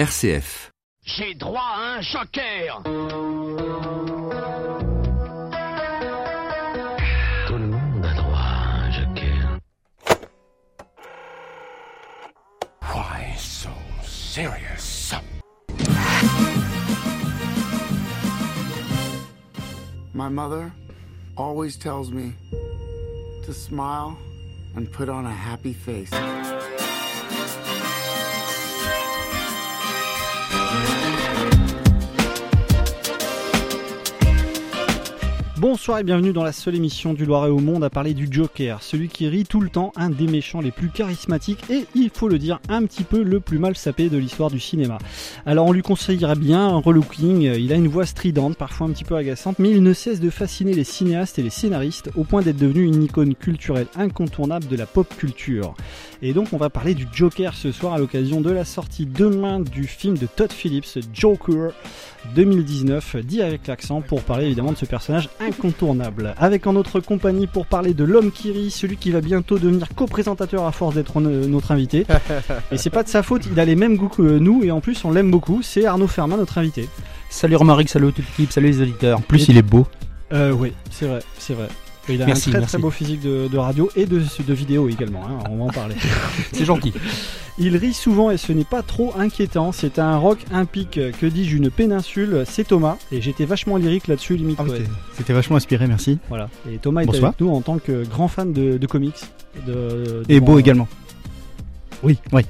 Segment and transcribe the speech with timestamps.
[0.00, 0.70] RCF.
[1.04, 2.82] J'ai droit à un joker
[7.46, 9.58] Tout le monde a droit à un joker.
[12.80, 13.68] Why so
[14.02, 15.12] serious?
[20.14, 20.72] My mother
[21.36, 22.32] always tells me
[23.44, 24.16] to smile
[24.74, 26.10] and put on a happy face.
[35.60, 38.82] Bonsoir et bienvenue dans la seule émission du Loiret au monde à parler du Joker,
[38.82, 42.28] celui qui rit tout le temps, un des méchants les plus charismatiques et, il faut
[42.28, 44.96] le dire, un petit peu le plus mal sapé de l'histoire du cinéma.
[45.44, 49.04] Alors on lui conseillerait bien un relooking, il a une voix stridente, parfois un petit
[49.04, 52.40] peu agaçante, mais il ne cesse de fasciner les cinéastes et les scénaristes au point
[52.40, 55.74] d'être devenu une icône culturelle incontournable de la pop culture.
[56.22, 59.60] Et donc on va parler du Joker ce soir à l'occasion de la sortie demain
[59.60, 61.72] du film de Todd Phillips, Joker
[62.34, 66.34] 2019, dit avec l'accent pour parler évidemment de ce personnage incontournable.
[66.38, 69.88] Avec en notre compagnie pour parler de l'homme qui rit, celui qui va bientôt devenir
[69.94, 72.06] co-présentateur à force d'être no- notre invité.
[72.72, 74.80] Et c'est pas de sa faute, il a les mêmes goûts que nous et en
[74.80, 76.88] plus on l'aime beaucoup, c'est Arnaud Fermin notre invité.
[77.28, 79.18] Salut Romaric, salut toute l'équipe, salut les auditeurs.
[79.18, 79.86] En plus, il est beau.
[80.32, 81.68] Euh oui, c'est vrai, c'est vrai.
[82.10, 82.72] Et il a Merci, un très merci.
[82.74, 85.68] très beau physique de, de radio et de, de vidéo également, hein, on va en
[85.68, 85.94] parler.
[86.52, 86.92] C'est gentil.
[87.58, 89.72] Il rit souvent et ce n'est pas trop inquiétant.
[89.72, 92.44] C'est un rock, un pic, que dis-je, une péninsule?
[92.46, 94.58] C'est Thomas et j'étais vachement lyrique là-dessus, limite.
[94.60, 94.64] Ah.
[95.16, 96.18] C'était vachement inspiré, merci.
[96.28, 96.48] Voilà.
[96.70, 99.20] Et Thomas est avec nous en tant que grand fan de, de comics.
[99.66, 100.88] De, Et beau également.
[102.02, 102.18] Oui.
[102.32, 102.42] Oui.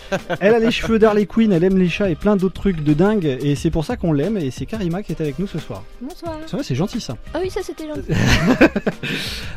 [0.40, 2.92] Elle a les cheveux d'Harley Quinn, elle aime les chats et plein d'autres trucs de
[2.94, 3.24] dingue.
[3.42, 4.36] Et c'est pour ça qu'on l'aime.
[4.36, 5.82] Et c'est Karima qui est avec nous ce soir.
[6.00, 6.38] Bonsoir.
[6.46, 7.16] C'est vrai, c'est gentil ça.
[7.34, 8.12] Ah oui, ça c'était gentil.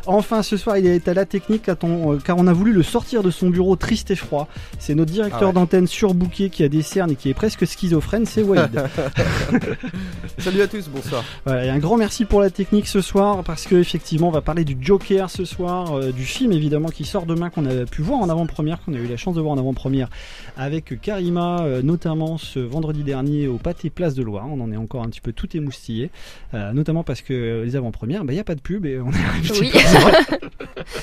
[0.06, 2.72] Enfin, ce soir, il est à la technique car on, euh, car on a voulu
[2.72, 4.48] le sortir de son bureau triste et froid.
[4.78, 5.52] C'est notre directeur Ah ouais.
[5.52, 8.70] d'antenne surbooké qui a des cernes et qui est presque schizophrène, c'est Walid.
[10.38, 11.24] Salut à tous, bonsoir.
[11.44, 14.40] Voilà, et un grand merci pour la technique ce soir parce que effectivement on va
[14.42, 18.02] parler du Joker ce soir, euh, du film évidemment qui sort demain qu'on a pu
[18.02, 20.08] voir en avant-première, qu'on a eu la chance de voir en avant-première
[20.56, 24.46] avec Karima euh, notamment ce vendredi dernier au Pâté Place de Loire.
[24.50, 26.10] On en est encore un petit peu tout émoustillé,
[26.54, 29.10] euh, notamment parce que euh, les avant-premières, il n'y a pas de pub et on
[29.10, 29.70] est Oui.
[29.72, 30.12] c'est vrai.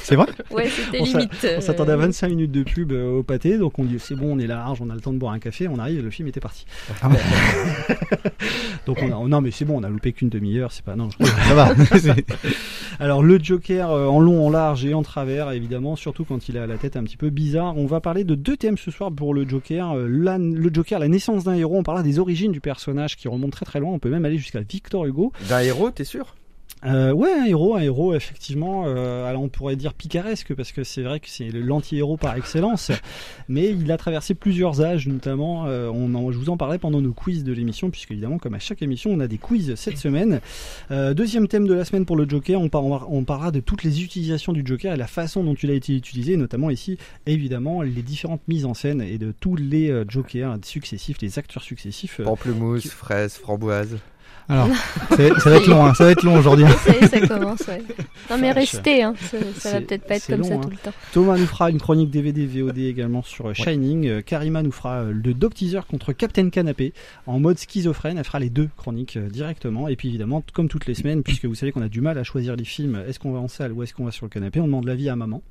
[0.01, 1.47] C'est vrai Ouais, c'était limite.
[1.57, 4.35] On s'attendait à 25 minutes de pub euh, au pâté, donc on dit c'est bon,
[4.35, 6.27] on est large, on a le temps de boire un café, on arrive, le film
[6.27, 6.65] était parti.
[7.01, 7.17] Ah ouais.
[8.85, 11.09] donc on a, non mais c'est bon, on a loupé qu'une demi-heure, c'est pas non.
[11.09, 11.73] je- Ça va.
[12.99, 16.57] Alors le Joker euh, en long, en large et en travers, évidemment, surtout quand il
[16.57, 17.75] a la tête un petit peu bizarre.
[17.77, 19.91] On va parler de deux thèmes ce soir pour le Joker.
[19.93, 21.77] Euh, la- le Joker, la naissance d'un héros.
[21.77, 23.91] On parlera des origines du personnage qui remontent très très loin.
[23.93, 25.31] On peut même aller jusqu'à Victor Hugo.
[25.49, 26.35] D'un héros, t'es sûr?
[26.85, 28.83] Euh, ouais, un héros, un héros effectivement.
[28.87, 32.91] euh, alors on pourrait dire picaresque parce que c'est vrai que c'est l'anti-héros par excellence.
[33.47, 35.65] mais il a traversé plusieurs âges, notamment.
[35.67, 38.53] euh, on en- je vous en parlais pendant nos quiz de l'émission, puisque évidemment, comme
[38.53, 40.41] à chaque émission, on a des quiz cette semaine.
[40.91, 43.51] Euh, deuxième thème de la semaine pour le Joker, on, par- on va- on parlera
[43.51, 46.69] de toutes les utilisations du Joker et la façon dont il a été utilisé, notamment
[46.69, 51.39] ici, évidemment, les différentes mises en scène et de tous les euh, Jokers successifs, les
[51.39, 52.19] acteurs successifs.
[52.19, 53.97] euh, Pamplemousse, fraise, framboise.
[54.49, 54.67] Alors,
[55.09, 56.65] ça va, ça être long, hein, ça va être long aujourd'hui.
[56.85, 57.81] Ça y est, ça commence, ouais.
[58.29, 59.13] Non mais restez, hein.
[59.19, 60.59] ça, ça va peut-être pas être comme long, ça hein.
[60.61, 60.91] tout le temps.
[61.13, 64.07] Thomas nous fera une chronique DVD VOD également sur Shining.
[64.07, 66.93] Euh, Karima nous fera euh, le Doc Teaser contre Captain Canapé
[67.27, 68.17] en mode schizophrène.
[68.17, 69.87] Elle fera les deux chroniques euh, directement.
[69.87, 72.23] Et puis évidemment, comme toutes les semaines, puisque vous savez qu'on a du mal à
[72.23, 74.59] choisir les films, est-ce qu'on va en salle ou est-ce qu'on va sur le canapé,
[74.59, 75.41] on demande l'avis à maman.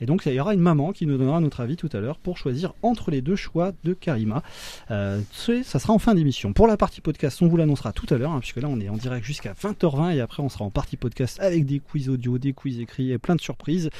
[0.00, 2.18] Et donc il y aura une maman qui nous donnera notre avis tout à l'heure
[2.18, 4.42] pour choisir entre les deux choix de Karima.
[4.90, 6.52] Euh, c'est- ça sera en fin d'émission.
[6.54, 8.88] Pour la partie podcast, on vous l'annoncera tout à l'heure, hein, puisque là on est
[8.88, 12.38] en direct jusqu'à 20h20 et après on sera en partie podcast avec des quiz audio,
[12.38, 13.90] des quiz écrits et plein de surprises.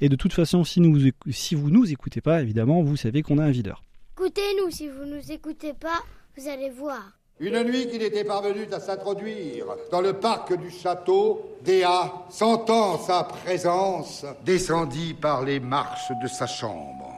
[0.00, 3.38] Et de toute façon, si, nous, si vous nous écoutez pas, évidemment, vous savez qu'on
[3.38, 3.82] a un videur.
[4.16, 6.02] Écoutez-nous, si vous nous écoutez pas,
[6.36, 7.18] vous allez voir.
[7.40, 13.22] Une nuit qu'il était parvenu à s'introduire dans le parc du château, Déa, sentant sa
[13.22, 17.14] présence, descendit par les marches de sa chambre.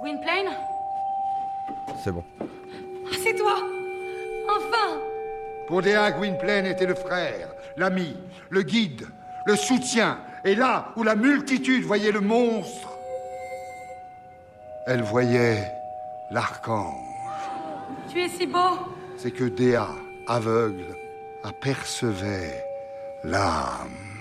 [0.00, 0.73] Gwynplaine?
[2.02, 2.24] C'est bon.
[2.40, 3.56] Ah, c'est toi
[4.48, 5.00] Enfin
[5.66, 8.16] Pour Déa, Gwynplaine était le frère, l'ami,
[8.50, 9.06] le guide,
[9.46, 10.18] le soutien.
[10.44, 12.90] Et là où la multitude voyait le monstre,
[14.86, 15.66] elle voyait
[16.30, 16.94] l'archange.
[18.10, 18.78] Tu es si beau
[19.16, 19.88] C'est que Déa,
[20.28, 20.94] aveugle,
[21.42, 22.62] apercevait
[23.22, 24.20] l'âme.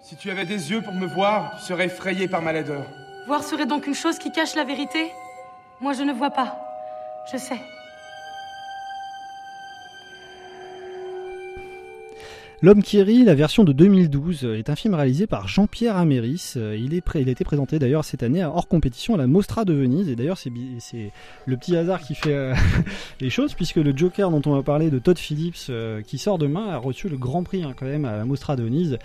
[0.00, 2.86] Si tu avais des yeux pour me voir, tu serais effrayé par ma laideur.
[3.26, 5.12] Voir serait donc une chose qui cache la vérité?
[5.80, 6.67] Moi, je ne vois pas.
[7.30, 7.77] Je sais.
[12.60, 16.54] L'homme qui rit, la version de 2012, euh, est un film réalisé par Jean-Pierre Améris.
[16.56, 20.08] Euh, Il, a été présenté d'ailleurs cette année hors compétition à la Mostra de Venise.
[20.08, 20.50] Et d'ailleurs, c'est
[21.46, 22.56] le petit hasard qui fait euh,
[23.20, 25.70] les choses, puisque le Joker dont on va parler de Todd Phillips,
[26.04, 28.64] qui sort demain, a reçu le grand prix hein, quand même à la Mostra de
[28.64, 28.98] Venise,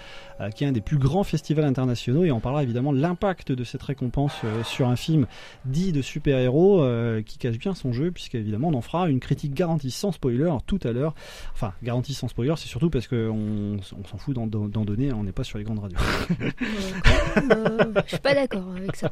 [0.55, 2.23] qui est un des plus grands festivals internationaux.
[2.23, 4.33] Et on parlera évidemment de l'impact de cette récompense
[4.63, 5.27] sur un film
[5.65, 6.83] dit de super-héros
[7.23, 10.79] qui cache bien son jeu, puisqu'évidemment on en fera une critique garantie sans spoiler tout
[10.83, 11.13] à l'heure.
[11.53, 13.42] Enfin, garantie sans spoiler, c'est surtout parce qu'on on
[13.81, 15.99] s'en fout d'en donner, hein, on n'est pas sur les grandes radios.
[17.51, 19.09] Euh, je suis pas d'accord avec ça.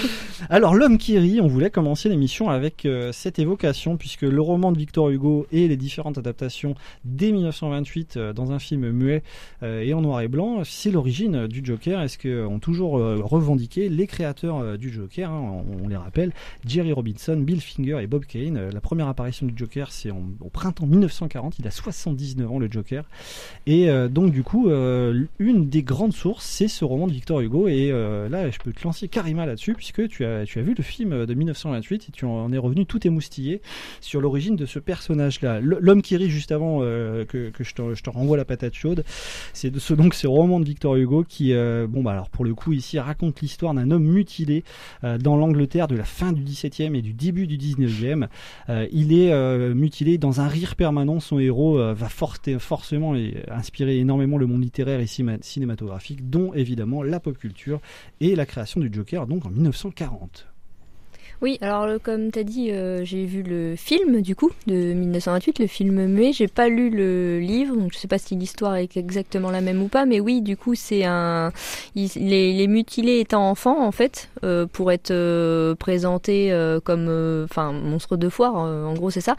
[0.48, 4.72] Alors, L'homme qui rit, on voulait commencer l'émission avec euh, cette évocation, puisque le roman
[4.72, 9.22] de Victor Hugo et les différentes adaptations dès 1928 euh, dans un film muet
[9.62, 12.00] euh, et en noir et blanc, c'est l'origine du Joker.
[12.00, 16.32] Est-ce qu'ont toujours euh, revendiqué les créateurs euh, du Joker hein, on, on les rappelle,
[16.66, 18.56] Jerry Robinson, Bill Finger et Bob Kane.
[18.56, 21.58] Euh, la première apparition du Joker, c'est au printemps 1940.
[21.58, 23.04] Il a 79 ans, le Joker.
[23.66, 27.40] Et euh, donc, du coup, euh, une des grandes sources, c'est ce roman de Victor
[27.40, 27.68] Hugo.
[27.68, 31.26] Et euh, là, je peux te lancer Karima là-dessus, puisque tu as, vu le film
[31.26, 33.60] de 1928 et tu en es revenu tout émoustillé
[34.00, 35.60] sur l'origine de ce personnage-là.
[35.60, 39.04] L'homme qui rit juste avant que, je, te, renvoie la patate chaude,
[39.52, 41.52] c'est ce, donc ce roman de Victor Hugo qui,
[41.88, 44.64] bon, bah alors pour le coup, ici raconte l'histoire d'un homme mutilé
[45.02, 48.26] dans l'Angleterre de la fin du XVIIe et du début du XIXe.
[48.92, 51.20] Il est mutilé dans un rire permanent.
[51.20, 53.34] Son héros va forte- forcément et
[53.64, 57.80] inspirer énormément le monde littéraire et cinématographique, dont évidemment la pop culture
[58.20, 60.53] et la création du Joker, donc en 1940.
[61.42, 64.74] Oui, alors le- comme tu as dit, euh, j'ai vu le film du coup de
[64.94, 66.32] 1928, le film muet.
[66.32, 69.82] J'ai pas lu le livre, donc je sais pas si l'histoire est exactement la même
[69.82, 70.06] ou pas.
[70.06, 71.52] Mais oui, du coup, c'est un.
[71.94, 77.06] il- les, les mutilés étant enfants, en fait, euh, pour être euh, présentés euh, comme,
[77.08, 78.54] euh, enfin, monstre de foire.
[78.64, 79.36] euh, en gros, c'est ça.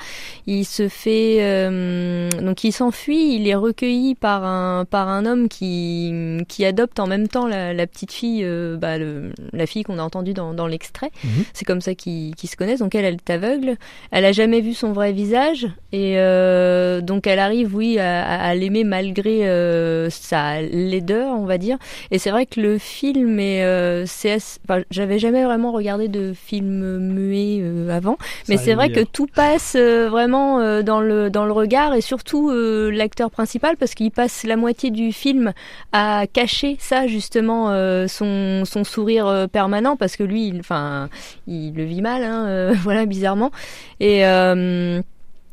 [0.48, 3.36] Il se fait, euh, donc il s'enfuit.
[3.36, 6.14] Il est recueilli par un par un homme qui
[6.48, 9.98] qui adopte en même temps la, la petite fille, euh, bah, le- la fille qu'on
[9.98, 11.10] a entendue dans, dans l'extrait.
[11.54, 12.80] C'est comme ça qu'ils se connaissent.
[12.80, 13.76] Donc elle, elle est aveugle.
[14.12, 18.84] Elle a jamais vu son vrai visage et euh, donc elle arrive, oui, à, l'aimer
[18.84, 21.78] malgré euh, sa laideur, on va dire.
[22.12, 26.08] Et c'est vrai que le film est, euh, c'est, assez- enfin, j'avais jamais vraiment regardé
[26.08, 28.18] de film muet avant,
[28.50, 32.52] mais c'est vrai que tout passe vraiment dans le dans le regard et surtout
[32.92, 35.54] l'acteur principal parce qu'il passe la moitié du film
[35.92, 37.68] à cacher ça justement
[38.08, 41.10] son son sourire permanent parce que lui il- enfin
[41.48, 43.52] il, le vit mal hein, euh, voilà bizarrement.
[44.00, 45.02] Et euh,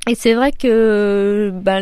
[0.08, 1.80] et c'est vrai que bah,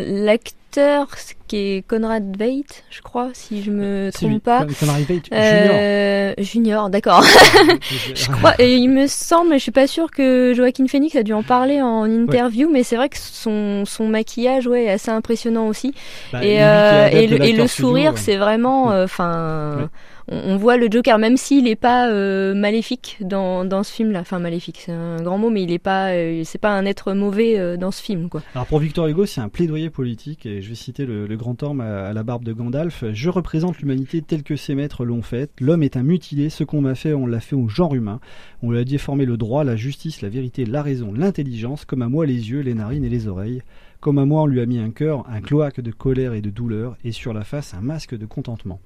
[0.75, 1.07] l'acteur
[1.47, 4.65] qui est Conrad Veidt, je crois, si je me lui, trompe pas.
[4.65, 7.23] Con- Conrad Veidt, Euh, junior, d'accord.
[8.15, 11.23] je crois, et il me semble, mais je suis pas sûre que Joaquin Phoenix a
[11.23, 15.11] dû en parler en interview, mais c'est vrai que son, son maquillage, ouais, est assez
[15.11, 15.93] impressionnant aussi.
[16.31, 18.17] Bah, et, euh, et, le, et sourire, ouais.
[18.19, 19.89] c'est vraiment, euh, enfin,
[20.29, 24.19] on, on voit le Joker, même s'il est pas euh, maléfique dans, dans ce film-là.
[24.21, 27.11] Enfin, maléfique, c'est un grand mot, mais il est pas, euh, c'est pas un être
[27.13, 28.41] mauvais euh, dans ce film, quoi.
[28.55, 31.81] Alors pour Victor Hugo, c'est un plaidoyer politique, et je vais citer le, grand homme
[31.81, 33.03] à, à la barbe de Gandalf.
[33.11, 35.51] Je représente l'humanité telle que ses maîtres l'ont faite.
[35.59, 38.19] L'homme est un mutilé, ce qu'on m'a fait, on l'a fait au genre humain.
[38.61, 42.09] On lui a déformé le droit, la justice, la vérité, la raison, l'intelligence, comme à
[42.09, 43.61] moi les yeux, les narines et les oreilles.
[44.01, 46.49] Comme à moi, on lui a mis un cœur, un cloaque de colère et de
[46.49, 48.79] douleur, et sur la face, un masque de contentement.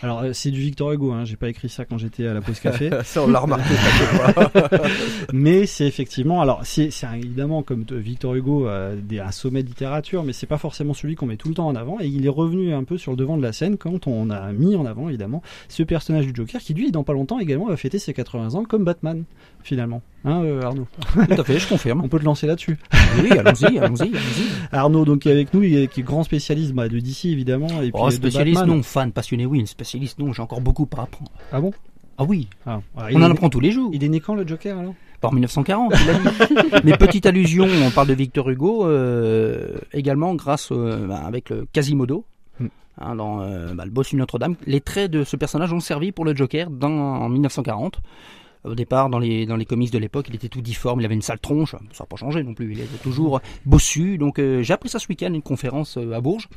[0.00, 1.24] Alors euh, c'est du Victor Hugo, hein.
[1.24, 2.90] j'ai pas écrit ça quand j'étais à la pause café.
[3.04, 3.74] Ça, on l'a remarqué,
[5.32, 10.24] mais c'est effectivement, alors c'est évidemment comme Victor Hugo euh, des, un sommet de littérature,
[10.24, 11.98] mais c'est pas forcément celui qu'on met tout le temps en avant.
[12.00, 14.52] Et il est revenu un peu sur le devant de la scène quand on a
[14.52, 17.76] mis en avant évidemment ce personnage du Joker qui lui dans pas longtemps également va
[17.76, 19.24] fêter ses 80 ans comme Batman
[19.62, 20.02] finalement.
[20.24, 22.00] Hein euh, Arnaud Tout à fait, je confirme.
[22.04, 22.78] On peut te lancer là-dessus.
[23.20, 24.12] Oui, allons-y, allons-y, allons-y.
[24.70, 27.26] Arnaud donc qui est avec nous, il est, qui est grand spécialiste bah, de DC
[27.26, 28.76] évidemment et puis Oh, de spécialiste, Batman.
[28.76, 28.82] non.
[28.82, 29.66] Fan, passionné, oui.
[29.66, 30.32] Spécialiste, non.
[30.32, 31.30] J'ai encore beaucoup à apprendre.
[31.52, 31.72] Ah bon?
[32.18, 32.48] Ah oui.
[32.66, 33.90] Ah, ah, On en apprend tous les jours.
[33.92, 34.94] Il est né quand le Joker alors?
[35.20, 36.70] Par 1940, il a dit.
[36.84, 41.64] Mais petite allusion, on parle de Victor Hugo, euh, également grâce euh, bah, avec le
[41.72, 42.24] Quasimodo.
[43.00, 46.10] hein, dans euh, bah, le boss de Notre-Dame, les traits de ce personnage ont servi
[46.12, 48.00] pour le Joker dans, en 1940.
[48.64, 51.16] Au départ, dans les, dans les comics de l'époque, il était tout difforme, il avait
[51.16, 54.18] une sale tronche, ça n'a pas changé non plus, il était toujours bossu.
[54.18, 56.48] Donc euh, j'ai appris ça ce week-end, une conférence euh, à Bourges.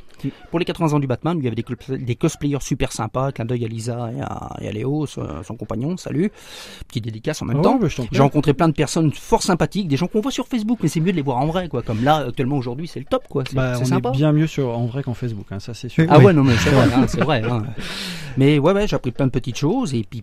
[0.52, 3.32] Pour les 80 ans du Batman, il y avait des, cos- des cosplayers super sympas,
[3.32, 6.32] clin d'œil à Lisa et à, et à Léo, son, son compagnon, salut.
[6.88, 7.80] petite dédicace en même Ah temps.
[8.12, 11.00] J'ai rencontré plein de personnes fort sympathiques, des gens qu'on voit sur Facebook, mais c'est
[11.00, 11.82] mieux de les voir en vrai, quoi.
[11.82, 13.44] Comme là, actuellement, aujourd'hui, c'est le top, quoi.
[13.50, 14.10] C'est Bah, sympa.
[14.10, 16.06] est bien mieux sur, en vrai qu'en Facebook, hein, ça c'est sûr.
[16.10, 17.42] Ah ouais, non, mais c'est vrai, hein, c'est vrai.
[17.44, 17.64] hein.
[18.38, 20.22] Mais ouais, ouais, j'ai appris plein de petites choses et puis,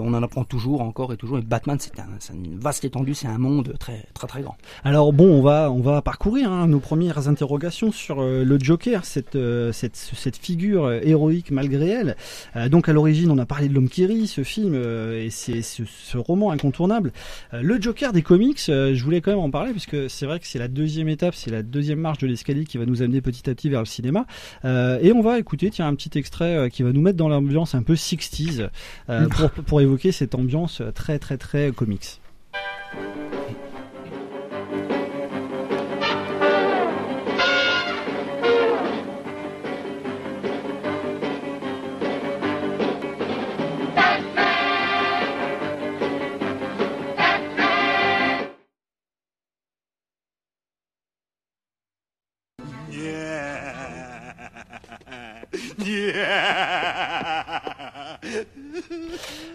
[0.00, 1.38] on en apprend toujours, encore et toujours.
[1.38, 4.56] Et Batman, c'est un, c'est une vaste étendue, c'est un monde très, très, très grand.
[4.84, 9.04] Alors bon, on va on va parcourir hein, nos premières interrogations sur euh, le Joker,
[9.04, 12.16] cette euh, cette cette figure euh, héroïque malgré elle.
[12.56, 15.62] Euh, donc à l'origine, on a parlé de l'homme qui rit, ce film et c'est
[15.62, 17.12] ce, ce roman incontournable.
[17.52, 20.58] Le Joker des comics, je voulais quand même en parler puisque c'est vrai que c'est
[20.58, 23.54] la deuxième étape, c'est la deuxième marche de l'escalier qui va nous amener petit à
[23.54, 24.26] petit vers le cinéma.
[24.64, 27.82] Et on va écouter tiens un petit extrait qui va nous mettre dans l'ambiance un
[27.82, 28.68] peu 60s
[29.08, 32.20] euh, pour pour évoquer cette ambiance euh, très très très comics.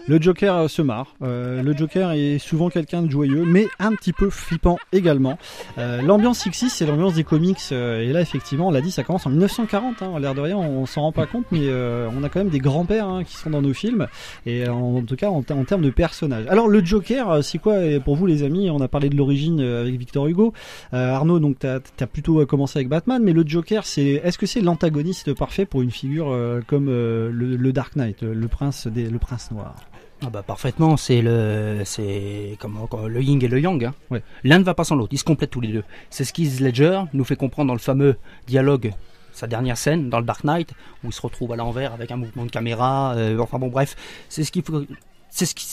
[0.06, 1.14] Le Joker euh, se marre.
[1.22, 5.38] Euh, le Joker est souvent quelqu'un de joyeux, mais un petit peu flippant également.
[5.78, 7.56] Euh, l'ambiance 66, c'est l'ambiance des comics.
[7.72, 10.02] et là, effectivement, on l'a dit, ça commence en 1940.
[10.02, 12.58] Hein, l'air de rien, on s'en rend pas compte, mais on a quand même des
[12.58, 14.06] grands-pères hein, qui sont dans nos films.
[14.44, 16.46] Et en, tout cas, en, ter- en termes de personnages.
[16.48, 18.68] Alors, le Joker, c'est quoi pour vous, les amis?
[18.68, 20.52] On a parlé de l'origine avec Victor Hugo.
[20.92, 24.60] Arnaud, donc, t'as as plutôt commencé avec Batman, mais le Joker, c'est est-ce que c'est
[24.60, 29.74] l'antagoniste parfait pour une figure comme le, Dark Knight, le prince des, le prince noir?
[30.26, 33.84] Ah bah parfaitement, c'est le, c'est comment, le yin et le yang.
[33.84, 33.94] Hein.
[34.10, 34.22] Ouais.
[34.42, 35.84] L'un ne va pas sans l'autre, ils se complètent tous les deux.
[36.10, 38.16] C'est ce qu'Heath Ledger nous fait comprendre dans le fameux
[38.46, 38.92] dialogue,
[39.32, 40.70] sa dernière scène dans le Dark Knight,
[41.02, 43.14] où il se retrouve à l'envers avec un mouvement de caméra.
[43.16, 43.96] euh, enfin bon, bref,
[44.28, 44.84] c'est ce qu'il faut,
[45.28, 45.66] c'est ce qui,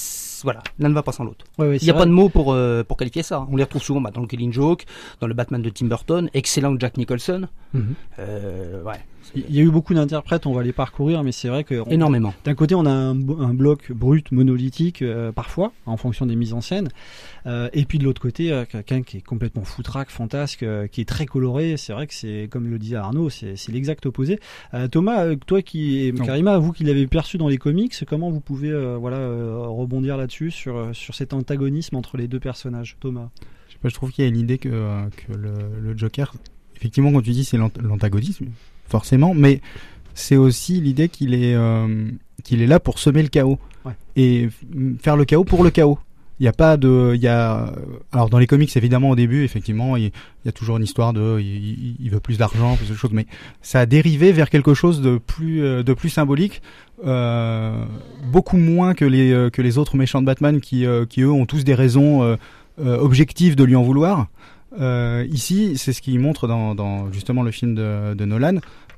[0.43, 1.45] voilà, l'un ne va pas sans l'autre.
[1.59, 2.01] Ouais, ouais, Il n'y a vrai.
[2.01, 3.45] pas de mots pour euh, pour qualifier ça.
[3.51, 4.85] On les retrouve souvent bah, dans le Killing Joke,
[5.19, 7.47] dans le Batman de Tim Burton, excellent Jack Nicholson.
[7.73, 7.93] Mhm.
[8.19, 8.99] Euh, ouais,
[9.35, 11.85] Il y a eu beaucoup d'interprètes, on va les parcourir, mais c'est vrai que on-
[11.89, 12.33] énormément.
[12.43, 16.61] d'un côté on a un, bloc brut, monolithique, euh, parfois, en fonction des mises en
[16.61, 16.89] scène,
[17.47, 21.01] Euh, et puis de l'autre côté euh, quelqu'un qui est complètement foutraque, fantasque, euh, qui
[21.01, 21.75] est très coloré.
[21.75, 24.39] C'est vrai que c'est, comme le disait Arnaud, c'est, c'est l'exact opposé.
[24.75, 26.13] Euh, Thomas, toi qui, et.
[26.13, 30.17] Karima, vous qui l'avez perçu dans les comics, comment vous pouvez euh, voilà euh, rebondir
[30.17, 33.29] là-dessus sur sur cet antagonisme entre les deux personnages, Thomas?
[33.69, 35.51] Je sais pas, je trouve qu'il y a une idée que, euh, que le,
[35.81, 36.33] le Joker,
[36.75, 38.45] effectivement, quand tu dis c'est l'ant- l'antagonisme,
[38.91, 39.61] forcément, mais
[40.13, 42.09] c'est aussi l'idée qu'il est, euh,
[42.43, 43.93] qu'il est là pour semer le chaos Ouais.
[44.15, 44.49] et
[45.01, 45.97] faire le chaos pour le chaos.
[46.39, 47.71] Il n'y a pas de, il y a,
[48.11, 51.13] alors dans les comics évidemment au début effectivement il, il y a toujours une histoire
[51.13, 53.27] de, il, veut plus d'argent, plus de choses, mais
[53.61, 56.61] ça a dérivé vers quelque chose de plus, euh, de plus symbolique,
[57.05, 57.83] euh,
[58.31, 61.63] beaucoup moins que les que les autres méchants de Batman qui, qui eux ont tous
[61.63, 62.37] des raisons
[62.79, 64.27] euh, objectives de lui en vouloir.
[64.79, 68.57] Euh, ici, c'est ce qu'il montre dans, dans justement le film de, de Nolan.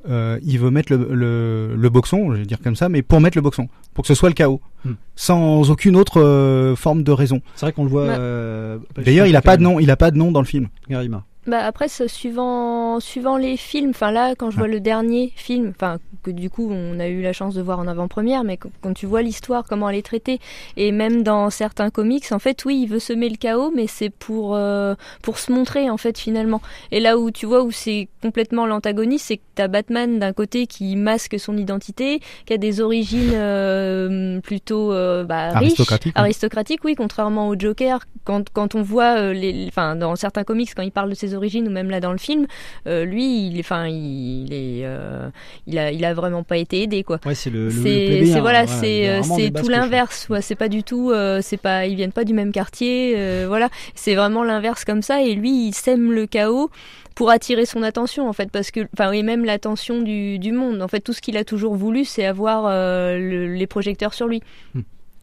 [0.10, 3.22] Euh, il veut mettre le, le, le boxon, je vais dire comme ça, mais pour
[3.22, 4.96] mettre le boxon, pour que ce soit le chaos, Hmm.
[5.16, 7.40] sans aucune autre euh, forme de raison.
[7.56, 8.04] C'est vrai qu'on le voit.
[8.08, 8.16] Ouais.
[8.20, 10.68] euh, D'ailleurs, il a pas de nom, il a pas de nom dans le film.
[10.90, 11.24] Karima.
[11.48, 16.00] Bah après, suivant, suivant les films, enfin là, quand je vois le dernier film, enfin
[16.24, 19.06] que du coup on a eu la chance de voir en avant-première, mais quand, tu
[19.06, 20.40] vois l'histoire, comment elle est traitée,
[20.78, 24.10] et même dans certains comics, en fait, oui, il veut semer le chaos, mais c'est
[24.10, 26.62] pour euh, pour se montrer en fait finalement.
[26.92, 30.68] Et là où tu vois où c'est complètement l'antagoniste, c'est que t'as Batman d'un côté
[30.68, 36.22] qui masque son identité, qui a des origines euh, plutôt euh, bah, riches, Aristocratique, oui.
[36.22, 38.00] aristocratique, oui, contrairement au Joker.
[38.24, 41.34] Quand, quand on voit, euh, les, enfin, dans certains comics, quand il parle de ses
[41.34, 42.48] origines ou même là dans le film,
[42.88, 45.30] euh, lui, il, enfin, il est, euh,
[45.68, 47.20] il a, il a vraiment pas été aidé, quoi.
[47.26, 47.70] Ouais, c'est le.
[47.70, 50.28] C'est, c'est voilà, c'est, euh, c'est tout l'inverse.
[50.30, 53.46] Ouais, c'est pas du tout, euh, c'est pas, ils viennent pas du même quartier, euh,
[53.48, 53.70] voilà.
[53.96, 55.22] C'est vraiment l'inverse comme ça.
[55.24, 56.70] Et lui, il sème le chaos
[57.16, 60.82] pour attirer son attention en fait parce que enfin et même l'attention du, du monde
[60.82, 64.28] en fait tout ce qu'il a toujours voulu c'est avoir euh, le- les projecteurs sur
[64.28, 64.42] lui
[64.74, 64.82] Hmm.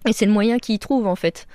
[0.08, 1.48] et c'est le moyen qu'il trouve en fait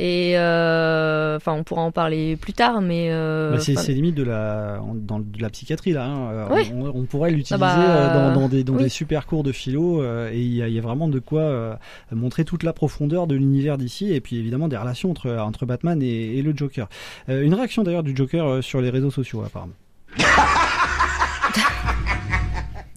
[0.00, 4.22] et euh, enfin on pourra en parler plus tard mais euh, Bah, c'est limite de
[4.22, 6.06] la dans de la psychiatrie là.
[6.06, 6.30] hein.
[6.32, 6.70] Euh, Ouais.
[6.74, 8.84] On, on pourrait l'utiliser Ah bah, euh, dans, dans des dans oui.
[8.84, 11.18] des super cours de philo euh, et il y a, il y a vraiment de
[11.18, 11.74] quoi euh,
[12.12, 16.00] montrer toute la profondeur de l'univers d'ici et puis évidemment des relations entre entre Batman
[16.02, 16.88] et, et le Joker.
[17.28, 19.72] Euh, une réaction d'ailleurs du Joker sur les réseaux sociaux apparemment.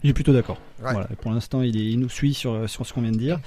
[0.04, 0.58] Il est plutôt d'accord.
[0.90, 3.38] Voilà, pour l'instant, il, nous suit sur, sur ce qu'on vient de dire.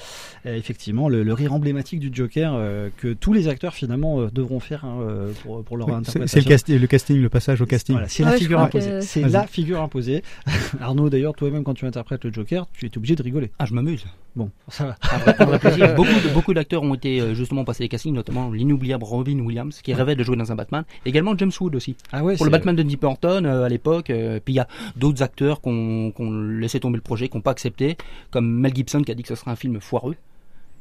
[0.46, 4.30] Et effectivement, le, le rire emblématique du Joker euh, que tous les acteurs finalement euh,
[4.32, 6.42] devront faire hein, euh, pour, pour leur Oui, interprétation.
[6.42, 7.96] C'est le, casti- le casting, le passage au casting.
[7.96, 9.02] Voilà, c'est la Ouais, figure imposée.
[9.02, 10.24] C'est la figure imposée.
[10.82, 13.52] Arnaud, d'ailleurs, toi-même, quand tu interprètes le Joker, tu es obligé de rigoler.
[13.60, 14.06] Ah, je m'amuse.
[14.36, 14.96] Bon, ça va.
[15.14, 15.96] Un vrai, un vrai plaisir.
[15.96, 19.94] beaucoup de- beaucoup d'acteurs ont été justement passés les castings, notamment l'inoubliable Robin Williams, qui
[19.94, 20.84] rêvait de jouer dans un Batman.
[21.06, 21.96] Également James Wood aussi.
[22.12, 24.10] Ah ouais, Pour le Batman de Burton euh, à l'époque.
[24.10, 27.25] euh, puis il y a d'autres acteurs qui ont qui ont laissé tomber le projet,
[27.30, 27.98] qui n'ont pas accepté,
[28.32, 30.16] comme Mel Gibson qui a dit que ce serait un film foireux.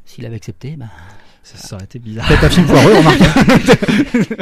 [0.05, 0.89] S'il avait accepté, ben.
[1.43, 2.27] Ça, ça aurait été bizarre.
[2.27, 3.21] Peut-être un film foireux, remarque.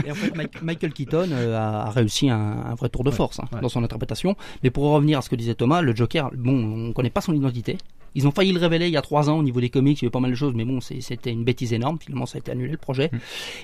[0.06, 3.10] Et en fait, Mike- Michael Keaton euh, a, a réussi un, un vrai tour de
[3.10, 3.60] Ouais, force hein, ouais.
[3.60, 4.36] dans son interprétation.
[4.62, 7.32] Mais pour revenir à ce que disait Thomas, le Joker, bon, on connaît pas son
[7.34, 7.76] identité.
[8.14, 10.04] Ils ont failli le révéler il y a trois ans au niveau des comics, il
[10.04, 11.98] y avait pas mal de choses, mais bon, c'était une bêtise énorme.
[12.00, 13.10] Finalement, ça a été annulé le projet.
[13.12, 13.16] Mm.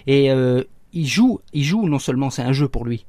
[0.09, 3.04] Et euh, il joue, il joue non seulement c'est un jeu pour lui.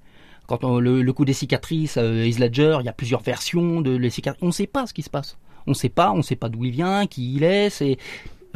[0.49, 4.41] Quand on, le, coup des cicatrices, euh, il y a plusieurs versions de les cicatrices.
[4.41, 5.37] On ne sait pas ce qui se passe.
[5.67, 7.69] On ne sait pas, on ne sait pas d'où il vient, qui il est.
[7.69, 7.99] C'est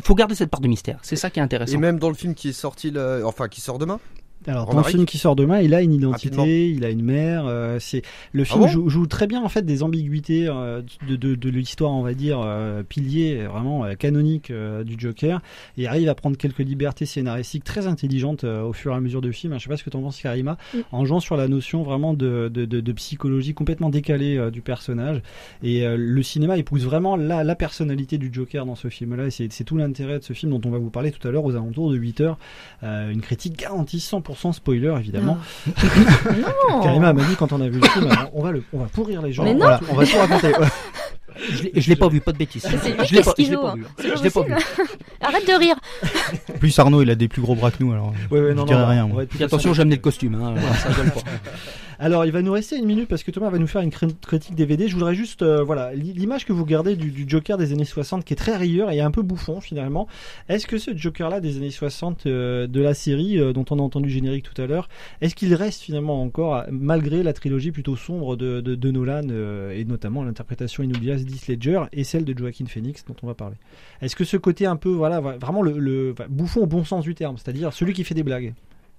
[0.01, 0.97] faut garder cette part de mystère.
[1.03, 1.75] C'est ça qui est intéressant.
[1.75, 2.91] Et même dans le film qui est sorti,
[3.23, 3.99] enfin qui sort demain.
[4.47, 6.45] Alors, dans le Romaric film qui sort demain, il a une identité, Rapidement.
[6.77, 7.45] il a une mère.
[7.47, 11.15] euh, c'est le film bon joue, joue très bien en fait des ambiguïtés euh, de,
[11.15, 15.41] de, de l'histoire, on va dire euh, pilier, vraiment euh, canonique euh, du Joker,
[15.77, 19.21] et arrive à prendre quelques libertés scénaristiques très intelligentes euh, au fur et à mesure
[19.21, 19.53] du film.
[19.57, 20.57] Je sais pas ce que tu en penses, Karima,
[20.91, 24.61] en jouant sur la notion vraiment de, de, de, de psychologie complètement décalée euh, du
[24.61, 25.21] personnage.
[25.63, 29.27] Et euh, le cinéma épouse vraiment la, la personnalité du Joker dans ce film-là.
[29.27, 31.31] Et c'est c'est tout l'intérêt de ce film dont on va vous parler tout à
[31.31, 32.37] l'heure aux alentours de 8 heures.
[32.83, 35.37] Euh, une critique garantie 100% spoiler évidemment.
[35.67, 36.81] Non.
[36.83, 39.21] Karima m'a dit quand on a vu le film, on va, le, on va pourrir
[39.21, 39.43] les gens.
[39.43, 39.59] Mais non.
[39.61, 40.51] Voilà, on va tout raconter.
[41.75, 42.65] Je l'ai- pas vu, pas de bêtises.
[42.69, 43.73] Je l'ai pas, je hein.
[43.75, 43.85] vu.
[43.97, 44.53] C'est pas Je l'ai pas vu.
[44.53, 44.57] possible.
[45.19, 45.75] Arrête de rire.
[46.59, 48.13] Plus, Arnaud, il a des plus gros bras que nous, alors.
[48.29, 49.45] Ouais, ouais, je non, dirais non, rien.
[49.45, 50.35] attention, j'ai amené le costume.
[50.35, 51.21] Hein, voilà, ça rigole pas.
[52.03, 54.13] Alors, il va nous rester une minute parce que Thomas va nous faire une cri-
[54.19, 54.89] critique DVD.
[54.89, 58.25] Je voudrais juste, euh, voilà, l'i- l'image que vous gardez du, Joker des années 60
[58.25, 60.09] qui est très rieur et un peu bouffon finalement.
[60.49, 63.81] Est-ce que ce Joker-là des années 60 euh, de la série euh, dont on a
[63.81, 64.89] entendu le générique tout à l'heure,
[65.21, 69.29] est-ce qu'il reste finalement encore, malgré la trilogie plutôt sombre de, Nolan
[69.71, 73.55] et notamment l'interprétation inoubliable d'Heath Ledger et celle de Joaquin Phoenix dont on va parler?
[74.01, 77.37] Est-ce que ce côté un peu, voilà, vraiment le, bouffon au bon sens du terme,
[77.37, 78.53] c'est-à-dire celui qui fait des blagues?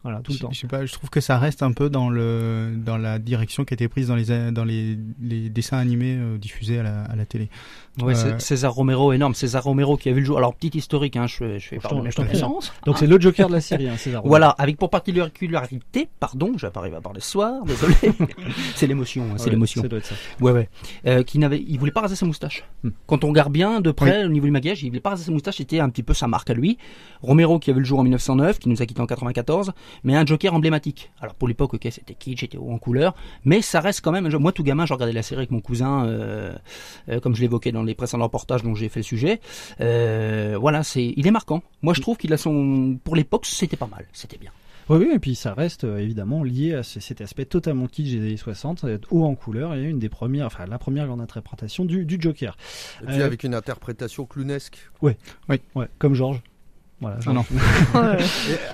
[0.05, 0.51] Voilà, tout le Je- temps.
[0.53, 3.65] Je sais pas, je trouve que ça reste un peu dans le dans la direction
[3.65, 7.03] qui a été prise dans les dans les, les dessins animés euh, diffusés à la,
[7.05, 7.49] à la télé.
[8.03, 9.35] Ouais, Euh, César Romero, énorme.
[9.35, 10.37] César Romero qui a vu le jour.
[10.39, 12.13] Alors, petit historique, hein, je, fais- je fais mes je t'en prie.
[12.33, 12.73] connaissances.
[12.87, 14.23] Donc c'est le Joker de la série, hein, César.
[14.25, 17.95] Voilà, avec pour particularité, pardon, je vais pas arriver à parler ce soir, désolé.
[18.75, 19.83] c'est l'émotion, hein, c'est Ouais, l'émotion.
[19.83, 20.15] Ça doit être ça.
[20.41, 20.69] Ouais, ouais.
[21.07, 22.65] Euh, qui n'avait, il voulait pas raser sa moustache.
[23.07, 25.33] Quand on regarde bien de près au niveau du maquillage, il voulait pas raser sa
[25.33, 26.79] moustache, c'était un petit peu sa marque à lui.
[27.23, 30.17] Romero qui a vu le jour en 1909, qui nous a quitté en 94, mais
[30.17, 31.11] un Joker emblématique.
[31.21, 33.15] Alors pour l'époque, ok, c'était kitsch, c'était haut en couleur,
[33.45, 34.29] mais ça reste quand même.
[34.37, 36.55] Moi, tout gamin, je regardais la série avec mon cousin, euh,
[37.09, 39.41] euh, comme je l'évoquais dans les précédents reportages dont j'ai fait le sujet.
[39.81, 41.63] Euh, voilà, c'est, il est marquant.
[41.83, 44.51] Moi, je trouve qu'il a son, pour l'époque, c'était pas mal, c'était bien.
[44.91, 48.19] Oui, oui, et puis ça reste évidemment lié à ce- cet aspect totalement kitsch des
[48.19, 51.87] années 60, euh, haut en couleur, et une des premières, enfin la première grande interprétation
[51.87, 52.55] du, du Joker.
[53.03, 54.77] Et puis Euh, avec une interprétation clownesque.
[55.01, 55.17] Ouais,
[55.49, 56.43] oui, ouais, comme Georges.
[57.05, 57.45] Voilà, Ah non.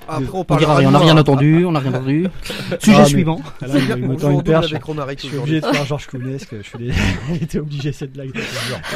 [0.09, 2.27] Après, on, On dira rien, on n'a rien entendu, on n'a rien entendu.
[2.81, 3.40] Sujet Ah, suivant.
[3.61, 4.66] Là, il me- tend une perche.
[4.71, 6.55] Je suis obligé de faire Georges Clounesque.
[7.40, 8.31] Était obligé cette blague.
[8.37, 8.38] Et,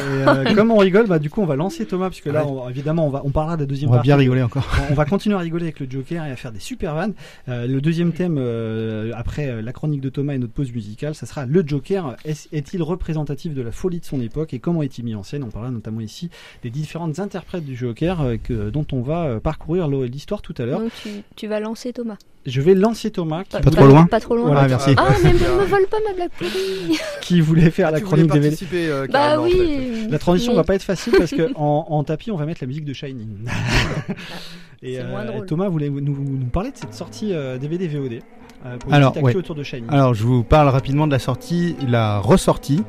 [0.01, 3.07] euh, comme on rigole, bah, du coup, on va lancer Thomas, puisque là, on- évidemment,
[3.07, 4.67] on, va, on parlera de la deuxième On va bien rigoler encore.
[4.91, 7.15] On- va continuer à rigoler avec le Joker et à faire des super vannes.
[7.49, 11.15] Euh, le deuxième thème, euh, après euh, la chronique de Thomas et notre pause musicale,
[11.15, 12.17] ça sera le Joker.
[12.25, 15.43] Est- Est-il représentatif de la folie de son époque et comment est-il mis en scène?
[15.43, 16.31] On parlera notamment ici
[16.63, 20.65] des différentes interprètes du Joker euh, que, dont on va euh, parcourir l'histoire tout à
[20.65, 20.81] l'heure.
[20.81, 22.17] Donc tu, tu vas lancer Thomas.
[22.47, 24.47] Je vais lancer Thomas qui, Pas- Pas trop loin Pas trop loin.
[24.47, 24.95] Voilà, Ah, merci.
[24.99, 26.99] Ah, mais ne me vole pas ma blague pourrie.
[27.23, 28.49] qui voulait faire la Tu voulais chronique DVD.
[28.51, 29.55] participer, euh, Bah carrément, en fait.
[29.59, 30.07] oui.
[30.11, 32.63] La transition mais- va pas être facile parce que en, en tapis on va mettre
[32.63, 33.29] la musique de Shining.
[34.83, 35.47] Et drôle.
[35.47, 38.21] Thomas voulait nous, nous parler de cette sortie euh, DVD VOD.
[38.67, 39.41] euh, pour une Alors, petite actu ouais.
[39.43, 39.89] autour de Shining.
[39.89, 42.83] Alors, je vous parle rapidement de la sortie, la ressortie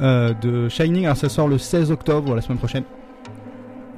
[0.00, 1.04] euh, de Shining.
[1.06, 2.84] Alors, ça sort le 16 octobre, la semaine prochaine.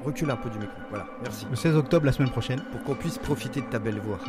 [0.04, 0.74] Recule un peu du micro.
[0.90, 1.46] Voilà, merci.
[1.50, 2.60] Le 16 octobre, la semaine prochaine.
[2.72, 4.18] Pour qu'on puisse profiter de ta belle voix.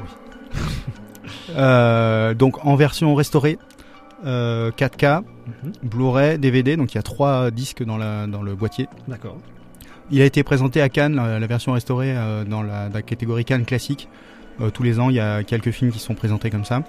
[1.56, 3.58] Euh, donc, en version restaurée,
[4.28, 5.74] euh, 4K, Mhm.
[5.84, 6.78] Blu-ray, DVD.
[6.78, 8.88] Donc, il y a trois disques dans, la, dans le boîtier.
[9.08, 9.38] D'accord.
[10.12, 14.08] Il a été présenté à Cannes, la, version restaurée euh, dans, la, catégorie Cannes classique.
[14.62, 16.84] Euh, tous les ans, il y a quelques films qui sont présentés comme ça.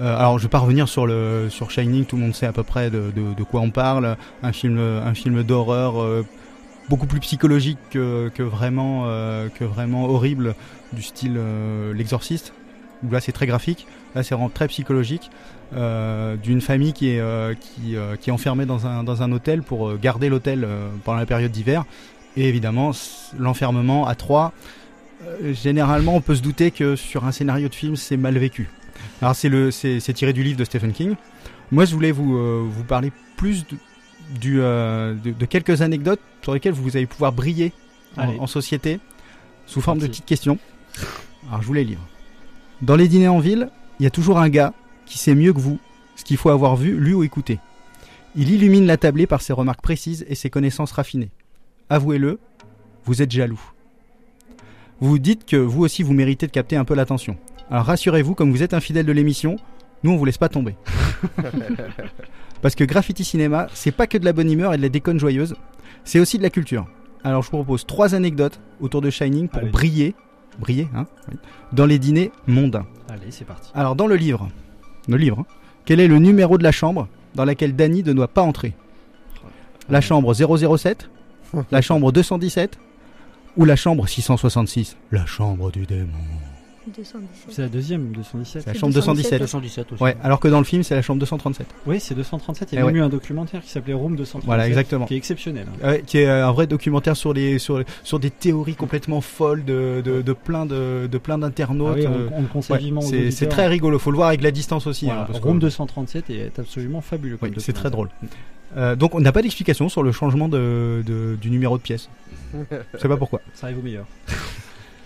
[0.00, 2.04] Euh, alors, je vais pas revenir sur le sur Shining.
[2.04, 4.16] Tout le monde sait à peu près de, de, de quoi on parle.
[4.42, 6.24] Un film, un film d'horreur euh,
[6.90, 10.56] beaucoup plus psychologique que, vraiment euh, que vraiment horrible,
[10.92, 12.52] du style euh, L'Exorciste.
[13.10, 13.86] là c'est très graphique.
[14.14, 15.30] Là c'est vraiment très psychologique.
[15.72, 19.96] euh, d'une famille qui est euh, qui, est enfermée dans un dans un hôtel pour
[19.98, 20.66] garder l'hôtel
[21.04, 21.84] pendant la période d'hiver.
[22.36, 22.90] Et évidemment
[23.38, 24.52] l'enfermement à trois.
[25.52, 28.68] généralement, on peut se douter que sur un scénario de film, c'est mal vécu.
[29.22, 31.14] Alors c'est tiré du livre de Stephen King.
[31.72, 33.76] Moi, je voulais vous vous parler plus de,
[34.38, 37.72] du euh, de, de quelques anecdotes sur lesquelles vous allez pouvoir briller
[38.16, 39.00] en, société
[39.66, 40.58] sous forme de petites questions.
[41.48, 42.06] Alors je vous les livre.
[42.82, 44.72] Dans les dîners en ville, il y a toujours un gars
[45.06, 45.78] qui sait mieux que vous
[46.16, 47.58] ce qu'il faut avoir vu, lu ou écouté.
[48.36, 51.30] Il illumine la tablée par ses remarques précises et ses connaissances raffinées.
[51.88, 52.38] Avouez-le,
[53.04, 53.60] vous êtes jaloux.
[55.00, 57.36] Vous vous dites que vous aussi vous méritez de capter un peu l'attention.
[57.70, 59.56] Alors rassurez-vous, comme vous êtes un fidèle de l'émission,
[60.02, 60.76] nous on vous laisse pas tomber.
[62.62, 65.18] Parce que Graffiti Cinéma, c'est pas que de la bonne humeur et de la déconne
[65.18, 65.54] joyeuse,
[66.04, 66.86] c'est aussi de la culture.
[67.24, 69.70] Alors je vous propose trois anecdotes autour de Shining pour Allez.
[69.70, 70.14] briller,
[70.58, 71.36] briller, hein, oui,
[71.72, 72.86] dans les dîners mondains.
[73.08, 73.70] Allez, c'est parti.
[73.74, 74.48] Alors dans le livre,
[75.08, 75.46] le livre, hein,
[75.84, 78.74] quel est le numéro de la chambre dans laquelle Danny ne doit pas entrer?
[79.88, 81.10] La chambre 007,
[81.70, 82.78] la chambre 217
[83.56, 86.08] ou la chambre 666 La chambre du démon.
[86.86, 87.50] 217.
[87.50, 88.62] C'est la deuxième, 217.
[88.64, 89.40] C'est la chambre 217.
[89.40, 90.02] 217 aussi.
[90.02, 91.66] Ouais, alors que dans le film, c'est la chambre 237.
[91.86, 92.72] Oui, c'est 237.
[92.72, 93.00] Il y a Eh même ouais.
[93.00, 94.46] eu un documentaire qui s'appelait Room 237.
[94.46, 95.06] Voilà, exactement.
[95.06, 95.66] Qui est exceptionnel.
[95.82, 95.86] hein.
[95.88, 100.00] Ouais, qui est un vrai documentaire sur les sur sur des théories complètement folles de
[100.04, 101.98] de, de plein de de plein d'internautes.
[101.98, 103.98] Ah oui, on- euh, on le conseille ouais, vivement c'est c'est très rigolo.
[103.98, 105.04] Faut le voir avec la distance aussi.
[105.06, 107.36] Voilà, hein, parce que- Room 237 est absolument fabuleux.
[107.36, 108.08] comme Oui, c'est très drôle.
[108.76, 112.08] Euh, donc on n'a pas d'explication sur le changement de, de- du numéro de pièce.
[112.54, 113.40] Je sais pas pourquoi.
[113.54, 114.06] Ça arrive au meilleur.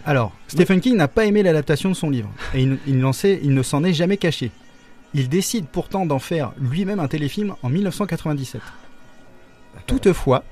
[0.07, 3.95] Alors, Stephen King n'a pas aimé l'adaptation de son livre et il, ne s'en est
[3.95, 4.51] jamais caché.
[5.15, 8.61] Il décide pourtant d'en faire lui-même un téléfilm en 1997.
[9.87, 10.45] Toutefois,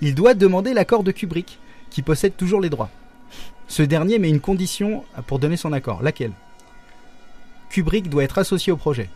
[0.00, 1.58] il doit demander l'accord de Kubrick,
[1.90, 2.90] qui possède toujours les droits.
[3.66, 6.02] Ce dernier met une condition pour donner son accord.
[6.02, 6.32] Laquelle?
[7.70, 9.08] Kubrick doit être associé au projet.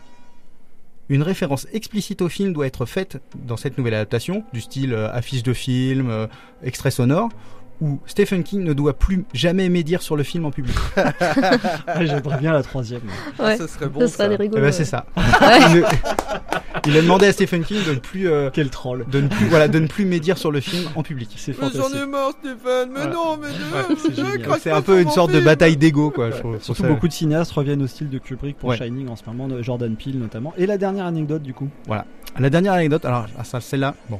[1.09, 5.09] Une référence explicite au film doit être faite dans cette nouvelle adaptation, du style euh,
[5.13, 6.27] affiche de film, euh,
[6.63, 7.29] extrait sonore,
[7.81, 10.75] où Stephen King ne doit plus jamais médire sur le film en public.
[11.87, 13.01] Ah, J'aimerais bien la troisième.
[13.39, 14.27] Ouais, ça serait bon, ça serait ça.
[14.29, 14.61] des Eh rigolos.
[14.61, 15.05] ben, c'est ça.
[15.15, 15.81] Ouais.
[16.85, 19.05] Il, a demandé à Stephen King de ne plus, euh, Quel troll.
[19.11, 21.29] de ne plus, voilà, de ne plus médire sur le film en public.
[21.35, 22.01] C'est Mais j'en fantastique.
[22.01, 22.89] ai marre, Stéphane.
[22.93, 23.13] Mais Voilà.
[23.13, 26.31] non, mais Ouais, non, c'est un peu une sorte de bataille d'ego, quoi.
[26.31, 26.61] Je trouve.
[26.61, 28.77] Surtout Ça- beaucoup de cinéastes reviennent au style de Kubrick pour Ouais.
[28.77, 30.53] Shining en ce moment, Jordan Peele notamment.
[30.57, 31.67] Et la dernière anecdote du coup.
[32.39, 34.19] La dernière anecdote, alors ah, ça, celle-là, bon.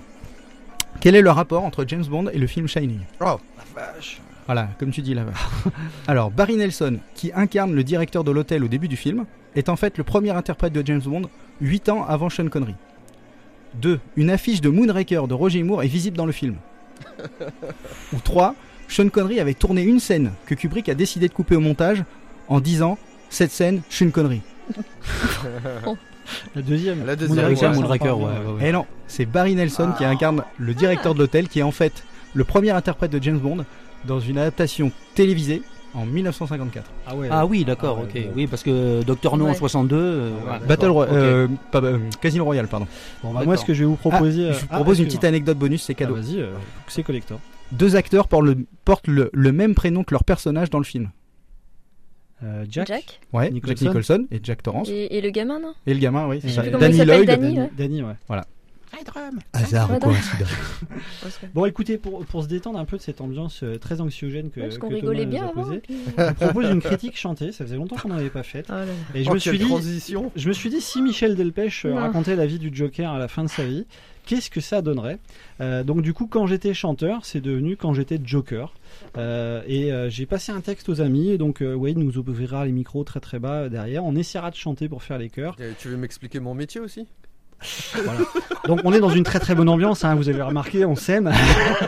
[1.00, 3.02] Quel est le rapport entre James Bond et le film Shining?
[3.22, 3.40] Oh,
[3.76, 4.20] la vache.
[4.48, 5.26] Voilà, comme tu dis là.
[6.08, 9.76] Alors, Barry Nelson, qui incarne le directeur de l'hôtel au début du film, est en
[9.76, 11.24] fait le premier interprète de James Bond
[11.62, 12.76] 8 ans avant Sean Connery.
[13.76, 14.00] 2.
[14.16, 16.56] Une affiche de Moonraker de Roger Moore est visible dans le film.
[18.14, 18.56] Ou 3.
[18.88, 22.04] Sean Connery avait tourné une scène que Kubrick a décidé de couper au montage
[22.48, 22.98] en disant
[23.30, 24.42] cette scène, Sean Connery.
[26.56, 27.06] La deuxième.
[27.06, 27.56] La deuxième, Moonraker, ouais.
[27.76, 28.70] ça Moonraker, parle bien, ouais, ouais, ouais.
[28.70, 32.04] Et non, c'est Barry Nelson qui incarne le directeur de l'hôtel, qui est en fait
[32.34, 33.66] le premier interprète de James Bond
[34.06, 35.62] dans une adaptation télévisée
[35.94, 36.86] en 1954.
[37.08, 37.28] Ah ouais.
[37.32, 38.32] Ah oui, d'accord, Ah ouais, ok.
[38.36, 39.56] Oui, parce que Docteur No en Ouais.
[39.56, 39.96] 62.
[39.96, 40.30] euh.
[40.68, 42.88] Battle Royale, euh, pas, euh, Casino Royale, pardon.
[43.24, 44.46] Bon, bah, moi, ce que je vais vous proposer.
[44.46, 46.16] Ah, euh, je vous ah, propose une petite anecdote bonus, c'est Ah, cadeau.
[46.16, 46.52] Vas-y, euh,
[46.88, 47.40] c'est collector.
[47.72, 51.10] Deux acteurs portent, le, portent le, le même prénom que leur personnage dans le film.
[52.44, 52.88] Euh, Jack.
[52.88, 53.76] Jack Ouais, Nicholson.
[53.76, 54.90] Jack Nicholson et Jack Torrance.
[54.90, 55.74] Et, et, et le gamin, non?
[55.88, 57.26] Le gamin, oui, Et Danny Lloyd.
[57.26, 57.70] Danny, ouais.
[57.78, 58.14] Danny, ouais.
[59.54, 60.50] Hasard ou coïncidence
[61.54, 64.60] Bon, écoutez, pour, pour se détendre un peu de cette ambiance euh, très anxiogène que,
[64.60, 65.98] Ouais, Parce que rigolait Thomas nous bien a posée, puis-
[66.36, 67.52] propose une critique chantée.
[67.52, 68.68] Ça faisait longtemps qu'on n'en avait pas faite.
[68.70, 68.86] Oh là.
[69.16, 70.32] Et je Oh, me suis dit, transition.
[70.36, 71.98] je me suis dit, si Michel Delpech euh, Non.
[71.98, 73.86] racontait la vie du Joker à la fin de sa vie,
[74.26, 75.20] qu'est-ce que ça donnerait?
[75.62, 78.74] Euh, Donc du coup, quand j'étais chanteur, c'est devenu quand j'étais Joker.
[79.18, 82.66] Euh, et euh, j'ai passé un texte aux amis, et donc euh, Wade nous ouvrira
[82.66, 84.04] les micros très très bas euh, derrière.
[84.06, 85.56] On essaiera de chanter pour faire les chœurs.
[85.60, 87.06] Euh, Tu veux m'expliquer mon métier aussi?
[88.04, 88.20] Voilà.
[88.68, 91.32] Donc on est dans une très très bonne ambiance, hein, vous avez remarqué, on s'aime.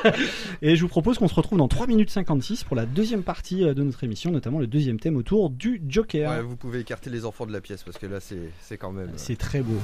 [0.62, 3.64] et je vous propose qu'on se retrouve dans 3 minutes 56 pour la deuxième partie
[3.64, 6.32] euh, de notre émission, notamment le deuxième thème autour du Joker.
[6.32, 8.92] Ouais, vous pouvez écarter les enfants de la pièce parce que là, c'est c'est quand
[8.92, 9.10] même.
[9.10, 9.78] euh, C'est très beau.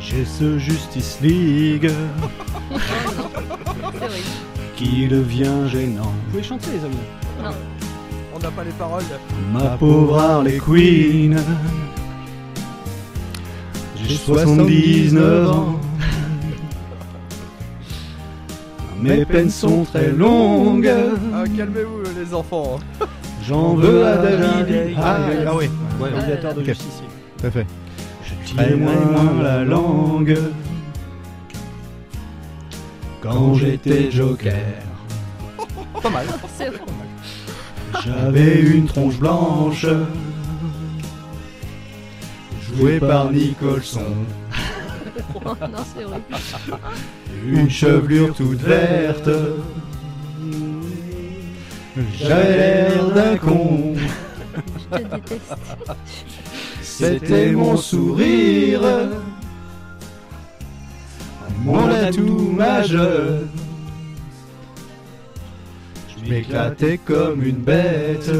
[0.00, 1.90] J'ai ce Justice League
[4.76, 6.12] qui devient gênant.
[6.26, 6.96] Vous pouvez chanter les amis.
[7.42, 7.50] Non.
[8.36, 9.02] On n'a pas les paroles.
[9.50, 11.38] Ma pauvre Harley Quinn.
[13.96, 15.80] J'ai 79 ans.
[19.00, 20.92] Mes peines sont très longues.
[21.32, 22.78] Ah, calmez-vous, les enfants.
[23.42, 24.96] J'en veux à David.
[24.98, 26.66] Ah, ah oui, Ouais, l'ordinateur de Ok.
[26.66, 27.02] justice.
[27.38, 27.66] tout à fait.
[28.22, 30.36] Je tirais moins la langue
[33.22, 34.52] quand j'étais Joker.
[36.02, 36.26] pas mal.
[36.58, 36.80] C'est vrai.
[38.04, 39.86] J'avais une tronche blanche,
[42.62, 44.12] jouée par Nicholson.
[45.44, 46.24] Oh, non, c'est horrible.
[47.46, 49.30] Une chevelure toute verte.
[52.18, 53.94] J'avais l'air d'un con.
[54.56, 55.54] Je te déteste.
[56.82, 58.82] C'était mon sourire.
[61.62, 63.40] Mon atout majeur.
[66.26, 68.30] Je m'éclatais comme une bête.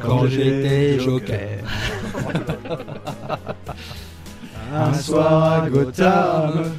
[0.00, 1.58] Quand j'étais joker.
[4.72, 6.72] Un soir à Gotham.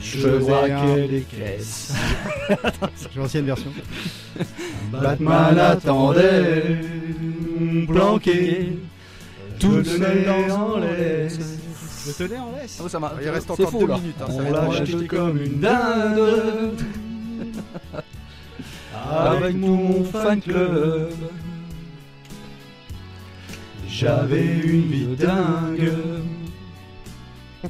[0.00, 1.94] Je braquais les caisses.
[2.48, 3.70] J'ai l'ancienne version.
[4.90, 6.80] Batman attendait,
[7.86, 8.76] planqué,
[9.60, 11.60] tout seul en laisse.
[12.06, 12.80] Je tenais en laisse.
[12.84, 13.98] Ah, ça m'a- Il reste encore faux, deux là.
[13.98, 14.16] minutes.
[14.20, 16.74] hein, ça On acheté comme une dinde.
[19.12, 21.10] Avec tout mon fan club.
[23.88, 25.92] J'avais une vie dingue.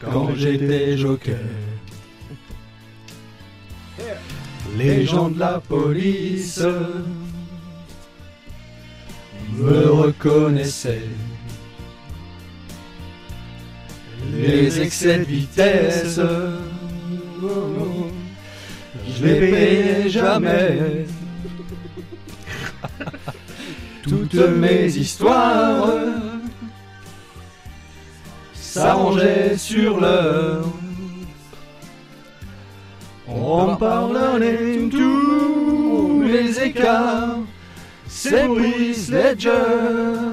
[0.00, 1.36] Quand j'étais joker.
[4.76, 6.62] Les gens de la police
[9.54, 11.02] me reconnaissaient.
[14.32, 16.20] Les excès de vitesse,
[19.16, 21.06] je les payais jamais.
[24.02, 25.90] Toutes mes histoires
[28.54, 30.66] s'arrangeaient sur l'heure.
[33.26, 37.38] On pardonnait tous les écarts,
[38.06, 40.27] c'est Brice Ledger.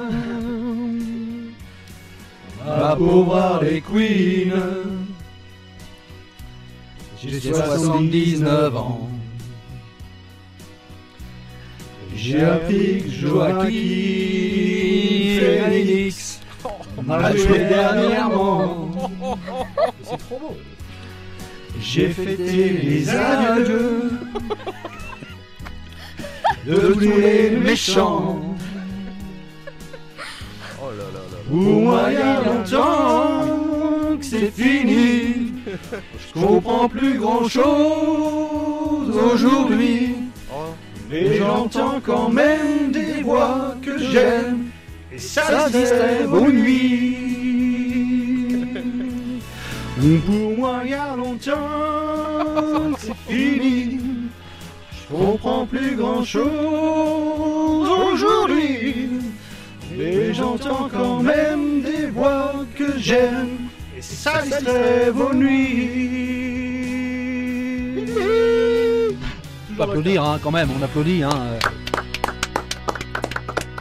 [2.66, 4.54] Ma pauvre Harley Quinn,
[7.22, 9.10] j'ai 79 ans.
[12.16, 13.68] J'ai appris que Joaquin
[15.70, 16.40] Phoenix
[17.04, 18.92] m'a joué dernièrement.
[20.04, 20.58] C'est trop beau.
[21.80, 24.12] J'ai fêté les adieux
[26.66, 28.56] de tous les méchants.
[31.46, 31.50] Là.
[31.50, 35.54] Pour moi, il y a longtemps que c'est fini.
[36.36, 40.16] Je comprends plus grand chose aujourd'hui.
[41.10, 44.66] Mais j'entends quand même des voix que j'aime.
[45.12, 47.18] Et ça distrait vos nuits.
[50.26, 51.56] Pour moi, il y a longtemps
[52.94, 54.00] que c'est fini.
[54.92, 59.10] Je comprends plus grand chose aujourd'hui.
[59.98, 63.70] Mais j'entends quand même des voix que j'aime.
[63.98, 66.16] Et ça distrait vos nuits.
[69.72, 71.24] On peut applaudir hein, quand même, on applaudit.
[71.24, 71.30] Hein.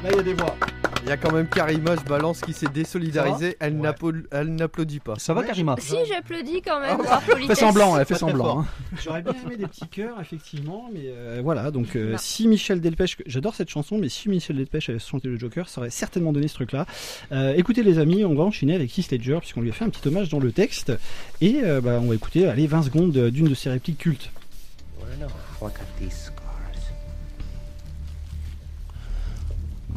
[0.02, 0.56] Là, il y a des voix.
[1.06, 3.58] Il y a quand même Karima, je balance, qui s'est désolidarisée.
[3.60, 5.16] Elle n'applaud- elle n'applaudit pas.
[5.18, 6.96] Ça va Karima Si, j'applaudis quand même.
[7.28, 7.58] politesse.
[7.58, 8.60] Fais semblant, elle fait Pas très semblant.
[8.60, 8.66] hein.
[9.04, 11.70] J'aurais bien aimé des petits cœurs, effectivement, mais euh, voilà.
[11.70, 15.38] Donc, euh, si Michel Delpech, j'adore cette chanson, mais si Michel Delpech avait chanté le
[15.38, 16.86] Joker, ça aurait certainement donné ce truc-là.
[17.32, 19.90] Euh, écoutez, les amis, on va enchaîner avec Heath Ledger, puisqu'on lui a fait un
[19.90, 20.90] petit hommage dans le texte,
[21.42, 24.30] et euh, bah, on va écouter, allez, 20 secondes d'une de ses répliques cultes.
[25.60, 26.40] Look at these scars.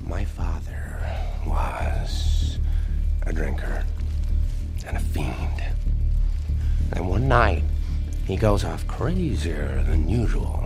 [0.06, 0.76] My father
[1.45, 2.58] was
[3.26, 3.84] a drinker
[4.86, 5.63] and a fiend.
[6.93, 7.63] And one night,
[8.26, 10.65] he goes off crazier than usual.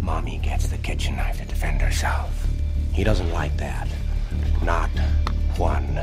[0.00, 2.46] Mommy gets the kitchen knife to defend herself.
[2.92, 3.88] He doesn't like that.
[4.62, 4.90] Not
[5.56, 6.00] one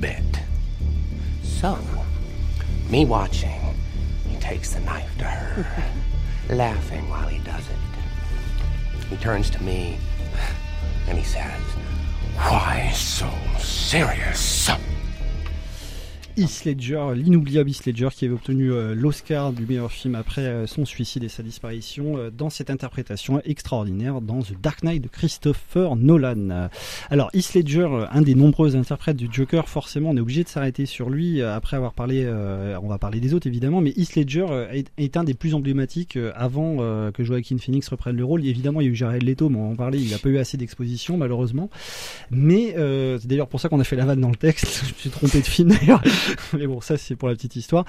[0.00, 0.40] bit.
[1.42, 1.78] So,
[2.90, 3.60] me watching,
[4.28, 5.84] he takes the knife to her,
[6.54, 9.06] laughing while he does it.
[9.10, 9.98] He turns to me
[11.08, 11.60] and he says,
[12.38, 14.70] Why so serious?
[16.38, 20.66] Heath Ledger, l'inoubliable Heath Ledger qui avait obtenu euh, l'Oscar du meilleur film après euh,
[20.68, 25.08] son suicide et sa disparition euh, dans cette interprétation extraordinaire dans The Dark Knight de
[25.08, 26.68] Christopher Nolan.
[27.10, 30.86] Alors Heath Ledger, un des nombreux interprètes du Joker, forcément on est obligé de s'arrêter
[30.86, 32.28] sur lui après avoir parlé,
[32.80, 34.46] on va parler des autres évidemment, mais Heath Ledger
[34.96, 36.76] est, un des plus emblématiques avant
[37.10, 38.46] que Joaquin Phoenix reprenne le rôle.
[38.46, 40.38] Évidemment il y a eu Jared Leto, mais on en parler, il n'a pas eu
[40.38, 41.70] assez d'exposition malheureusement.
[42.30, 44.84] Mais c'est d'ailleurs pour ça qu'on a fait la vanne dans le texte.
[44.86, 46.02] Je me suis trompé de film d'ailleurs.
[46.58, 47.84] mais bon, ça c'est pour la petite histoire.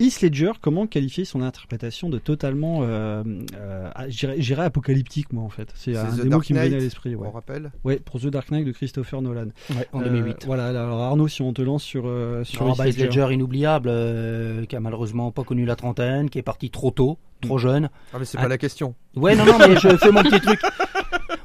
[0.00, 3.22] Heath Ledger, comment qualifier son interprétation de totalement, euh,
[3.56, 5.68] euh, ah, j'irais apocalyptique moi en fait.
[5.74, 7.14] C'est un The des mots qui me vient à Knight, l'esprit.
[7.14, 7.26] Ouais.
[7.28, 9.48] on rappelle Ouais, pour The Dark Knight de Christopher Nolan.
[9.70, 10.44] Ouais, en Euh, 2008.
[10.46, 13.20] Voilà, alors Arnaud, si on te lance sur euh, sur Heath bah, Heath Ledger.
[13.20, 17.18] Ledger inoubliable, euh, qui a malheureusement pas connu la trentaine, qui est parti trop tôt,
[17.40, 17.90] trop jeune.
[18.12, 18.42] Ah, mais c'est Ah.
[18.42, 18.94] pas la question.
[19.16, 20.60] Ouais, non, non, mais je fais mon petit truc.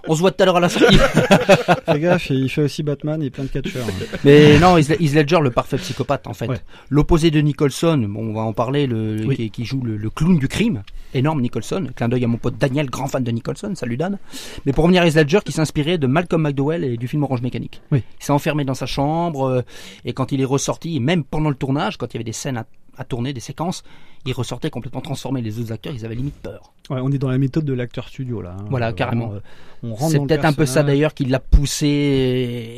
[0.10, 0.98] On se voit tout à l'heure à la sortie.
[1.86, 3.86] Fais gaffe, il fait aussi Batman et plein de catcheurs.
[4.24, 6.48] Mais non, Heath Ledger, le parfait psychopathe, en fait.
[6.48, 6.58] Ouais.
[6.90, 9.36] L'opposé de Nicholson, bon, on va en parler, le, Oui.
[9.36, 10.82] qui, qui joue le, le clown du crime.
[11.14, 11.88] Énorme Nicholson.
[11.96, 13.74] Clin d'œil à mon pote Daniel, grand fan de Nicholson.
[13.76, 14.18] Salut Dan.
[14.66, 17.42] Mais pour revenir à Heath Ledger, qui s'inspirait de Malcolm McDowell et du film Orange
[17.44, 17.82] Mécanique.
[17.92, 18.02] Oui.
[18.20, 19.62] Il s'est enfermé dans sa chambre, euh,
[20.06, 22.58] et quand il est ressorti, même pendant le tournage, quand il y avait des scènes
[22.58, 22.66] à,
[22.98, 23.84] à tourner, des séquences,
[24.26, 25.42] il ressortait complètement transformé.
[25.42, 26.74] Les autres acteurs, ils avaient limite peur.
[26.90, 28.56] Ouais, on est dans la méthode de l'acteur studio là.
[28.60, 28.66] hein.
[28.70, 29.34] Voilà, Euh, carrément.
[29.34, 29.40] euh,
[29.84, 31.88] on C'est peut-être un peu ça d'ailleurs qui l'a poussé,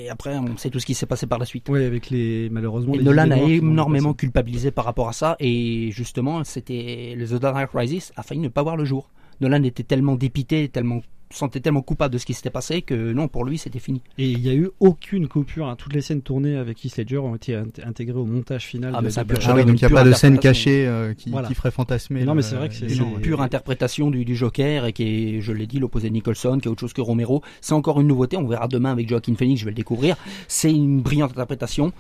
[0.06, 1.68] et après, on sait tout ce qui s'est passé par la suite.
[1.70, 2.94] Oui, avec les malheureusement.
[2.94, 7.34] Et les Nolan a énormément culpabilisé par rapport à ça et justement c'était le The
[7.42, 9.10] Dark Rises a failli ne pas voir le jour.
[9.40, 11.02] Nolan était tellement dépité, tellement
[11.32, 14.02] sentait tellement coupable de ce qui s'était passé que non pour lui c'était fini.
[14.18, 15.68] Et il n'y a eu aucune coupure.
[15.68, 15.76] hein.
[15.76, 18.94] Toutes les scènes tournées avec Heath Ledger ont été int- intégrées au montage final.
[18.96, 19.38] Ah, de- mais Batman.
[19.46, 21.48] Ah oui, donc il n'y a pas de scène cachée euh, qui, Voilà.
[21.48, 22.24] qui ferait fantasmer.
[22.26, 23.20] Non, mais c'est vrai que c'est- une ouais.
[23.22, 25.04] Pure interprétation du, du Joker et qui
[25.38, 27.42] est, je l'ai dit, l'opposé de Nicholson, qui est autre chose que Romero.
[27.62, 30.16] C'est encore une nouveauté, on verra demain avec Joaquin Phoenix, je vais le découvrir.
[30.48, 31.92] C'est une brillante interprétation.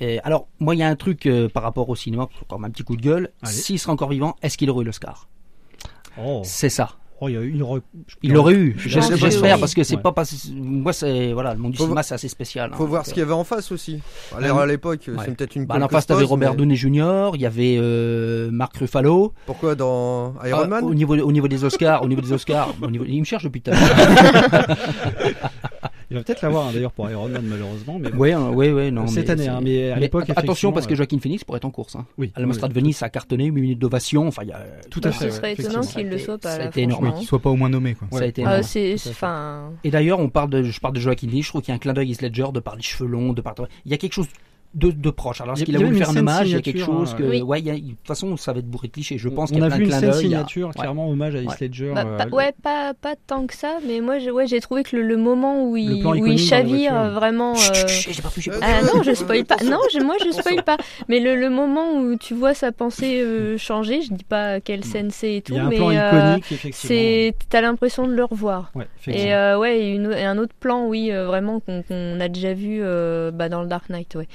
[0.00, 2.70] Et alors, moi, il y a un truc euh, par rapport au cinéma, encore un
[2.70, 3.30] petit coup de gueule.
[3.42, 3.52] Allez.
[3.52, 5.28] S'il serait encore vivant, est-ce qu'il aurait eu l'Oscar?
[6.18, 6.42] Oh.
[6.44, 6.96] C'est ça.
[7.28, 7.80] Il y a eu- il aurait-
[8.22, 10.02] Il l'aurait eu, j'espère, parce que c'est Ouais.
[10.02, 12.70] pas parce moi c'est voilà, le monde du Faut cinéma voir- c'est assez spécial.
[12.74, 14.00] Faut hein, voir donc, ce qu'il y avait en face aussi.
[14.36, 15.14] Alors à l'époque, Ouais.
[15.24, 18.50] c'est peut-être une Bah, en face, t'avais Robert mais Downey Jr., il y avait euh,
[18.50, 19.32] Mark Ruffalo.
[19.46, 22.74] Pourquoi dans Iron Ah, Man au niveau au niveau des Oscars, au niveau des Oscars,
[22.82, 24.76] au niveau, il me cherche depuis tout à l'heure.
[26.14, 27.98] Il va peut-être l'avoir hein, d'ailleurs pour Iron Man malheureusement.
[27.98, 28.18] Mais bon.
[28.18, 29.06] Ouais, hein, non.
[29.08, 31.64] Cette mais année, hein, mais à l'époque, attention parce que euh, Joaquin Phoenix pourrait être
[31.64, 31.96] en course.
[31.96, 32.06] Hein.
[32.18, 34.28] Oui, À la Mostra oui, de Venise, ça a cartonné, 8 minutes d'ovation.
[34.28, 35.30] Enfin, il y a Tout à Bah, fait.
[35.30, 36.66] ce serait ouais, étonnant qu'il le soit pas Ça a là.
[36.66, 37.06] été énorme.
[37.08, 37.94] Oui, qu'il soit pas au moins nommé.
[37.94, 38.06] Quoi.
[38.12, 39.74] Ça a été Ah, énorme.
[39.82, 41.76] Et d'ailleurs, on parle de, je parle de Joaquin Phoenix, je trouve qu'il y a
[41.76, 43.54] un clin d'œil Heath Ledger de par les cheveux longs, de par.
[43.84, 44.28] Il y a quelque chose
[44.74, 45.40] de, de proche.
[45.40, 47.16] Alors, est-ce qu'il a voulu faire un hommage Il y a quelque chose hein.
[47.18, 47.22] que.
[47.24, 47.42] Oui.
[47.42, 49.18] Ouais, il y a- de toute façon, ça va être bourré de clichés.
[49.18, 50.10] Je pense on qu'il y a a plein vu de une clins d'œil.
[50.10, 51.56] a- signature, clairement hommage à Heath Ouais.
[51.60, 51.92] Ledger.
[51.94, 54.82] bah, euh, pas- ouais, pas, pas tant que ça, mais moi, j'ai- ouais, j'ai trouvé
[54.82, 57.54] que le, le moment où il, où il chavire euh, vraiment.
[57.54, 58.50] Chut, euh, chut, chut, j'ai pas touché.
[58.62, 59.56] Ah non, je spoil pas.
[59.64, 60.76] Non, moi je spoil pas.
[61.08, 64.84] Mais le, le moment où tu vois sa pensée euh, changer, je dis pas quelle
[64.84, 65.92] scène c'est et tout, mais plan euh,
[66.36, 66.88] iconique, effectivement.
[66.88, 68.72] c'est t'as l'impression de le revoir.
[69.06, 73.30] Et euh, ouais, et, un autre plan, oui, euh, vraiment qu'on a déjà vu euh,
[73.30, 74.28] bah, dans le Dark Knight, ouais.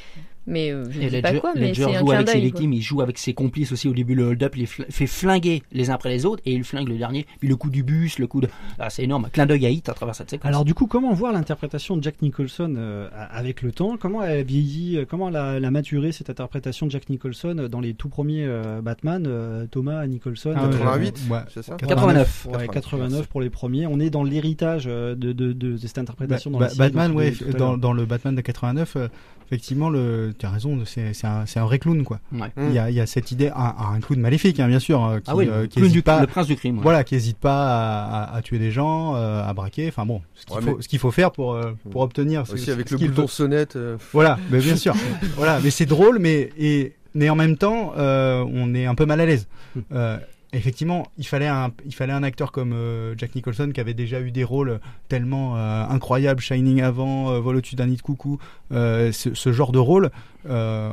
[0.50, 2.82] Mais euh, je Et dis pas quoi, mais c'est un joue avec ses victimes, il
[2.82, 5.90] joue avec ses complices aussi au début le hold-up, il les fl- fait flinguer les
[5.90, 7.26] uns après les autres et il flingue le dernier.
[7.40, 8.50] Puis le coup du bus, le coup de.
[8.80, 9.28] Ah, c'est énorme.
[9.32, 10.48] Clin d'œil à Hit à travers cette séquence.
[10.50, 13.96] Alors du coup, comment voir l'interprétation de Jack Nicholson euh, avec le temps?
[13.98, 17.10] Comment elle a vieilli euh, Comment elle a, elle a maturé cette interprétation de Jack
[17.10, 21.38] Nicholson euh, dans les tout premiers euh, Batman euh, Thomas Nicholson Ah ouais, 88, ouais.
[21.54, 21.76] c'est ça?
[21.78, 22.48] 89.
[22.54, 23.86] Ouais, 89 pour les premiers.
[23.88, 26.80] On est dans l'héritage de, de, de, de cette interprétation Ba- dans Ba- la série
[26.90, 27.34] Batman, ouais,
[27.78, 29.08] dans, le Batman de 89, euh,
[29.48, 32.20] effectivement, le, tu as raison, c'est un, un vrai clown, quoi.
[32.32, 32.48] Ouais.
[32.58, 35.04] Il y a, il y a cette idée, un, un clown maléfique, hein, bien sûr,
[35.06, 36.78] euh, qui, Ah oui, euh, le, qui clown hésite du- pas, le prince du crime.
[36.78, 36.84] ouais.
[36.84, 40.22] voilà, qui hésite pas à, à- à tuer des gens, euh, à braquer, enfin bon,
[40.34, 42.48] ce qu'il Ouais, faut, mais- qu'il faut faire pour euh, pour obtenir.
[42.48, 43.28] ce- Aussi avec ce le bouton veut.
[43.28, 43.76] sonnette.
[43.76, 44.96] euh, Voilà, mais bien sûr.
[45.36, 49.06] voilà, mais c'est drôle, mais et mais en même temps, euh, on est un peu
[49.06, 49.48] mal à l'aise.
[49.92, 50.18] Euh,
[50.54, 54.20] effectivement, il fallait un il fallait un acteur comme euh, Jack Nicholson qui avait déjà
[54.22, 58.40] eu des rôles tellement euh, incroyables, Shining avant, euh, Vol au-dessus d'un nid de coucou,
[58.72, 60.10] euh, ce, ce genre de rôle.
[60.50, 60.92] Euh,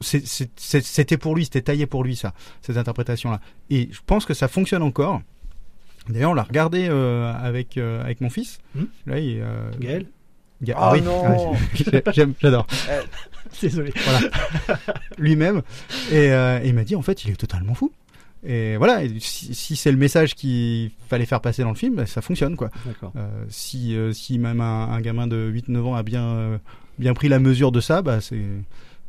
[0.00, 3.40] c'était pour lui, c'était taillé pour lui ça, cette interprétation-là.
[3.70, 5.20] Et je pense que ça fonctionne encore.
[6.08, 8.58] D'ailleurs, on l'a regardé euh, avec euh, avec mon fils.
[8.74, 8.84] Hmm.
[9.06, 10.06] Là, il, euh, Gaël
[10.62, 11.00] Ga- Ah oui.
[11.02, 11.54] non.
[12.12, 12.66] J'aime- j'adore.
[13.62, 13.92] Désolé.
[14.04, 14.20] Voilà.
[15.18, 15.62] Lui-même.
[16.10, 17.90] Et, euh, et il m'a dit, en fait, il est totalement fou.
[18.46, 22.04] Et voilà, et si, si c'est le message qu'il fallait faire passer dans le film,
[22.06, 22.70] ça fonctionne, quoi.
[22.84, 23.12] D'accord.
[23.16, 26.58] Euh, si, euh, si même un, un gamin de 8-9 ans a bien, euh,
[26.98, 28.44] bien pris la mesure de ça, bah, c'est,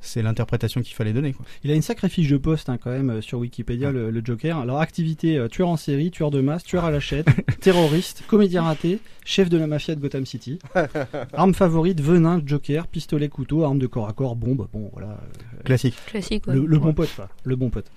[0.01, 1.45] c'est l'interprétation qu'il fallait donner, quoi.
[1.63, 4.21] Il a une sacrée fiche de poste hein, quand même euh, sur Wikipédia, le, le
[4.23, 4.58] Joker.
[4.60, 7.23] Alors activité euh, tueur en série, tueur de masse, tueur à la chaîne,
[7.62, 10.60] terroriste, comédien raté, chef de la mafia de Gotham City.
[11.34, 14.67] Arme favorite, venin, Joker, pistolet, couteau, arme de corps à corps, bombe.
[14.71, 15.08] Bon voilà.
[15.12, 15.95] euh, Classique.
[16.05, 16.53] Classique, ouais.
[16.55, 17.10] Le, le bon pote.
[17.43, 17.88] Le bon pote.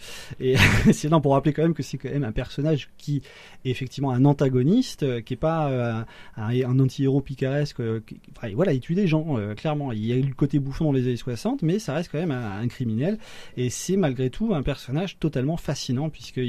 [0.41, 0.57] Et
[0.93, 3.23] c'est non pour rappeler quand même que c'est quand même un personnage qui
[3.65, 6.03] est effectivement un antagoniste, euh, qui est pas euh,
[6.37, 7.81] un, un anti-héros picaresque.
[7.81, 9.93] euh, qui- enfin, voilà, il tue des gens, euh, clairement.
[9.93, 12.19] Il y a eu le côté bouffon dans les années 60, mais ça reste quand
[12.19, 13.19] même un, un criminel.
[13.57, 16.45] Et c'est malgré tout un personnage totalement fascinant, puisqu'il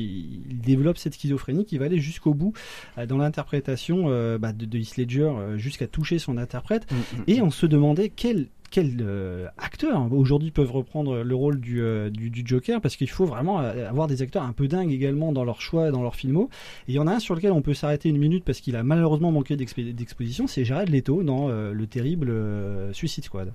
[0.50, 2.54] il développe cette schizophrénie qui va aller jusqu'au bout
[2.98, 6.88] euh, dans l'interprétation euh, bah, de, de Heath Ledger, euh, jusqu'à toucher son interprète.
[7.28, 12.12] Et on se demandait quel quels euh, acteurs aujourd'hui peuvent reprendre le rôle du, euh,
[12.12, 15.44] du, du Joker parce qu'il faut vraiment avoir des acteurs un peu dingues également dans
[15.44, 16.50] leur choix, dans leur filmo.
[16.88, 18.76] Et il y en a un sur lequel on peut s'arrêter une minute parce qu'il
[18.76, 22.32] a malheureusement manqué d'exp- d'exposition, c'est Jared Leto dans euh, le terrible
[22.94, 23.54] Suicide Squad.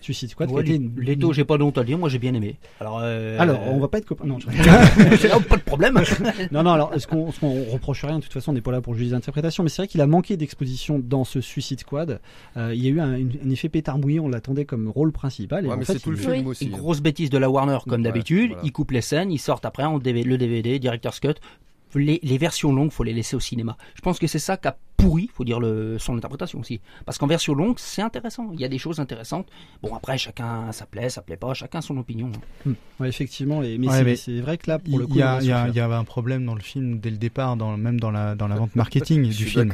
[0.00, 0.50] Suicide Squad.
[0.50, 0.62] Ouais,
[0.96, 2.56] Leto, j'ai pas de honte à dire, moi j'ai bien aimé.
[2.80, 4.24] Alors, euh, Alors, on va pas être copains.
[4.26, 6.00] Non, je- Oh, pas de problème.
[6.52, 8.80] non, non, alors, ce qu'on, qu'on reproche rien, de toute façon, on n'est pas là
[8.80, 12.20] pour juger les interprétations, mais c'est vrai qu'il a manqué d'exposition dans ce Suicide Squad.
[12.56, 15.12] Euh, il y a eu un, une- un effet pétard mouillé, on l'attendait comme rôle
[15.12, 15.64] principal.
[15.64, 16.64] Et Ouais, en mais fait, c'est tout le il- film aussi.
[16.66, 18.50] Une grosse bêtise de la Warner, comme Ouais, d'habitude.
[18.52, 18.62] voilà.
[18.64, 21.34] Ils coupent les scènes, ils sortent après le DVD, Director's Cut.
[21.94, 23.76] Les, les versions longues, faut les laisser au cinéma.
[23.94, 26.80] Je pense que c'est ça qui a pourri, faut dire le, son interprétation aussi.
[27.06, 28.50] Parce qu'en version longue, c'est intéressant.
[28.52, 29.46] Il y a des choses intéressantes.
[29.82, 32.30] Bon, après, chacun, ça plaît, ça plaît pas, chacun son opinion.
[32.66, 32.72] Hmm.
[33.00, 35.22] Ouais, effectivement, et, mais, Ouais, c'est, vrai que là, Il pour le coup, il y,
[35.22, 38.34] a- a- avait un problème dans le film dès le départ, dans, même dans la,
[38.34, 39.72] dans la vente marketing du film.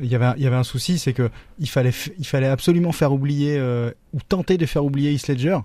[0.00, 2.48] Il y avait, un- il y avait un souci, c'est que il fallait, il fallait
[2.48, 5.58] absolument faire oublier euh, ou tenter de faire oublier Heath Ledger,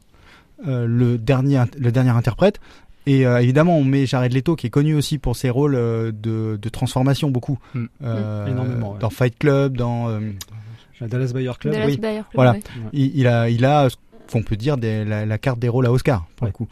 [0.68, 2.60] euh, le dernier, le dernier interprète.
[3.08, 6.12] Et euh, évidemment, on met Jared Leto, qui est connu aussi pour ses rôles euh,
[6.12, 7.86] de, de transformation beaucoup, Mm.
[8.04, 9.00] Euh, Énormément, ouais.
[9.00, 10.20] dans Fight Club, dans euh,
[11.00, 11.74] La Dallas Buyer Club.
[11.74, 11.98] Dallas oui.
[11.98, 12.52] Buyer Club, voilà.
[12.52, 12.62] ouais.
[12.94, 13.96] il, il a, il a ce
[14.32, 16.50] qu'on peut dire des- la, la carte des rôles à Oscar pour Ouais.
[16.52, 16.68] le coup.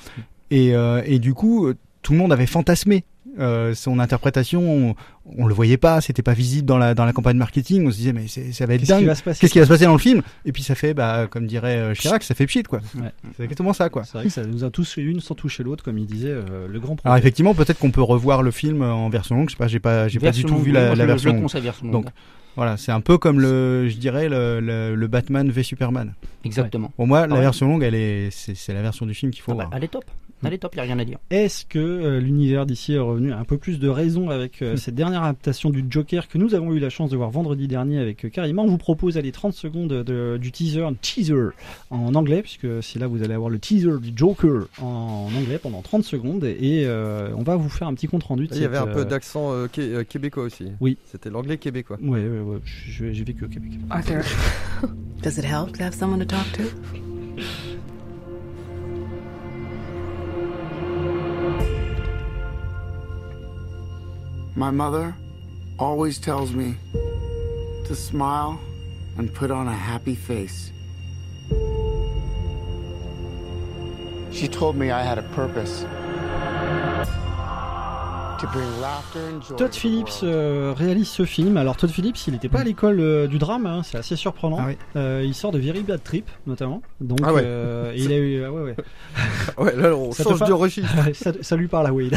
[0.51, 1.71] Et, euh, et du coup,
[2.01, 3.03] tout le monde avait fantasmé
[3.39, 4.61] euh, son interprétation.
[4.61, 4.95] On,
[5.38, 7.88] on le voyait pas, c'était pas visible dans la dans la campagne marketing.
[7.88, 9.13] On se disait mais ça va être Qu'est-ce dingue.
[9.39, 11.77] Qu'est-ce qui va se passer dans le film Et puis ça fait, bah, comme dirait
[11.77, 12.79] euh, Chirac, ça fait pchit quoi.
[12.95, 13.11] Ouais.
[13.38, 14.03] C'est exactement ça quoi.
[14.03, 16.29] C'est vrai que ça nous a tous fait une sans toucher l'autre, comme il disait,
[16.29, 17.17] euh, le grand Alors problème.
[17.19, 19.49] effectivement, peut-être qu'on peut revoir le film en version longue.
[19.49, 21.43] Je sais pas, j'ai pas, j'ai pas du tout vu la, le- version le longue.
[21.43, 21.88] conseille version.
[21.89, 22.05] Donc
[22.55, 26.13] voilà, c'est un peu comme le, je dirais le, le, le Batman v Superman.
[26.45, 26.91] Exactement.
[26.95, 27.41] Pour moi, la Ouais.
[27.41, 29.77] version longue, elle est, c'est la version du film qu'il faut Ah bah, voir.
[29.77, 30.05] elle est top.
[30.43, 31.17] Elle est top, il n'y a rien à dire.
[31.31, 34.75] Est-ce que euh, l'univers d'ici est revenu à un peu plus de raison avec euh,
[34.75, 37.97] cette dernière adaptation du Joker que nous avons eu la chance de voir vendredi dernier
[37.99, 41.49] avec euh, Karima On vous propose aller 30 secondes de- du teaser, un teaser
[41.89, 45.57] en anglais, puisque c'est là que vous allez avoir le teaser du Joker en anglais
[45.57, 48.47] pendant 30 secondes et euh, on va vous faire un petit compte rendu.
[48.47, 50.65] de Il y avait un peu d'accent euh, qué- euh, québécois aussi.
[50.79, 50.97] Oui.
[51.05, 51.97] C'était l'anglais québécois.
[52.03, 53.71] Ouais, ouais, ouais, je- j'ai vécu au Québec.
[53.89, 54.21] Arthur,
[55.23, 56.69] does it help to have someone to talk to?
[64.55, 65.15] My mother
[65.79, 66.75] always tells me
[67.86, 68.59] to smile
[69.17, 70.71] and put on a happy face.
[74.31, 75.86] She told me I had a purpose.
[79.57, 81.57] Todd Phillips euh, réalise ce film.
[81.57, 84.57] Alors Todd Phillips, il n'était pas à l'école euh, du drame, hein, c'est assez surprenant.
[84.59, 84.77] Ah oui.
[84.95, 86.81] Euh, il sort de Very Bad Trip notamment.
[87.01, 87.43] Donc Ah ouais.
[87.95, 88.75] il a eu, ah ouais, ouais.
[89.57, 90.89] Ouais, là on Ça change de registre.
[91.13, 92.13] ça, ça lui parle à Wade.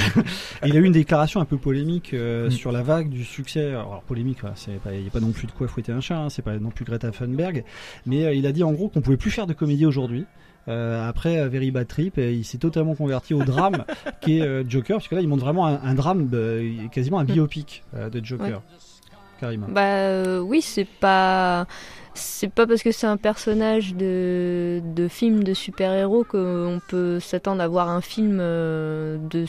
[0.64, 2.50] Et il a eu une déclaration un peu polémique Mm.
[2.50, 3.68] sur la vague du succès.
[3.70, 6.42] Alors polémique, il n'y a pas non plus de quoi fouetter un chat, hein, c'est
[6.42, 7.64] pas non plus Greta Thunberg.
[8.06, 10.26] Mais il a dit en gros qu'on pouvait plus faire de comédie aujourd'hui.
[10.68, 13.84] Euh, après euh, Very Bad Trip, et il s'est totalement converti au drame
[14.20, 17.18] qui est euh, Joker, parce que là il montre vraiment un, un drame, euh, quasiment
[17.18, 18.58] un biopic euh, de Joker.
[18.58, 18.76] Ouais.
[19.40, 19.68] Carrément.
[19.68, 21.66] Bah euh, oui, c'est pas
[22.14, 27.62] c'est pas parce que c'est un personnage de, de film de super-héros qu'on peut s'attendre
[27.62, 29.46] à voir un film euh, de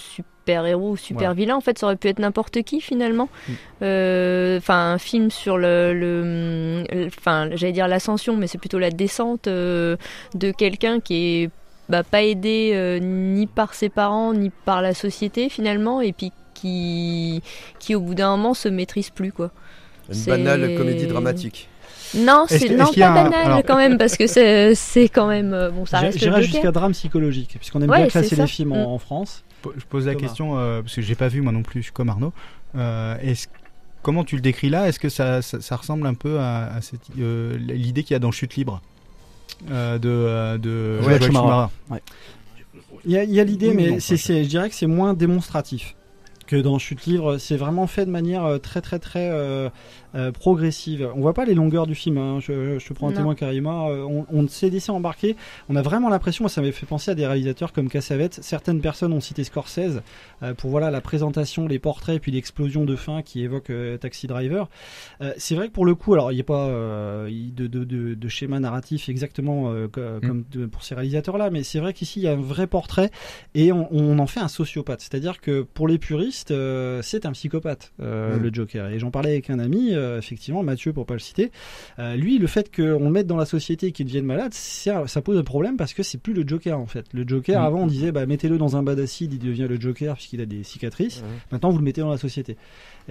[0.50, 1.56] super-héros ou super-vilain.
[1.56, 3.30] En fait, ça aurait pu être n'importe qui finalement.
[3.47, 3.52] Mm.
[3.84, 9.47] Euh, Enfin, un film sur le, enfin, j'allais dire l'ascension, mais c'est plutôt la descente
[9.47, 9.95] euh,
[10.36, 11.50] de quelqu'un qui est
[11.88, 16.32] bah, pas aidé euh, ni par ses parents ni par la société finalement, et puis
[16.54, 17.41] qui,
[17.80, 19.52] qui au bout d'un moment se maîtrise plus quoi.
[20.10, 21.70] Une C'est- banale comédie dramatique.
[22.16, 25.52] Non, c'est non pas un- banal alors- quand même parce que c'est c'est quand même
[25.74, 28.72] bon ça J'irais- reste jusqu'à drame psychologique, puisqu'on aime Ouais, bien c'est classer les films
[28.74, 28.93] en, Mm.
[28.93, 29.43] en France.
[29.76, 30.28] Je pose la Thomas.
[30.28, 31.82] question euh, parce que j'ai pas vu moi non plus.
[31.82, 32.34] Je suis comme Arnaud.
[32.76, 33.47] Euh, est-ce
[34.01, 34.88] comment tu le décris là?
[34.88, 38.16] Est-ce que ça, ça, ça ressemble un peu à, à cette, euh, l'idée qu'il y
[38.16, 38.82] a dans Chute libre?
[39.70, 41.68] Euh, de, euh, de Schumacher.
[41.89, 42.01] Ouais.
[43.05, 44.88] Il y a, il y a l'idée, Oui, mais non, c'est, je dirais que c'est
[44.88, 45.95] moins démonstratif
[46.47, 47.38] que dans Chute Livre.
[47.38, 49.30] C'est vraiment fait de manière très très très
[50.16, 51.10] euh, progressive.
[51.16, 52.18] On voit pas les longueurs du film.
[52.18, 52.39] hein.
[52.39, 53.18] Je, je te prends un Non.
[53.18, 53.88] témoin Karima.
[53.89, 55.36] Euh, On, on s'est laissé embarquer.
[55.70, 58.39] On a vraiment l'impression, ça m'avait fait penser à des réalisateurs comme Cassavetes.
[58.41, 60.01] Certaines personnes ont cité Scorsese
[60.43, 64.28] euh, pour voilà la présentation, les portraits, puis l'explosion de fin qui évoque euh, Taxi
[64.28, 64.70] Driver.
[65.22, 67.84] Euh, c'est vrai que pour le coup, alors il n'y a pas euh, de, de,
[67.84, 70.28] de, de schéma narratif exactement euh, Mm.
[70.28, 73.12] comme de- pour ces réalisateurs-là, mais c'est vrai qu'ici il y a un vrai portrait
[73.55, 75.01] et on, on en fait un sociopathe.
[75.01, 78.41] C'est-à-dire que pour les puristes, euh, c'est un psychopathe, euh, Mm.
[78.43, 78.88] le Joker.
[78.89, 81.52] Et j'en parlais avec un ami, euh, effectivement, Mathieu, pour pas le citer.
[82.00, 85.22] Euh, lui, le fait qu'on le mette dans la société et qu'il devienne malade, ça
[85.24, 87.06] pose un problème parce que c'est plus le Joker en fait.
[87.14, 87.66] Le Joker, Mm.
[87.66, 90.45] avant, on disait, bah, mettez-le dans un bas d'acide, il devient le Joker puisqu'il a
[90.45, 91.18] des cicatrices.
[91.18, 91.28] Ouais.
[91.52, 92.58] Maintenant, vous le mettez dans la société.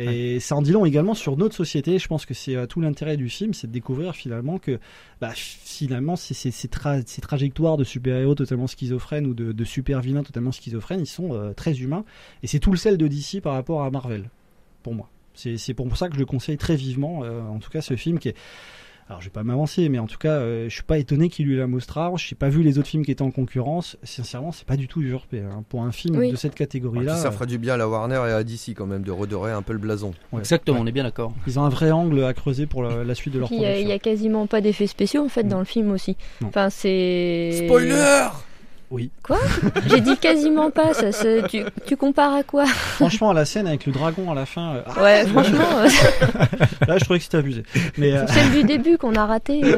[0.00, 1.98] Et ça en dit long également sur notre société.
[1.98, 4.78] Je pense que c'est euh, tout l'intérêt du film, c'est de découvrir finalement que
[5.20, 9.64] bah, finalement ces, ces, ces, tra- ces trajectoires de super-héros totalement schizophrènes ou de, de
[9.64, 12.04] super-vilains totalement schizophrènes, ils sont euh, très humains.
[12.44, 14.30] Et c'est tout le sel de DC par rapport à Marvel,
[14.84, 15.08] pour moi.
[15.38, 17.94] C'est c'est pour ça que je le conseille très vivement, euh, en tout cas ce
[17.96, 18.34] film qui est...
[19.10, 21.48] Alors je vais pas m'avancer, mais en tout cas, euh, je suis pas étonné qu'il
[21.48, 22.18] ait eu la Mostrar.
[22.18, 23.96] Je n'ai pas vu les autres films qui étaient en concurrence.
[24.02, 25.40] Sincèrement, c'est pas du tout usurpé.
[25.40, 25.64] hein.
[25.70, 26.30] Pour un film Oui.
[26.30, 28.74] de cette Et catégorie-là, ça euh, ferait du bien à la Warner et à DC
[28.76, 30.12] quand même de redorer un peu le blason.
[30.32, 30.40] ouais.
[30.40, 31.32] Exactement, on est bien d'accord.
[31.46, 33.64] Ils ont un vrai angle à creuser pour la, la suite de leur il y,
[33.64, 33.88] a- il production.
[33.88, 36.18] y a quasiment pas d'effets spéciaux en fait dans le film aussi.
[36.42, 36.48] Non.
[36.48, 37.64] Enfin c'est.
[37.64, 38.26] Spoiler
[38.90, 39.10] Oui.
[39.22, 39.38] Quoi?
[39.86, 40.94] J'ai dit quasiment pas.
[40.94, 42.64] Ça, ça- tu, tu compares à quoi?
[42.66, 45.88] Franchement, la scène avec le dragon à la fin, euh, ah, Ouais, franchement, euh,
[46.86, 47.62] là, je trouvais que c'était abusé.
[47.98, 49.60] Mais euh, celle du début qu'on a raté.
[49.62, 49.76] euh,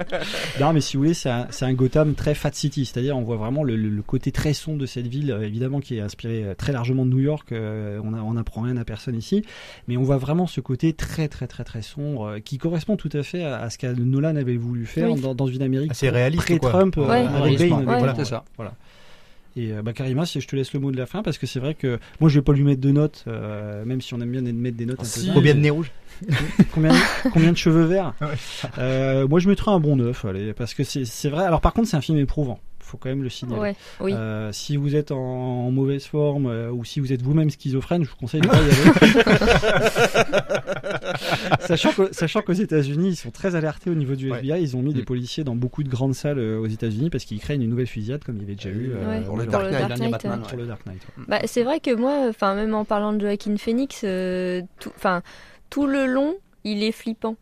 [0.60, 3.22] non, mais si vous voulez, c'est un, c'est un Gotham très Fat City, c'est-à-dire on
[3.22, 6.00] voit vraiment le, le- le côté très sombre de cette ville, euh, évidemment qui est
[6.00, 7.48] inspiré très largement de New York.
[7.52, 9.42] on n'apprend rien à personne ici,
[9.88, 13.22] mais on voit vraiment ce côté très très très très sombre qui correspond tout à
[13.22, 15.20] fait à, à ce que Nolan avait voulu faire Oui.
[15.20, 16.58] dans, dans une Amérique Assez réaliste, quoi.
[16.58, 17.24] pré-Trump, euh, Ouais.
[17.26, 18.14] avec Bane, ouais, voilà.
[18.16, 18.44] c'est ça.
[18.56, 18.74] Voilà.
[19.56, 21.46] Et euh, bah, Karima, si je te laisse le mot de la fin, parce que
[21.46, 24.20] c'est vrai que moi je vais pas lui mettre de notes, euh, même si on
[24.20, 25.08] aime bien mettre des notes un peu.
[25.08, 25.26] Si.
[25.26, 25.34] dingues.
[25.34, 25.90] Combien de nez rouge
[26.74, 26.92] combien,
[27.32, 28.28] combien de cheveux verts Ouais.
[28.78, 31.44] Euh, Moi je mettrais un bon 9, allez, parce que c'est c'est vrai.
[31.44, 32.60] Alors par contre, c'est un film éprouvant.
[32.88, 33.60] Faut quand même le signaler.
[33.60, 34.12] Ouais, oui.
[34.14, 38.04] Euh, si vous êtes en, en mauvaise forme euh, ou si vous êtes vous-même schizophrène,
[38.04, 38.72] je vous conseille de pas y aller.
[41.60, 44.38] sachant que- sachant qu'aux États-Unis, ils sont très alertés au niveau du Ouais.
[44.38, 44.62] FBI.
[44.62, 45.06] Ils ont mis des Mm.
[45.06, 48.22] policiers dans beaucoup de grandes salles euh, aux États-Unis parce qu'ils craignent une nouvelle fusillade
[48.24, 50.12] comme il y avait déjà eu Ouais, pour le Dark le Knight, Dark dernier Knight,
[50.12, 50.48] Batman, ouais.
[50.48, 51.02] pour le Dark Knight.
[51.18, 51.24] ouais.
[51.28, 54.62] Bah, c'est vrai que moi, enfin même en parlant de Joaquin Phoenix, euh,
[55.70, 57.36] tout le long, il est flippant.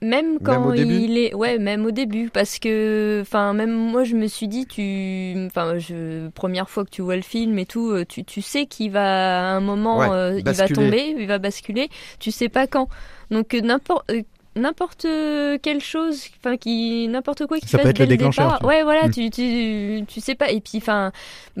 [0.00, 4.04] Même quand au début il est, ouais, même au début, parce que, enfin, même moi,
[4.04, 7.66] je me suis dit, tu, enfin, je, première fois que tu vois le film et
[7.66, 11.14] tout, euh, tu, tu sais qu'il va à un moment, Ouais, euh, il va tomber,
[11.18, 11.88] il va basculer,
[12.20, 12.88] tu sais pas quand.
[13.30, 14.10] Donc euh, n'importe,
[14.56, 15.06] n'importe
[15.62, 18.64] quelle chose, enfin, qui, n'importe quoi qui Ça peut fasse être dès le déclencheur, départ.
[18.68, 19.10] Ouais, voilà, Mm.
[19.10, 20.50] tu, tu, tu sais pas.
[20.50, 21.12] Et puis, enfin,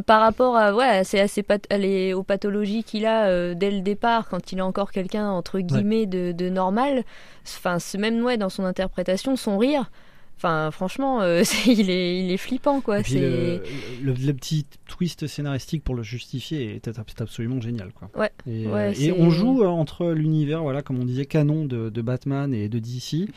[0.06, 1.44] par rapport à, ouais, c'est assez
[1.76, 5.60] les- aux pathologies qu'il a euh, dès le départ, quand il est encore quelqu'un entre
[5.60, 7.04] guillemets de, de normal.
[7.46, 9.90] Enfin, c'est même ouais dans son interprétation, son rire.
[10.36, 13.02] Enfin, franchement, euh, il est, il est flippant quoi.
[13.02, 13.62] C'est le,
[14.02, 17.92] le, le petit twist scénaristique pour le justifier est, est absolument génial.
[17.92, 18.10] Quoi.
[18.16, 18.30] Ouais.
[18.46, 21.88] Et, Ouais, euh, et on joue euh, entre l'univers, voilà, comme on disait, canon de,
[21.88, 23.28] de Batman et de DC.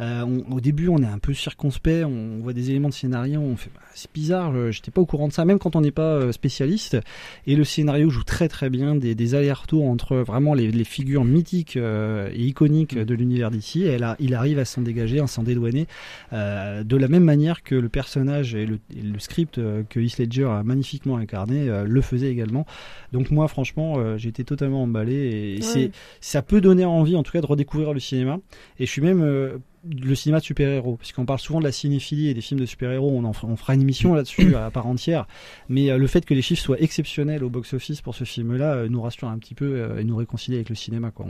[0.00, 3.40] Euh, on- au début, on est un peu circonspect, on voit des éléments de scénario,
[3.40, 5.90] on fait bah, c'est bizarre, j'étais pas au courant de ça, même quand on n'est
[5.90, 6.98] pas euh, spécialiste.
[7.46, 11.24] Et le scénario joue très très bien des, des allers-retours entre vraiment les, les figures
[11.24, 13.84] mythiques euh, et iconiques de l'univers d'ici.
[13.84, 15.86] Et là, il arrive à s'en dégager, à s'en dédouaner,
[16.32, 19.98] euh, de la même manière que le personnage et le, et le script euh, que
[20.00, 22.66] Heath Ledger a magnifiquement incarné euh, le faisait également.
[23.12, 25.62] Donc moi, franchement, euh, j'ai été totalement emballé et Ouais.
[25.62, 25.90] c'est
[26.20, 28.38] ça peut donner envie, en tout cas, de redécouvrir le cinéma.
[28.78, 29.56] Et je suis même euh,
[29.88, 33.10] le cinéma de super-héros, puisqu'on parle souvent de la cinéphilie et des films de super-héros,
[33.14, 35.26] on, en fera- on fera une émission là-dessus à part entière.
[35.68, 38.88] Mais euh, le fait que les chiffres soient exceptionnels au box-office pour ce film-là euh,
[38.88, 41.10] nous rassure un petit peu euh, et nous réconcilie avec le cinéma.
[41.10, 41.26] Quoi.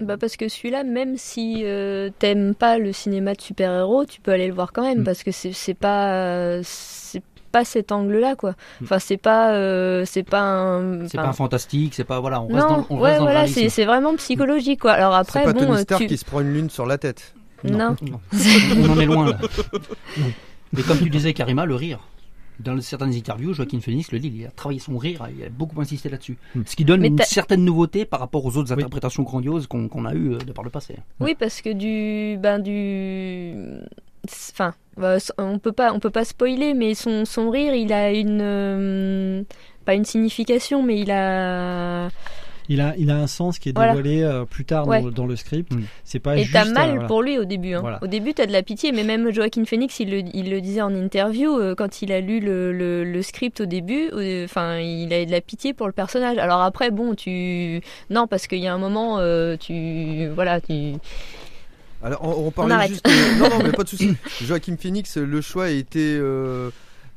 [0.00, 4.20] On- Bah parce que celui-là, même si euh, t'aimes pas le cinéma de super-héros, tu
[4.20, 5.04] peux aller le voir quand même Mm.
[5.04, 8.50] parce que c'est pas euh, c'est pas cet angle-là quoi.
[8.52, 8.84] Mm.
[8.84, 12.46] Enfin c'est pas euh, c'est pas un C'est pas un fantastique, c'est pas voilà, on
[12.48, 14.92] reste non dans, on ouais reste dans voilà c'est c'est vraiment psychologique quoi.
[14.92, 16.84] Alors après C'est pas bon Tony euh, Stark tu qui se prend une lune sur
[16.86, 17.34] la tête.
[17.64, 18.20] Non, Non.
[18.76, 19.38] on en est loin là.
[20.72, 22.00] Mais comme tu disais, Karima, le rire.
[22.60, 25.80] Dans certaines interviews, Joaquin Phoenix le dit, il a travaillé son rire, il a beaucoup
[25.80, 26.36] insisté là-dessus.
[26.56, 26.62] Hmm.
[26.66, 30.12] Ce qui donne une certaine nouveauté par rapport aux autres interprétations grandioses qu'on qu'on a
[30.12, 30.96] eues euh, de par le passé.
[31.20, 33.54] Oui, parce que du ben du
[34.40, 38.10] enfin bah, on peut pas on peut pas spoiler mais son son rire, il a
[38.12, 39.44] une euh,
[39.84, 42.08] pas une signification mais il a
[42.70, 43.94] Il a, il a un sens qui est Voilà.
[43.94, 45.02] dévoilé euh, plus tard dans, Ouais.
[45.02, 45.72] le- dans le script.
[45.72, 45.82] Mm.
[46.04, 46.52] C'est pas et juste.
[46.52, 47.06] t'as euh, mal voilà.
[47.06, 47.72] pour lui au début.
[47.74, 47.80] hein.
[47.80, 47.98] Voilà.
[48.02, 50.82] Au début, t'as de la pitié, mais même Joaquin Phoenix, il le, il le disait
[50.82, 54.10] en interview euh, quand il a lu le, le, le script au début.
[54.12, 56.36] euh, Enfin, il a de la pitié pour le personnage.
[56.38, 60.92] Alors après, bon, tu non, parce qu'il y a un moment, euh, tu voilà, tu
[62.02, 63.06] Alors, on, on parlait juste.
[63.08, 64.14] euh, non, non, mais pas de souci.
[64.42, 66.16] Joachim Phoenix, le choix a été.
[66.20, 66.70] euh,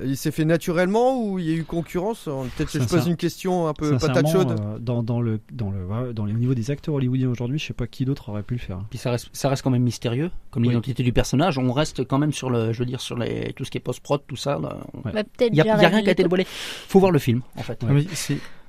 [0.04, 2.26] il s'est fait naturellement ou il y a eu concurrence?
[2.58, 4.52] Peut-être que je pose une question un peu patate chaude.
[4.60, 7.66] euh, dans, dans le, dans le, dans les, au niveau des acteurs hollywoodiens aujourd'hui, je
[7.68, 8.80] sais pas qui d'autre aurait pu le faire.
[8.90, 10.70] Puis ça reste, ça reste quand même mystérieux, comme Oui.
[10.70, 11.58] l'identité du personnage.
[11.58, 13.82] On reste quand même sur le, je veux dire, sur les, tout ce qui est
[13.82, 14.60] post-prod, tout ça.
[14.60, 14.78] là.
[15.04, 16.24] Bah, Il y a, il y a rien qui a été Leto.
[16.24, 16.46] dévoilé.
[16.48, 17.80] Faut voir le film, en fait.
[17.84, 18.06] Ah, mais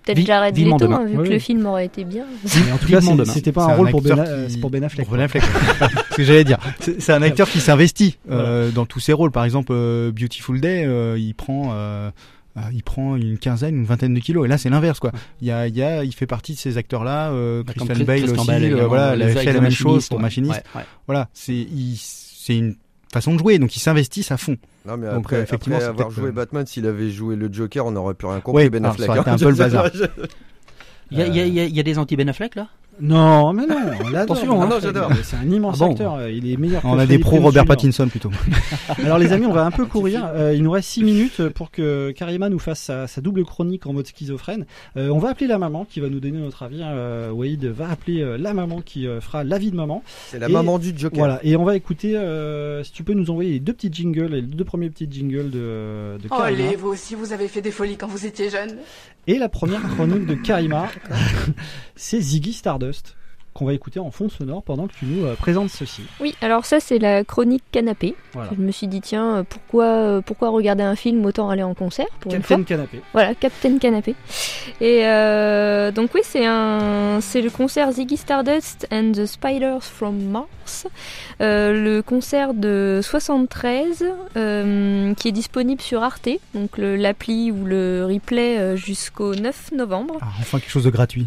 [0.05, 1.05] Peut-être Vi- Jared Leto, demain.
[1.05, 2.25] vu Oui, que le film aurait été bien.
[2.67, 4.83] Mais en tout cas, c'était pas un rôle pour Ben, qui- euh, c'est pour Ben
[4.83, 5.07] Affleck.
[5.07, 5.87] pour Ben Affleck, ouais.
[6.11, 6.59] ce que j'allais dire.
[6.99, 9.31] C'est un acteur qui s'investit euh, dans tous ses rôles.
[9.31, 11.73] Par exemple, euh, Beautiful Day, euh, il prend,
[12.73, 14.45] il prend une quinzaine, une vingtaine de kilos.
[14.45, 15.13] Et là, c'est l'inverse, quoi.
[15.41, 17.31] Il y a, il y a, il fait partie de ces acteurs-là.
[17.31, 18.47] Euh, Bah, comme Christian Chris- Bale Christian aussi.
[18.51, 20.21] Bale euh, voilà, il avait fait la même chose pour.
[20.21, 20.63] Machiniste.
[20.75, 20.87] Ouais, ouais.
[21.07, 22.75] Voilà, c'est, il- c'est une
[23.13, 23.59] façon de jouer.
[23.59, 24.57] Donc, ils s'investissent à fond.
[24.87, 27.53] Non, mais Donc, après, euh, effectivement, après avoir joué euh, Batman, s'il avait joué le
[27.53, 29.07] Joker, on n'aurait plus rien compris, Ouais, Ben alors, Affleck.
[29.07, 29.35] ça aurait été hein.
[29.35, 29.91] un peu le bazar.
[31.11, 32.69] Il y il y a des anti-Ben Affleck là?
[33.03, 33.75] Non, mais non,
[34.05, 34.37] on l'adore.
[34.37, 34.67] Attention, hein.
[34.67, 34.83] Affleck.
[34.83, 35.11] j'adore.
[35.25, 36.15] C'est un immense Ah bon acteur.
[36.15, 36.83] euh, Il est meilleur.
[36.83, 37.65] que On a des pros Robert.
[37.67, 38.31] Pattinson plutôt.
[39.05, 40.31] Alors les amis, on va un peu courir.
[40.35, 43.87] Euh, il nous reste 6 minutes pour que Karima nous fasse sa, sa double chronique
[43.87, 44.67] en mode schizophrène.
[44.97, 46.81] Euh, on va appeler la maman qui va nous donner notre avis.
[46.83, 50.03] Euh, Wade va appeler euh, la maman qui euh, fera l'avis de maman.
[50.29, 51.19] C'est la Et- maman du Joker.
[51.19, 54.27] Voilà, et on va écouter, euh, si tu peux nous envoyer les deux petits jingles,
[54.33, 56.47] les deux premiers petits jingles de, de Karima.
[56.53, 58.77] Olé, vous aussi, vous avez fait des folies quand vous étiez jeune.
[59.29, 60.91] Et la première chronique de Karima,
[61.97, 63.17] c'est Ziggy Stardust,
[63.55, 66.03] qu'on va écouter en fond sonore pendant que tu nous euh, présentes ceci.
[66.21, 68.15] Oui, alors ça c'est la chronique canapé.
[68.33, 68.51] Voilà.
[68.57, 71.75] Je me suis dit tiens euh, pourquoi euh, pourquoi regarder un film autant aller en
[71.75, 72.57] concert pour une fois.
[72.57, 73.01] Captain Canapé.
[73.13, 74.15] Voilà, Captain Canapé.
[74.81, 80.19] Et euh, donc oui, c'est un, c'est le concert Ziggy Stardust and the Spiders from
[80.23, 80.87] Mars,
[81.41, 84.05] Euh, le concert de 73
[84.37, 90.19] euh, qui est disponible sur Arte, donc l'appli ou le replay jusqu'au 9 novembre.
[90.21, 91.27] Ah, enfin, quelque chose de gratuit.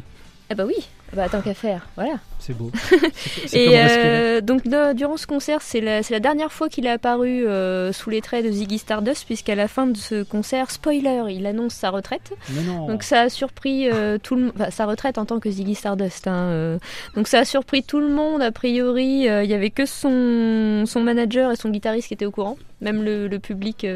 [0.50, 0.76] Ah bah oui,
[1.14, 2.16] bah tant qu'à faire, voilà.
[2.46, 2.70] C'est beau.
[3.54, 7.92] Et euh, donc de- durant ce concert, c'est la, dernière fois qu'il est apparu euh,
[7.92, 11.74] sous les traits de Ziggy Stardust, puisqu'à la fin de ce concert, spoiler, il annonce
[11.74, 12.34] sa retraite.
[12.52, 12.86] Mais non.
[12.86, 15.74] Donc ça a surpris euh, tout le monde, enfin, sa retraite en tant que Ziggy
[15.74, 16.28] Stardust.
[16.28, 16.78] hein.
[17.16, 21.00] Donc ça a surpris tout le monde, a priori, il y avait que son, son
[21.02, 22.58] manager et son guitariste qui étaient au courant.
[22.82, 23.88] Même le, le public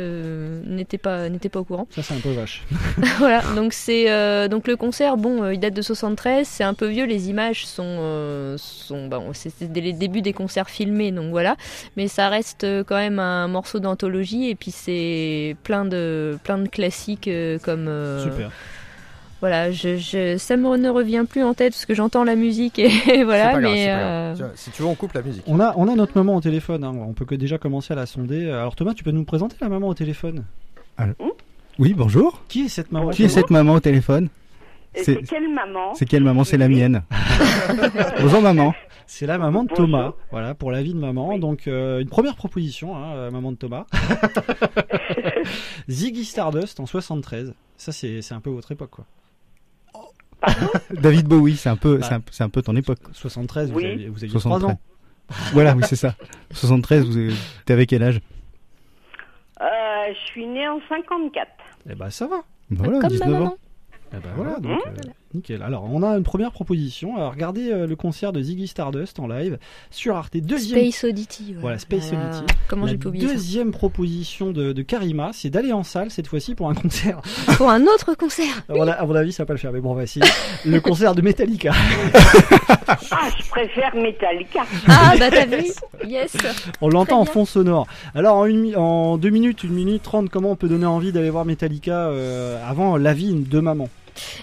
[0.66, 1.86] n'était pas, n'était pas au courant.
[1.92, 2.64] Ça c'est un peu vache.
[3.20, 7.06] voilà, donc c'est donc le concert, bon, il date de 73, c'est un peu vieux,
[7.06, 11.56] les images sont sont bon, c'est c'est dès les débuts des concerts filmés, donc voilà,
[11.98, 16.58] mais ça reste euh, quand même un morceau d'anthologie et puis c'est plein de plein
[16.58, 18.52] de classiques euh, comme euh, Super.
[19.40, 22.80] voilà, je, je, ça me ne revient plus en tête parce que j'entends la musique
[22.80, 22.90] et,
[23.24, 24.52] voilà, C'est pas grave, mais pas euh, grave.
[24.56, 25.44] Si tu veux, on coupe la musique.
[25.48, 26.94] On a, on a notre maman au téléphone, hein.
[26.96, 28.50] on peut que déjà commencer à la sonder.
[28.50, 30.44] Alors Thomas, tu peux nous présenter la maman au téléphone?
[31.80, 32.42] Oui, bonjour.
[32.50, 34.26] Qui est cette maman Qui est cette maman au téléphone?
[34.26, 34.30] Et
[34.96, 37.04] C'est- quelle maman C'est quelle maman C'est la mienne.
[38.22, 38.74] Bonjour maman.
[39.06, 39.86] C'est la maman de Bonjour.
[39.86, 41.38] Thomas, voilà, pour la vie de maman.
[41.40, 43.86] Donc euh, une première proposition, hein, euh, maman de Thomas.
[45.90, 47.54] Ziggy Stardust en 73.
[47.78, 49.06] Ça c'est c'est un peu votre époque quoi.
[50.94, 52.08] David Bowie, c'est un peu, Bah.
[52.32, 53.00] c'est un, un peu ton époque.
[53.12, 53.84] 73, Oui.
[53.84, 54.80] vous aviez, vous aviez 3 ans.
[55.52, 56.16] Voilà, oui, c'est ça.
[56.52, 57.34] 73, vous avez-
[57.66, 58.22] t'es avec quel âge?
[59.62, 59.66] Euh,
[60.14, 61.48] Je suis née en 54.
[61.90, 62.38] Eh ben ça va.
[62.70, 63.46] Bah voilà, comme ma 19 maman.
[63.48, 63.58] ans.
[64.12, 64.92] Eh ben voilà, donc euh,
[65.36, 65.62] nickel.
[65.62, 67.16] Alors on a une première proposition.
[67.16, 69.60] Alors, regardez euh, le concert de Ziggy Stardust en live
[69.92, 70.36] sur Arte.
[70.38, 70.80] Deuxième.
[70.80, 71.56] Space Oddity.
[71.60, 72.12] Voilà, Space.
[72.12, 72.44] Oddity.
[72.68, 76.10] Comment La j'ai pu oublier ça deuxième proposition de, de Karima, c'est d'aller en salle
[76.10, 77.22] cette fois-ci pour un concert.
[77.58, 78.64] Pour un autre concert.
[78.70, 80.26] À mon, à mon avis, ça va pas le faire, mais bon, on va essayer.
[80.66, 81.72] le concert de Metallica.
[83.12, 84.62] Ah, je préfère Metallica.
[84.88, 85.66] Ah bah t'as vu
[86.08, 86.36] Yes.
[86.82, 87.88] On l'entend en fond sonore.
[88.16, 91.12] Alors en, une, mi- en deux minutes, une minute trente, comment on peut donner envie
[91.12, 93.90] d'aller voir Metallica euh, avant l'avis de maman?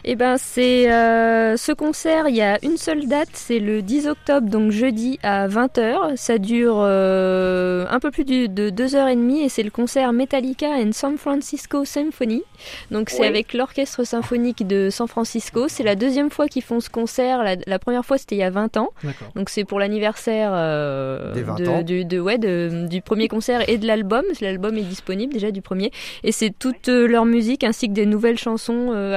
[0.04, 4.06] Eh ben c'est euh, ce concert, il y a une seule date, c'est le 10
[4.08, 6.16] octobre, donc jeudi à 20h.
[6.16, 10.92] Ça dure euh, un peu plus du- de 2h30 et c'est le concert Metallica and
[10.92, 12.42] San Francisco Symphony.
[12.90, 13.26] Donc c'est Oui.
[13.26, 15.66] avec l'orchestre symphonique de San Francisco.
[15.68, 17.42] C'est la deuxième fois qu'ils font ce concert.
[17.42, 18.90] La, la première fois c'était il y a 20 ans.
[19.34, 21.82] Donc c'est pour l'anniversaire euh, Des 20 de- ans.
[21.82, 24.22] du, de- ouais, de- du premier concert et de l'album.
[24.40, 25.90] L'album est disponible déjà du premier.
[26.24, 29.16] Et c'est toute euh, leur musique ainsi que des nouvelles chansons euh,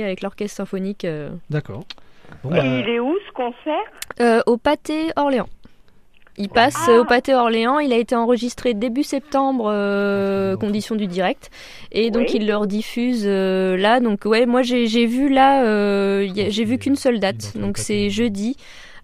[0.00, 1.82] avec l'orchestre symphonique euh, D'accord.
[2.44, 3.82] Bon, Et bah, il est où ce concert?
[4.20, 5.48] Euh, au Pâté Orléans.
[6.38, 6.92] Il passe Ah.
[6.92, 7.78] euh, au Pâté Orléans.
[7.78, 11.50] Il a été enregistré début septembre, euh, condition du direct,
[11.92, 12.36] et donc Oui.
[12.40, 14.00] il le rediffuse euh, là.
[14.00, 17.56] Donc ouais, moi j'ai vu là, euh, j'ai vu qu'une seule date.
[17.58, 18.56] Donc c'est jeudi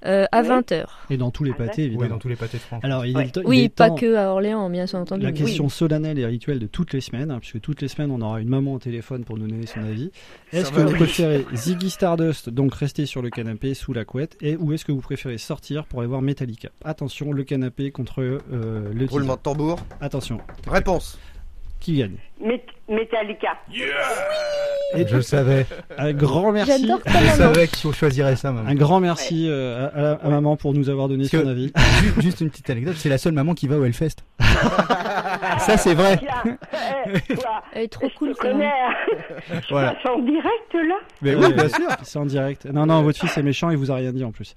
[0.07, 0.49] euh, à Oui.
[0.49, 0.85] 20h.
[1.11, 2.11] et dans tous les Ah, pâtés, Oui, évidemment.
[2.11, 2.85] dans tous les pâtés de France.
[2.85, 3.25] Alors, il Ouais.
[3.27, 5.23] est, il Oui, est pas temps- que à Orléans, bien entendu.
[5.25, 5.35] La Oui.
[5.37, 8.41] question solennelle et rituelle de toutes les semaines, hein, puisque toutes les semaines on aura
[8.41, 10.11] une maman au téléphone pour nous donner son avis.
[10.53, 10.95] Est-ce que vous oui.
[10.95, 14.93] préférez Ziggy Stardust, donc rester sur le canapé sous la couette, et ou est-ce que
[14.93, 16.69] vous préférez sortir pour aller voir Metallica?
[16.85, 19.81] Attention, le canapé contre euh, le Roulement de tambour.
[20.01, 21.19] Attention, Réponse.
[21.81, 22.17] qui gagne?
[22.45, 23.59] Met- Metallica.
[24.95, 25.67] Et Je le savais.
[25.99, 26.81] un grand merci.
[26.81, 27.37] J'adore ta Je maman.
[27.37, 28.69] savais qu'on choisirait ça, maman.
[28.69, 31.73] Un grand merci euh, à, à- à maman pour nous avoir donné Parce son avis.
[32.01, 34.17] Ju- Juste une petite anecdote, c'est la seule maman qui va au Hellfest.
[35.61, 36.19] Ça, c'est vrai.
[36.19, 36.57] Tiens,
[37.07, 38.63] eh, toi, Elle est trop je cool, te quand même.
[38.63, 39.15] hein.
[39.63, 39.93] Je Voilà.
[39.93, 41.89] passe en direct là Mais oui, bien sûr.
[42.03, 42.65] C'est en direct.
[42.67, 44.55] Non, non, votre fils est méchant, il vous a rien dit en plus.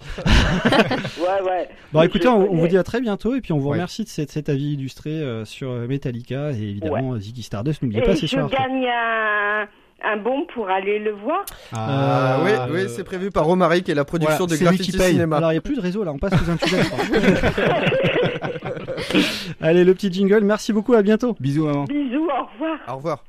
[0.66, 1.70] Ouais, ouais.
[1.94, 2.62] Bon, écoutez, on, on connais.
[2.62, 3.74] vous dit à très bientôt et puis on vous Ouais.
[3.74, 7.82] remercie de cet, cet avis illustré euh, sur euh, Metallica et évidemment Ziggy Stardust.
[7.82, 9.68] N'oubliez Et pas, c'est je gagne un,
[10.04, 11.44] un bon pour aller le voir.
[11.74, 14.92] Ah, oui, Euh, oui, c'est prévu par Romaric et la production Voilà, de Graffiti.
[14.92, 15.38] Cinéma.
[15.38, 16.86] Alors, il n'y a plus de réseau là, on passe sous un tunnel.
[19.62, 21.36] Allez, le petit jingle, merci beaucoup, à bientôt.
[21.40, 21.84] Bisous, maman.
[21.86, 22.80] Bisous, au revoir.
[22.88, 23.24] Au revoir.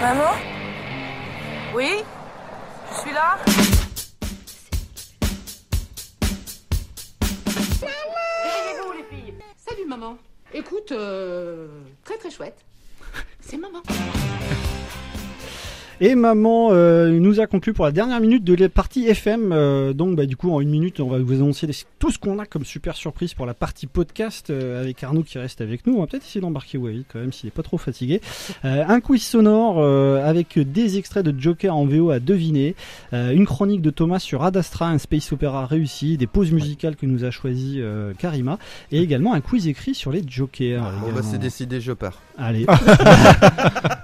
[0.00, 0.30] Maman?
[1.74, 1.88] Oui?
[2.92, 3.36] Je suis là?
[9.10, 9.34] Filles.
[9.56, 10.16] Salut, maman.
[10.52, 11.66] Écoute, euh,
[12.04, 12.56] très très chouette.
[13.40, 13.82] C'est maman.
[16.00, 19.52] Et maman euh, nous a conclu pour la dernière minute de la partie FM.
[19.52, 22.18] euh, donc, bah, du coup, en une minute, on va vous annoncer les- tout ce
[22.18, 25.86] qu'on a comme super surprise pour la partie podcast euh, avec Arnaud qui reste avec
[25.86, 25.94] nous.
[25.96, 28.20] On va peut-être essayer d'embarquer Wally quand même s'il est pas trop fatigué.
[28.64, 32.74] Euh, un quiz sonore euh, avec des extraits de Joker en VO à deviner.
[33.12, 36.16] Euh, une chronique de Thomas sur Ad Astra, un space opéra réussi.
[36.16, 38.58] Des pauses musicales que nous a choisi euh, Karima.
[38.90, 40.82] Et également un quiz écrit sur les Jokers.
[41.00, 42.20] Bon, bah, c'est décidé, je pars.
[42.36, 42.66] Allez.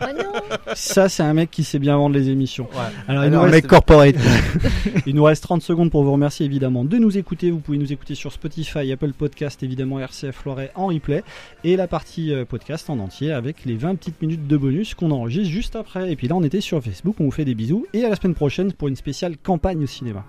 [0.03, 0.41] Oh non
[0.75, 2.69] Ça, c'est un mec qui sait bien vendre les émissions.
[3.09, 4.15] Alors, il, nous reste, corporate.
[5.07, 7.51] il nous reste 30 secondes pour vous remercier évidemment de nous écouter.
[7.51, 11.25] Vous pouvez nous écouter sur Spotify, Apple Podcast, évidemment RCF Loiret en replay
[11.65, 15.11] et la partie euh, podcast en entier avec les 20 petites minutes de bonus qu'on
[15.11, 16.13] enregistre juste après.
[16.13, 18.17] Et puis là, on était sur Facebook, on vous fait des bisous et à la
[18.17, 20.25] semaine prochaine pour une spéciale campagne au cinéma.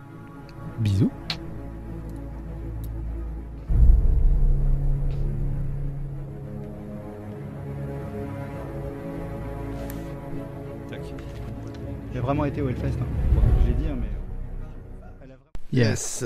[0.79, 1.11] Bisous.
[12.11, 12.97] Il a vraiment été au Hellfest.
[13.01, 13.05] Hein.
[13.65, 14.07] L'ai dit, hein, mais.
[15.23, 16.23] Elle a vraiment- Yes.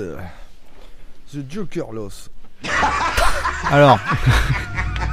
[1.32, 2.30] The Joker Loss.
[3.70, 3.98] Alors,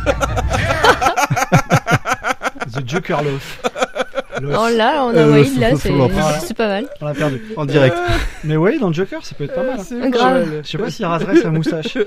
[2.73, 3.59] The Joker Love.
[4.41, 5.75] Oh là, on a Euh, Wade là,
[6.41, 6.85] c'est pas mal.
[7.01, 7.41] On l'a perdu.
[7.55, 7.95] en direct.
[8.43, 9.79] Mais oui, dans le Joker, ça peut être pas mal.
[9.79, 9.83] hein.
[9.85, 10.61] C'est Grave.
[10.63, 11.97] Je sais pas s'il raserait sa moustache.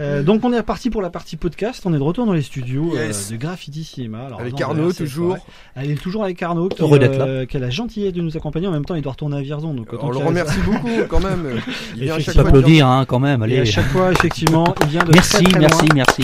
[0.00, 1.82] Euh, donc on est reparti pour la partie podcast.
[1.84, 4.26] On est de retour dans les studios euh, de Graffiti Cinéma.
[4.26, 5.36] Alors, Avec non, Arnaud, toujours.
[5.76, 7.26] Elle est toujours avec Arnaud qui, Heureux d'être là.
[7.26, 8.66] euh, qui a la gentillesse de nous accompagner.
[8.66, 9.74] En même temps, il doit retourner à Vierzon.
[9.74, 11.60] Donc On le reste remercie beaucoup quand même.
[11.96, 12.78] Il vient à chaque Effectivement.
[12.78, 12.98] fois.
[13.00, 13.44] hein, quand même.
[13.48, 15.94] Et à chaque fois, effectivement, il vient de Merci, très, très merci, loin.
[15.94, 16.22] merci.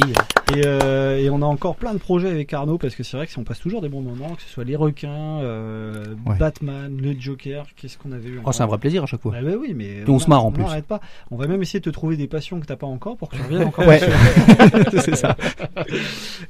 [0.55, 3.27] Et, euh, et on a encore plein de projets avec Arnaud parce que c'est vrai
[3.27, 6.37] que si on passe toujours des bons moments, que ce soit les requins, euh, Ouais.
[6.39, 9.33] Batman, le Joker, qu'est-ce qu'on avait eu Oh, c'est un vrai plaisir à chaque fois.
[9.33, 10.63] Bah, bah oui, mais on se marre, en plus.
[10.63, 11.01] n'arrête pas.
[11.33, 13.37] On va même essayer de te trouver des passions que t'as pas encore pour que
[13.37, 13.87] tu reviennes encore.
[13.87, 13.99] Ouais.
[15.05, 15.37] c'est ça.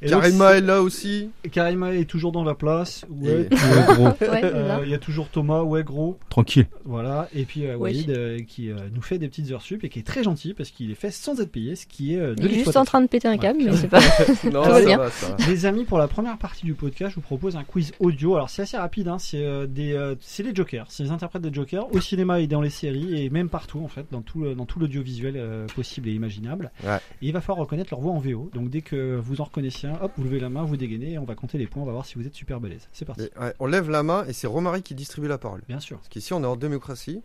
[0.01, 1.29] Et donc, Karima est là aussi.
[1.51, 3.03] Karima est toujours dans la place.
[3.09, 3.47] Ouais.
[3.51, 4.07] Et- Ouais, gros.
[4.07, 4.79] Ouais, Euh.
[4.83, 6.67] Il y a toujours Thomas, ouais gros, Tranquille.
[6.85, 7.27] voilà.
[7.35, 7.75] Et puis euh.
[7.75, 10.53] Walid euh, qui euh, nous fait des petites heures sup et qui est très gentil
[10.53, 12.77] parce qu'il est fait sans être payé, ce qui est euh, de Il est juste
[12.77, 13.71] en train de péter un câble, Ouais.
[13.71, 13.99] mais pas.
[14.51, 15.45] Non, ça va, ça va.
[15.47, 18.35] Les amis, pour la première partie du podcast, je vous propose un quiz audio.
[18.35, 19.17] Alors c'est assez rapide, hein.
[19.19, 22.47] c'est euh, des, euh, c'est les Jokers, c'est les interprètes des Jokers au cinéma et
[22.47, 25.65] dans les séries et même partout en fait, dans tout, le- dans tout l'audiovisuel euh,
[25.75, 26.71] possible et imaginable.
[26.83, 26.97] Ouais.
[27.21, 28.49] Et il va falloir reconnaître leur voix en VO.
[28.53, 31.17] Donc dès que vous en reconnaissez un, hop, vous levez la main, vous dégainez et
[31.17, 32.87] on va compter les points, on va voir si vous êtes super balèze.
[32.93, 33.23] C'est parti.
[33.23, 35.61] Et, ouais, on lève la main et c'est Romaric qui distribue la parole.
[35.67, 35.97] Bien sûr.
[35.97, 37.21] Parce qu'ici on est en démocratie.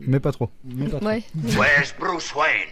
[0.00, 0.50] Mais pas trop.
[0.64, 1.06] Mais pas trop.
[1.06, 1.22] Ouais.
[1.56, 2.68] Where's Bruce Wayne?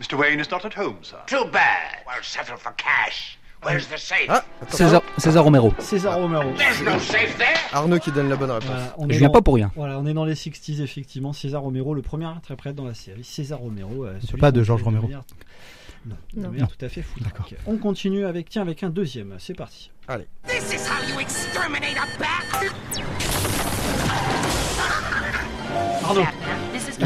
[0.00, 0.16] Mr.
[0.18, 1.18] Wayne is not at home, sir.
[1.26, 1.98] Too bad.
[2.06, 3.36] We'll settle for cash.
[3.62, 4.24] Where's the safe?
[4.30, 4.76] Ah, attends.
[4.78, 5.74] César, César Romero.
[5.78, 6.54] César Romero.
[6.56, 7.58] There's no safe there.
[7.74, 8.70] Arnaud qui donne la bonne réponse.
[8.70, 9.70] Voilà, on Je est viens dans- pas pour rien.
[9.76, 11.34] Voilà, on est dans les 60s effectivement.
[11.34, 13.22] César Romero, le premier interprète dans la série.
[13.22, 14.06] César Romero.
[14.06, 15.02] euh, celui pas de qu'on Georges Romero.
[15.02, 15.22] manière-
[16.06, 16.48] Non, de Non.
[16.50, 17.20] manière tout à fait fou.
[17.20, 17.46] D'accord.
[17.66, 19.36] On continue avec, tiens, avec un deuxième.
[19.38, 19.90] C'est parti.
[20.08, 20.26] Allez.
[20.48, 22.30] This is how you exterminate a bat.
[26.02, 26.24] Pardon.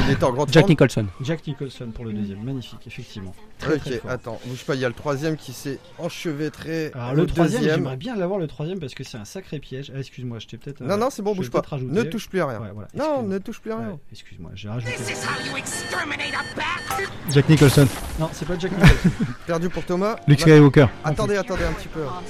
[0.09, 0.71] Il en grande Jack forme.
[0.71, 1.07] Nicholson.
[1.21, 2.43] Jack Nicholson pour le deuxième.
[2.43, 3.35] Magnifique, effectivement.
[3.59, 4.11] Très, Ok, très fort.
[4.11, 6.91] attends, bouge pas, il y a le troisième qui s'est enchevêtré.
[6.95, 7.77] Alors le troisième, deuxième.
[7.77, 9.93] j'aimerais bien l'avoir le troisième parce que c'est un sacré piège.
[9.95, 10.81] Ah, excuse-moi, je t'ai peut-être.
[10.81, 11.63] Non, euh, non, c'est bon, bouge pas.
[11.81, 12.61] Ne touche plus à rien.
[12.61, 13.89] Ouais, voilà, non, ne touche plus à rien.
[13.91, 14.93] Ouais, excuse-moi, j'ai rajouté.
[14.97, 17.05] This is how you exterminate a bat.
[17.31, 17.87] Jack Nicholson.
[18.19, 19.11] Non, c'est pas Jack Nicholson.
[19.47, 20.17] Perdu pour Thomas.
[20.27, 20.87] Luke Skywalker.
[21.05, 22.03] Attendez, attendez un petit peu.
[22.03, 22.21] A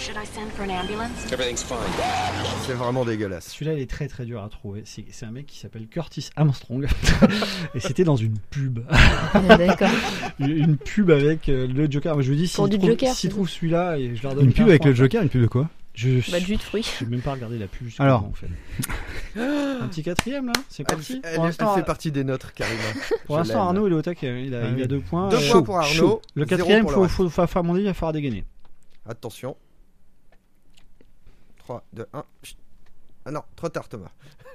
[0.00, 1.32] Should I send for an ambulance?
[1.32, 1.78] Everything's fine.
[2.66, 3.48] C'est vraiment dégueulasse.
[3.48, 4.82] Celui-là, il est très très dur à trouver.
[4.84, 6.86] C'est un mec qui s'appelle Curtis Armstrong.
[7.74, 8.80] et c'était dans une pub.
[8.88, 9.88] Ah, D'accord.
[10.38, 12.14] Une- pub avec euh, le Joker.
[12.14, 14.84] Moi, je vous dis, c'est trouvent celui-là, et je leur donne Une pub 15 avec
[14.84, 16.86] le Joker, une pub de quoi Je Bah, de jus de fruits.
[16.98, 18.24] j'ai même pas regardé la pub Alors.
[18.24, 18.48] en fait.
[19.36, 21.12] un petit quatrième là, c'est Elle, parti.
[21.22, 22.76] elle- pour elle l'instant, fait partie des nôtres, Karima.
[23.26, 23.62] pour Je l'instant.
[23.68, 24.44] Arnaud il est au taquet.
[24.44, 24.82] Il a, Ah il oui.
[24.82, 25.28] a deux points.
[25.28, 25.78] Deux Euh, points pour.
[25.78, 27.14] Arnaud, Le quatrième, pour faut, reste.
[27.14, 28.44] faut, faut, faut- à mon avis, il va falloir dégainer.
[29.08, 29.56] Attention.
[31.70, 32.24] 3, 2, 1.
[33.26, 34.10] Ah non, trop tard, Thomas.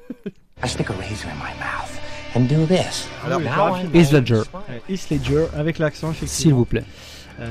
[0.62, 1.98] I stick a razor in my mouth
[2.36, 3.08] and do this.
[3.24, 3.96] Alors, I'm rapide.
[3.96, 4.44] Heath Ledger.
[4.54, 6.28] Euh, Heath Ledger avec l'accent, effectivement.
[6.28, 6.84] S'il vous plaît.
[7.40, 7.48] Euh,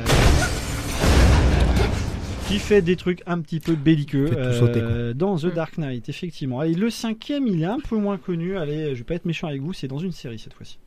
[2.46, 5.78] qui fait des trucs un petit peu belliqueux Fait tout sauter, euh, dans The Dark
[5.78, 6.62] Knight, effectivement.
[6.62, 8.58] Et le cinquième, il est un peu moins connu.
[8.58, 10.78] Allez, je vais pas être méchant avec vous, c'est dans une série cette fois-ci.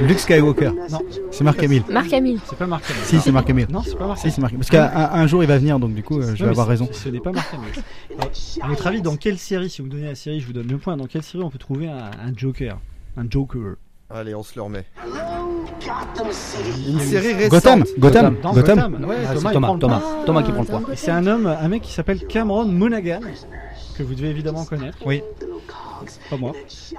[0.00, 0.70] Luke Skywalker.
[0.90, 0.98] Non.
[1.30, 1.82] C'est Marc Hamill.
[1.90, 2.40] Marc Hamill.
[2.48, 3.02] C'est pas Marc Hamill.
[3.04, 3.66] Si, c'est Marc Hamill.
[3.70, 4.64] Non, c'est pas Marc Si, c'est Marc Hamill.
[4.66, 6.66] Parce qu'un un- un jour, il va venir, donc du coup, euh, je vais avoir
[6.66, 6.88] raison.
[6.92, 7.72] Ce n'est pas Marc Hamill.
[8.62, 10.66] À votre avis, dans quelle série, si vous me donnez la série, je vous donne
[10.66, 11.96] le point, dans quelle série on peut trouver un,
[12.26, 12.78] un Joker
[13.16, 13.76] Un Joker?
[14.10, 14.84] Allez, on se le remet.
[15.04, 16.90] Hello, Gotham City.
[16.90, 17.50] Une série récente.
[17.50, 19.04] Gotham Gotham Gotham Gotham.
[19.08, 20.82] Ouais, Ah, Thomas, Thomas, Thomas, qui prend le point.
[20.96, 23.20] C'est un homme, un mec qui s'appelle Cameron Monaghan,
[23.96, 24.98] que vous devez évidemment connaître.
[25.06, 25.22] Oui.
[26.30, 26.52] Pas moi.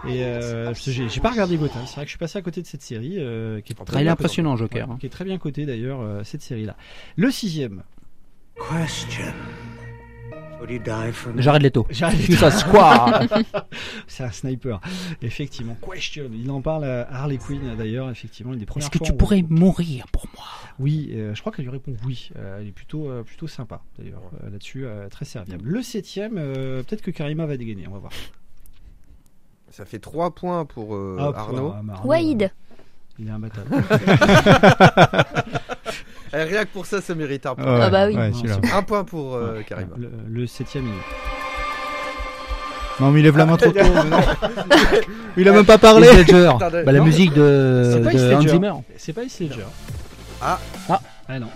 [0.08, 1.82] Et euh, que j'ai pas regardé Gotham.
[1.86, 3.16] C'est vrai que je suis passé à côté de cette série.
[3.18, 4.64] euh, qui est très Ah, il est bien impressionnant, cotée.
[4.64, 4.98] Joker, Ouais, hein.
[5.00, 6.76] Qui est très bien coté d'ailleurs, euh, cette série-là.
[7.16, 7.84] Le sixième.
[8.56, 9.24] Question.
[11.38, 11.88] Jared Leto.
[11.90, 12.20] Jared
[12.52, 13.24] square.
[14.08, 14.82] C'est un sniper.
[15.22, 15.78] Effectivement.
[15.90, 16.30] Question.
[16.34, 18.10] Il en parle à Harley Quinn d'ailleurs.
[18.10, 20.46] Effectivement, une des premières Est-ce que tu pourrais mourir pour moi?
[20.78, 22.30] Oui, euh, je crois qu'elle lui répond oui.
[22.38, 25.64] Euh, elle est plutôt, euh, plutôt sympa d'ailleurs euh, là-dessus, euh, très serviable.
[25.66, 28.12] Le septième, euh, peut-être que Karima va dégainer, on va voir.
[29.72, 31.74] Ça fait 3 points pour euh, Ah, Arnaud.
[31.76, 32.48] ah, euh,
[33.20, 33.70] Il est imbattable.
[36.32, 37.66] Eh, rien que pour ça, ça mérite un point.
[37.66, 38.16] Ouais, Ah bah oui.
[38.16, 38.58] ouais, celui-là.
[38.76, 39.96] Un point pour euh, Karima.
[39.98, 40.94] le, le septième, il.
[43.04, 43.80] Non, mais il lève la main trop tôt.
[45.36, 46.08] Il a même pas parlé.
[46.08, 46.52] Heath Ledger.
[46.56, 46.84] Attendez.
[46.84, 48.50] Bah, la Non, musique de, C'est pas de Heath Hans Ledger.
[48.50, 48.74] Zimmer.
[48.98, 49.66] C'est pas Heath Ledger.
[50.40, 50.60] Ah.
[50.88, 51.02] Ah.
[51.28, 51.50] Ah non.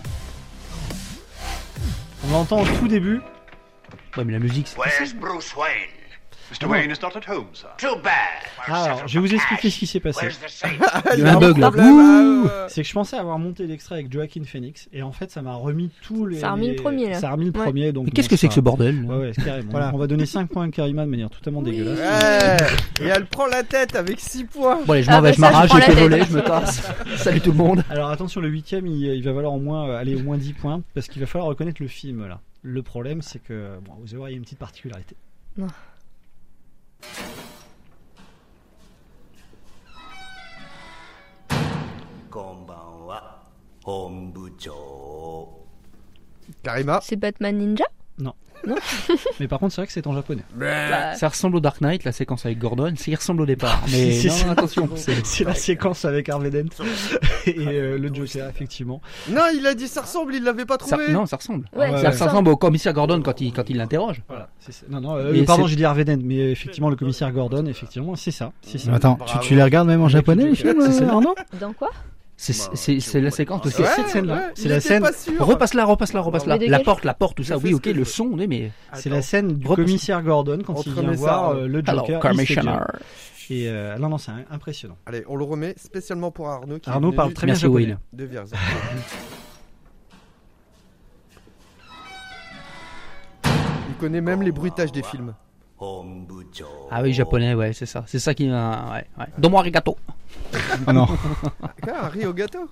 [2.26, 3.20] On l'entend au tout début.
[4.16, 4.76] Ouais, mais la musique, c'est.
[4.76, 5.88] Where's Bruce Wayne?
[6.50, 6.68] Mr.
[6.68, 7.68] Wayne is not at home, sir.
[7.78, 8.12] Too bad.
[8.66, 10.28] Ah, alors, je vais vous expliquer ce qui s'est passé.
[11.16, 11.70] Il y a un bug là.
[12.68, 15.54] C'est que je pensais avoir monté l'extrait avec Joaquin Phoenix et en fait ça m'a
[15.54, 16.38] remis tous les.
[16.40, 17.20] Ça a remis le premier, là.
[17.20, 18.06] Ça a remis le premier donc.
[18.06, 19.70] Mais qu'est-ce que c'est que ce bordel Ouais, ouais, carrément.
[19.70, 19.90] Voilà.
[19.94, 21.98] On va donner 5 points à Karima de manière totalement dégueulasse.
[21.98, 23.04] Ouais.
[23.04, 24.80] Et elle prend la tête avec 6 points.
[24.86, 25.98] Bon, allez, je Ah m'en bah vais, je ça, je m'arrache, fait tête.
[25.98, 26.82] voler, je me casse.
[27.16, 27.82] Salut tout le monde.
[27.90, 30.52] Alors attention, le huitième, il, il va valoir au moins euh, aller au moins 10
[30.54, 32.40] points parce qu'il va falloir reconnaître le film là.
[32.62, 35.16] Le problème, c'est que bon, vous allez voir, il y a une petite particularité.
[35.56, 35.66] Non.
[42.30, 43.42] こんばんは
[43.84, 45.60] 本部長
[46.62, 47.00] ガイマ。
[47.00, 47.93] C'est Batman Ninja
[48.66, 48.76] Non.
[49.40, 50.42] Mais par contre, c'est vrai que c'est en japonais.
[50.54, 52.92] Bah, Ça ressemble au Dark Knight, la séquence avec Gordon.
[52.96, 53.82] Ça y ressemble au départ.
[53.92, 54.88] Mais non, non, attention.
[54.96, 56.68] c'est- la séquence avec Harvey Dent
[57.46, 59.00] et euh, le Joker, effectivement.
[59.30, 61.12] Non, il a dit ça ressemble, il l'avait pas Ça, trouvé.
[61.12, 61.66] non, ça ressemble.
[61.74, 62.26] Ouais, Ouais, Ça ouais.
[62.28, 64.22] ressemble au commissaire Gordon quand il, quand il l'interroge.
[64.28, 64.48] Voilà.
[64.88, 68.16] Non, non, euh, Mais pardon, j'ai dit Harvey Dent, mais effectivement, le commissaire Gordon, effectivement,
[68.16, 68.52] c'est ça.
[68.92, 71.90] Attends, tu, les regardes même en japonais, les films, euh, Dans quoi?
[72.36, 72.52] C'est
[73.00, 74.34] c'est- la séquence Ouais, cette scène-là.
[74.34, 75.04] ouais, C'est la scène.
[75.38, 76.58] Repasse-la, repasse-la, repasse-la.
[76.58, 77.56] De La porte, la porte, tout ça.
[77.58, 78.70] Oui, ok, le son, mais.
[78.94, 82.20] C'est la scène du commissaire Gordon quand il vient voir euh, le Alors, Joker.
[82.20, 82.78] Commissioner.
[83.50, 84.96] Et euh, non, non, c'est impressionnant.
[85.04, 86.78] Allez, on le remet spécialement pour Arnaud.
[86.78, 87.84] Qui est Arnaud parle très bien Merci, japonais.
[87.84, 87.98] Will.
[88.14, 88.26] De.
[93.88, 95.34] Il connaît même les bruitages des films.
[96.90, 98.04] Ah oui, japonais, ouais, c'est ça.
[98.06, 98.92] C'est ça qui m'a.
[98.92, 99.26] Ouais, ouais.
[99.38, 99.96] Donne-moi arigato.
[100.86, 101.06] Ah non.
[101.86, 102.68] Ah, un riz au gâteau.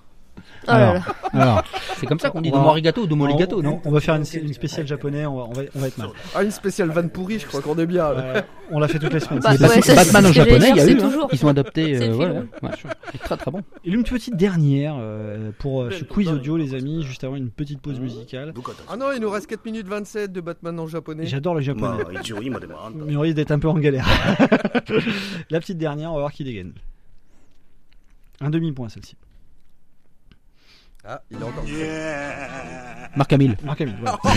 [0.67, 1.01] Oh là
[1.33, 1.63] Alors,
[1.97, 4.15] C'est comme ça qu'on dit donne-moi arigato ou on, arigato, on- non on va faire
[4.15, 6.09] une, une spéciale japonais, on va, on va, on va être mal.
[6.35, 8.05] Ah, une spéciale vanne pourrie, je crois qu'on est bien.
[8.05, 8.41] Euh,
[8.71, 9.39] on l'a fait toutes les semaines.
[9.41, 11.01] Bah, c'est Batman- ouais, ça, c'est Batman ce en japonais, il y a eu.
[11.01, 11.27] hein.
[11.31, 11.97] Ils sont adaptés.
[11.97, 12.15] C'est euh,
[12.61, 12.69] ouais.
[13.11, 13.61] C'est très très bon.
[13.83, 17.49] Et une petite dernière euh, pour euh, ce quiz audio, les amis, juste avant une
[17.49, 18.53] petite pause musicale.
[18.89, 21.25] Ah non, il nous reste 4 minutes 27 de Batman en japonais.
[21.25, 22.03] J'adore le japonais,
[23.05, 24.07] mais on risque d'être un peu en galère.
[25.49, 26.73] La petite dernière, on va voir qui dégaine.
[28.41, 29.15] Un demi-point celle-ci.
[31.05, 31.63] Ah, il est encore.
[33.15, 33.57] Marc Hamill.
[33.63, 34.17] Marc voilà.
[34.23, 34.27] Oh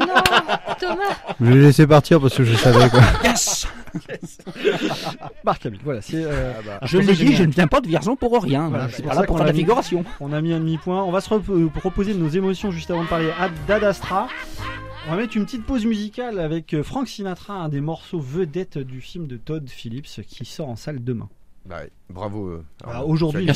[0.00, 3.00] non Thomas je l'ai laissé partir parce que je savais quoi.
[5.44, 6.02] Marc Hamill, voilà.
[6.02, 6.78] c'est, euh, Ah bah.
[6.82, 8.68] Je pour l'ai dit, je ne viens pas de Vierzon pour rien.
[8.68, 10.04] Voilà, C'est pas pour là ça pour faire de la figuration.
[10.20, 11.02] On a mis un demi-point.
[11.04, 13.84] On va se rep- euh, reposer de nos émotions juste avant de parler à- d'Ad
[13.84, 14.28] Astra.
[15.06, 18.76] On va mettre une petite pause musicale avec euh, Frank Sinatra, un des morceaux vedettes
[18.78, 21.28] du film de Todd Phillips qui sort en salle demain.
[21.68, 22.48] Bah, bravo.
[22.48, 23.08] euh, Arnaud.
[23.08, 23.46] aujourd'hui,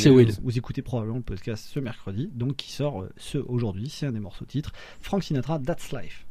[0.43, 4.13] vous, écoutez probablement le podcast ce mercredi, donc qui sort euh, ce aujourd'hui, c'est un
[4.13, 4.73] des morceaux titres.
[5.01, 6.27] Frank Sinatra, That's Life.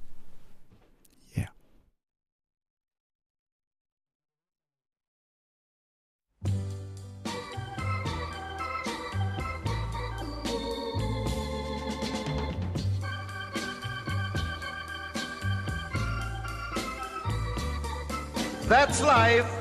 [18.71, 19.60] That's life.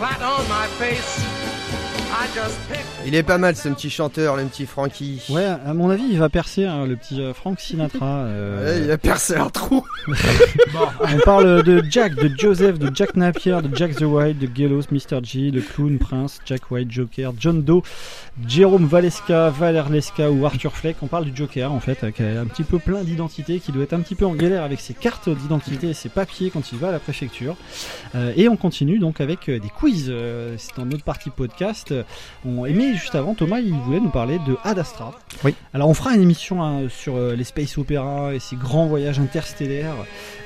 [0.00, 1.29] flat on my face, I just pick
[3.06, 5.22] Il est pas mal ce petit chanteur, le petit Frankie.
[5.30, 8.24] Ouais, à mon avis, il va percer, hein, le petit euh, Frank Sinatra.
[8.24, 8.64] euh.
[8.78, 9.84] Ouais, il a percé un trou.
[11.00, 14.82] On parle de Jack, de Joseph, de Jack Napier, de Jack the White, de Gallows,
[14.90, 15.22] Mr.
[15.22, 17.82] G, le clown, Prince, Jack White, Joker, John Doe,
[18.46, 20.96] Jérôme Valeska, Valer Leska ou Arthur Fleck.
[21.02, 23.84] On parle du Joker en fait, qui a un petit peu plein d'identités, qui doit
[23.84, 26.78] être un petit peu en galère avec ses cartes d'identité et ses papiers quand il
[26.78, 27.56] va à la préfecture.
[28.14, 30.06] Euh, et on continue donc avec euh, des quiz.
[30.08, 31.94] Euh, C'est dans notre partie podcast.
[32.46, 35.12] On aimait juste avant, Thomas, il voulait nous parler de Ad Astra.
[35.44, 35.54] Oui.
[35.74, 39.18] Alors on fera une émission hein, sur euh, les space opéras et ces grands voyages
[39.20, 39.94] interstellaires,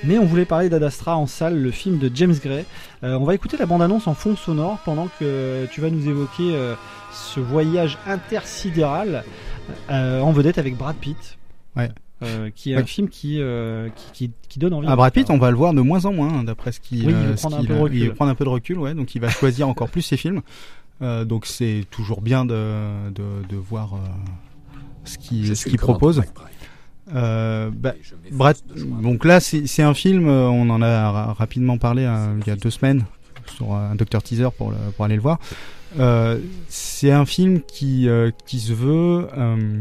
[0.04, 2.64] mais on voulait parler d'Ad Astra en salle, le film de James Gray.
[3.02, 6.54] Euh, on va écouter la bande-annonce en fond sonore pendant que tu vas nous évoquer
[6.54, 6.74] euh,
[7.12, 9.24] ce voyage intersidéral
[9.90, 11.38] euh, en vedette avec Brad Pitt.
[11.76, 11.90] Ouais.
[12.22, 12.82] Euh, qui est Ouais.
[12.82, 14.86] un film qui, euh, qui, qui, qui donne envie.
[14.88, 17.06] Ah, Brad Pitt, on va le voir de moins en moins, hein, d'après ce qu'il
[17.06, 17.98] Oui, il euh, veut prendre un peu de euh, recul.
[17.98, 20.40] il prendre un peu de recul, ouais, donc il va choisir encore plus ses films.
[21.02, 23.98] Euh, donc c'est toujours bien de, de, de voir euh,
[25.04, 26.22] ce qu'il ce qu'il propose.
[27.14, 27.92] Euh, bah,
[28.32, 28.56] Brad,
[29.02, 32.50] donc là c'est un film, euh, on en a ra- rapidement parlé euh, il y
[32.50, 33.04] a deux semaines
[33.56, 35.38] sur euh, un docteur teaser pour, le- pour aller le voir.
[35.98, 36.38] Euh,
[36.68, 39.80] c'est un film qui, euh, qui se veut, euh,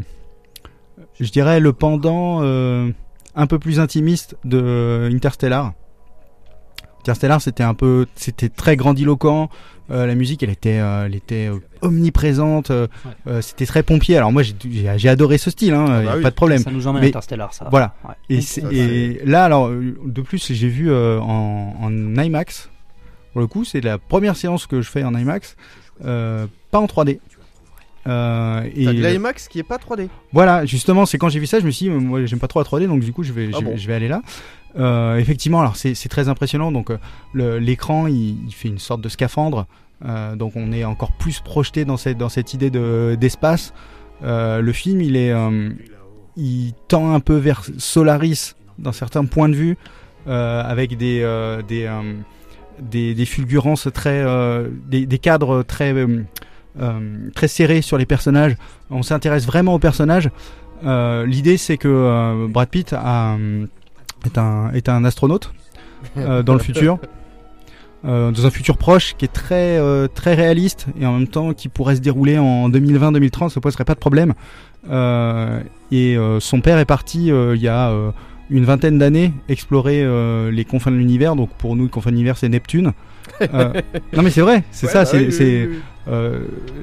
[1.18, 2.90] je dirais, le pendant euh,
[3.34, 5.72] un peu plus intimiste de Interstellar.
[7.04, 9.50] Interstellar, c'était un peu, c'était très grandiloquent.
[9.90, 12.70] Euh, la musique, elle était, euh, elle était euh, omniprésente.
[12.70, 12.86] euh,
[13.42, 14.16] c'était très pompier.
[14.16, 16.22] Alors moi, j'ai- adoré ce style, hein, y a bah oui.
[16.22, 16.62] pas de problème.
[16.62, 17.68] Ça nous emmène Interstellar, ça.
[17.70, 17.94] Voilà.
[18.08, 18.14] Ouais.
[18.30, 18.40] Et,
[18.72, 21.90] et là, alors, de plus, j'ai vu en, en
[22.22, 22.70] IMAX.
[23.32, 25.56] Pour le coup, c'est la première séance que je fais en IMAX,
[26.00, 26.48] pas
[26.78, 27.18] en 3D.
[28.06, 30.08] Euh, et de l'IMAX qui est pas 3D.
[30.32, 32.48] voilà, justement, c'est quand j'ai vu ça, je me suis dit, euh, moi, j'aime pas
[32.48, 33.70] trop la 3D, donc du coup, je vais, Ah je, bon.
[33.72, 34.20] vais- je vais aller là.
[34.76, 36.72] Euh, effectivement, alors c'est très impressionnant.
[36.72, 39.66] Donc, euh, l'écran, il, il fait une sorte de scaphandre.
[40.04, 43.72] Euh, donc, on est encore plus projeté dans cette dans cette idée de d'espace.
[44.22, 45.70] Euh, le film, il est, euh,
[46.36, 49.76] il tend un peu vers Solaris dans certains points de vue,
[50.26, 52.14] euh, avec des euh, des, euh,
[52.82, 55.94] des des fulgurances très, euh, des, des cadres très
[57.34, 58.56] très serrés sur les personnages.
[58.90, 60.30] On s'intéresse vraiment aux personnages.
[60.84, 63.66] Euh, L'idée, c'est que euh, Brad Pitt a, euh,
[64.26, 65.52] est, un, est un astronaute
[66.18, 66.98] euh, dans le futur.
[68.06, 71.54] Euh, dans un futur proche qui est très euh, très réaliste et en même temps
[71.54, 74.34] qui pourrait se dérouler en 2020-2030, ça poserait pas de problème.
[74.90, 75.60] Euh,
[75.90, 78.10] et euh, son père est parti euh, il y a euh,
[78.50, 81.34] une vingtaine d'années explorer euh, les confins de l'univers.
[81.34, 82.92] Donc pour nous, les confins de l'univers, c'est Neptune.
[83.40, 83.72] Euh,
[84.12, 85.76] non mais c'est vrai, c'est Ouais, ça, bah c'est oui, oui, c'est oui, oui.
[85.76, 85.80] euh,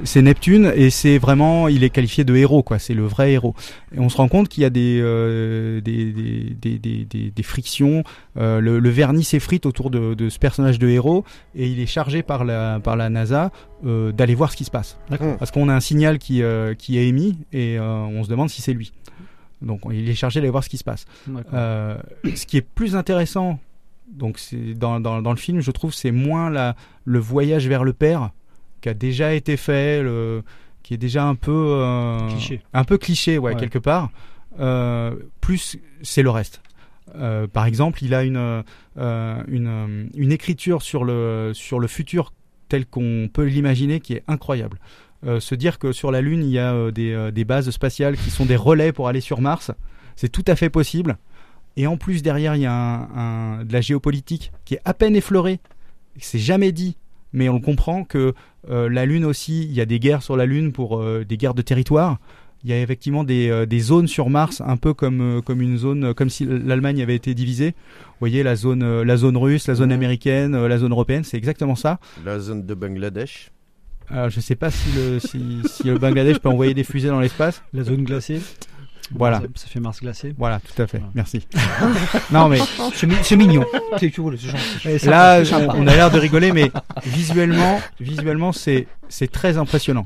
[0.03, 3.55] c'est Neptune et c'est vraiment, il est qualifié de héros quoi, c'est le vrai héros.
[3.95, 7.32] Et on se rend compte qu'il y a des euh, des, des, des, des, des-
[7.32, 8.03] des frictions,
[8.38, 11.24] euh, le, le vernis s'effrite autour de, de ce personnage de héros
[11.55, 13.51] et il est chargé par la par la NASA
[13.86, 14.97] euh, d'aller voir ce qui se passe.
[15.38, 18.49] Parce qu'on a un signal qui euh, qui est émis et euh, on se demande
[18.49, 18.91] si c'est lui.
[19.61, 21.05] Donc il est chargé d'aller voir ce qui se passe.
[21.53, 21.95] Euh,
[22.36, 23.59] ce qui est plus intéressant,
[24.11, 27.84] donc c'est dans, dans, dans le film, je trouve, c'est moins la, le voyage vers
[27.84, 28.32] le père
[28.82, 30.43] qui a déjà été fait, le,
[30.84, 32.61] qui est déjà un peu euh, Cliché.
[32.73, 33.59] un peu cliché, ouais, Ouais.
[33.59, 34.09] quelque part.
[34.59, 36.61] Euh, plus c'est le reste.
[37.15, 38.63] Euh, par exemple, il a une
[38.97, 42.34] euh, une, une écriture sur le sur le futur
[42.69, 44.77] tel qu'on peut l'imaginer qui est incroyable.
[45.25, 48.29] Euh, se dire que sur la Lune il y a des, des bases spatiales qui
[48.29, 49.71] sont des relais pour aller sur Mars,
[50.15, 51.17] c'est tout à fait possible.
[51.77, 54.93] Et en plus derrière il y a un, un- de la géopolitique qui est à
[54.93, 55.59] peine effleurée,
[56.17, 56.97] c'est jamais dit,
[57.34, 58.34] mais on comprend que
[58.68, 61.53] la Lune aussi, il y a des guerres sur la Lune pour euh, des guerres
[61.53, 62.20] de territoire.
[62.64, 65.62] Il y a effectivement des, euh, des zones sur Mars, un peu comme, euh, comme
[65.62, 67.70] une zone, euh, comme si l'Allemagne avait été divisée.
[67.72, 71.24] Vous voyez la zone, euh, la zone russe, la zone américaine, euh, la zone européenne,
[71.24, 71.99] c'est exactement ça.
[72.24, 73.49] La zone de Bangladesh.
[74.09, 77.20] Alors, je sais pas si le, si, si le Bangladesh peut envoyer des fusées dans
[77.20, 77.64] l'espace.
[77.74, 78.41] La zone glacée.
[79.16, 79.39] Voilà.
[79.39, 80.34] Ça, ça fait Mars glacé.
[80.38, 81.01] Voilà, tout à fait.
[81.14, 81.47] Merci.
[82.32, 82.59] non mais
[82.93, 83.66] C'est mi- c'est mignon.
[83.99, 84.12] C'est
[84.97, 86.72] c'est là, sympa, c'est on, a l'air de rigoler, mais
[87.05, 90.05] visuellement, visuellement, c'est c'est très impressionnant.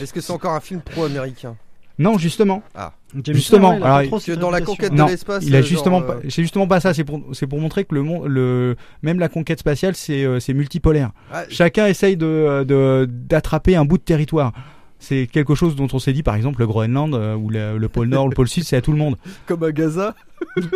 [0.00, 1.56] Est-ce que c'est encore un film pro-américain?
[1.98, 2.62] Non, justement.
[2.74, 2.92] Ah.
[3.24, 3.72] James justement.
[3.72, 6.42] Cameron, alors, trop dans la conquête non, de l'espace, il a euh, justement, pas- c'est
[6.42, 6.94] justement pas ça.
[6.94, 10.38] C'est pour, c'est pour montrer que le monde, le, même la conquête spatiale, c'est, euh,
[10.38, 11.10] c'est multipolaire.
[11.32, 14.52] Ah, Chacun essaye de, de, d'attraper un bout de territoire.
[15.00, 17.88] C'est quelque chose dont on s'est dit, par exemple, le Groenland euh, ou le, le
[17.88, 19.16] pôle Nord, le pôle Sud, c'est à tout le monde.
[19.46, 20.14] Comme à Gaza.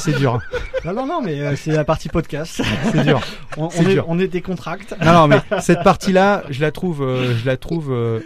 [0.00, 0.40] C'est dur.
[0.84, 2.62] Non, non, non, mais euh, c'est la partie podcast.
[2.92, 3.20] C'est dur.
[3.56, 4.94] On, est, on est décontracte.
[5.04, 7.92] Non, non, mais cette partie-là, je la trouve, euh, je la trouve.
[7.92, 8.20] euh,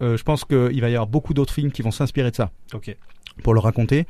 [0.00, 2.50] euh, je pense qu'il va y avoir beaucoup d'autres films qui vont s'inspirer de ça.
[2.74, 2.96] Ok.
[3.42, 4.06] Pour le raconter.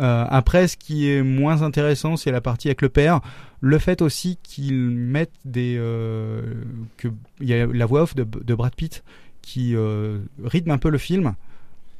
[0.00, 3.20] Euh, après, ce qui est moins intéressant, c'est la partie avec le père.
[3.60, 6.42] Le fait aussi qu'ils mettent des, euh,
[6.96, 7.08] que
[7.40, 9.04] il y a la voix off de, de Brad Pitt
[9.40, 11.34] qui euh, rythme un peu le film.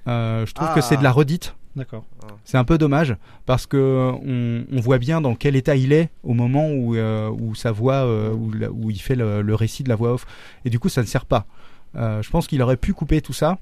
[0.08, 1.54] Euh, je trouve que c'est de la redite.
[1.76, 2.04] D'accord.
[2.44, 3.16] C'est un peu dommage
[3.46, 7.54] parce que on, on voit bien dans quel état il est au moment où, où
[7.54, 10.26] sa voix, où, il fait le, le récit de la voix off.
[10.64, 11.46] Et du coup, ça ne sert pas.
[11.94, 13.58] Je pense qu'il aurait pu couper tout ça,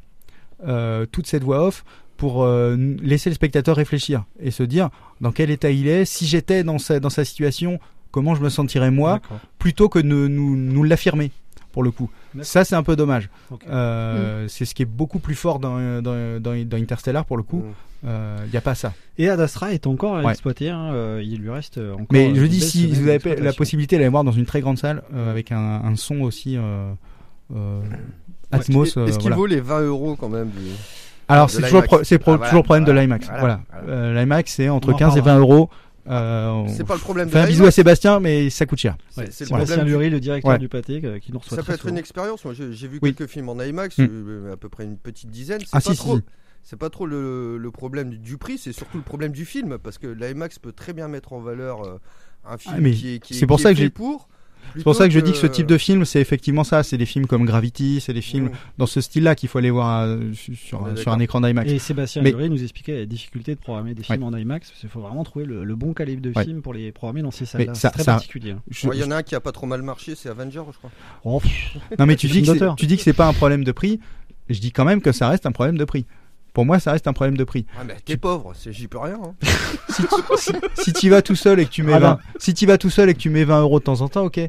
[1.13, 1.85] toute cette voix off,
[2.21, 4.91] pour euh, laisser le spectateur réfléchir et se dire
[5.23, 6.05] dans quel état il est.
[6.05, 9.21] Si j'étais dans sa, dans sa situation, comment je me sentirais moi,
[9.59, 11.31] plutôt que de nous, nous l'affirmer.
[11.73, 12.11] Pour le coup,
[12.43, 13.31] ça c'est un peu dommage.
[13.69, 17.43] Euh, C'est ce qui est beaucoup plus fort dans, dans, dans, dans Interstellar pour le
[17.45, 17.65] coup.
[18.03, 18.09] Il
[18.51, 18.93] n'y a pas ça.
[19.19, 20.33] Et Ad Astra est encore à Ouais.
[20.33, 20.69] exploiter.
[20.71, 22.07] hein, euh, il lui reste euh, encore.
[22.11, 24.79] Mais euh, je dis, si vous avez la possibilité d'aller voir dans une très grande
[24.79, 26.93] salle euh, avec un, un son aussi euh,
[27.55, 27.81] euh,
[28.51, 28.97] Atmos.
[28.97, 29.37] euh, Est-ce qu'il voilà.
[29.37, 30.67] vaut les 20 euros quand même du...
[31.31, 33.27] Alors c'est toujours, pro- Ah, voilà, toujours problème voilà, de l'IMAX.
[33.39, 33.61] voilà.
[33.89, 35.35] Euh, L'IMAX c'est entre On en 15 et parlera.
[35.35, 35.71] 20 euros.
[36.09, 38.97] Euh, C'est pas le problème Fait de un bisou à Sébastien, mais ça coûte cher.
[39.17, 40.59] Ouais, c'est le Sébastien problème Lurie, le directeur Ouais.
[40.59, 42.45] du pâté, euh, qui nous reçoit Ça peut être une expérience.
[42.45, 43.15] Moi, j'ai vu Oui.
[43.15, 44.09] quelques films en IMAX, Mm.
[44.11, 45.61] euh, à peu près une petite dizaine.
[45.61, 46.17] C'est Ah, pas si, trop.
[46.17, 46.23] si.
[46.63, 49.79] C'est pas trop le, le problème du, du prix, c'est surtout le problème du film,
[49.79, 51.99] parce que l'IMAX peut très bien mettre en valeur euh,
[52.49, 53.91] un film Ah, qui est, qui est- c'est pour qui ça est que fait j'ai-
[53.91, 54.29] pour.
[54.77, 56.83] C'est pour ça que je dis que ce type de film, c'est effectivement ça.
[56.83, 60.03] C'est des films comme Gravity, c'est des films dans ce style-là qu'il faut aller voir
[60.05, 61.71] euh, sur, un écran d'IMAX.
[61.71, 64.89] Et Sébastien Mais- nous expliquait la difficulté de programmer des films en IMAX, parce qu'il
[64.89, 66.45] faut vraiment trouver le, le bon calibre de Ouais.
[66.45, 67.75] film pour les programmer dans ces salles-là.
[67.75, 68.53] C'est ça- très ça- particulier.
[68.53, 68.63] hein.
[68.71, 70.79] Je- Il y en a un qui a pas trop mal marché, c'est Avenger, je
[70.79, 70.91] crois.
[71.25, 71.41] Oh,
[71.99, 74.01] Non mais tu dis, que tu dis que c'est pas un problème de prix.
[74.49, 76.07] Je dis quand même que ça reste un problème de prix.
[76.53, 77.65] Pour moi, ça reste un problème de prix.
[77.79, 79.19] Ah, mais t'es pauvre, c'est- j'y peux rien.
[79.23, 79.35] hein.
[79.91, 82.19] Si tu si, tu vas tout seul et que tu mets Ah 20, ben.
[82.39, 84.25] si tu vas tout seul et que tu mets 20 euros de temps en temps,
[84.25, 84.41] ok.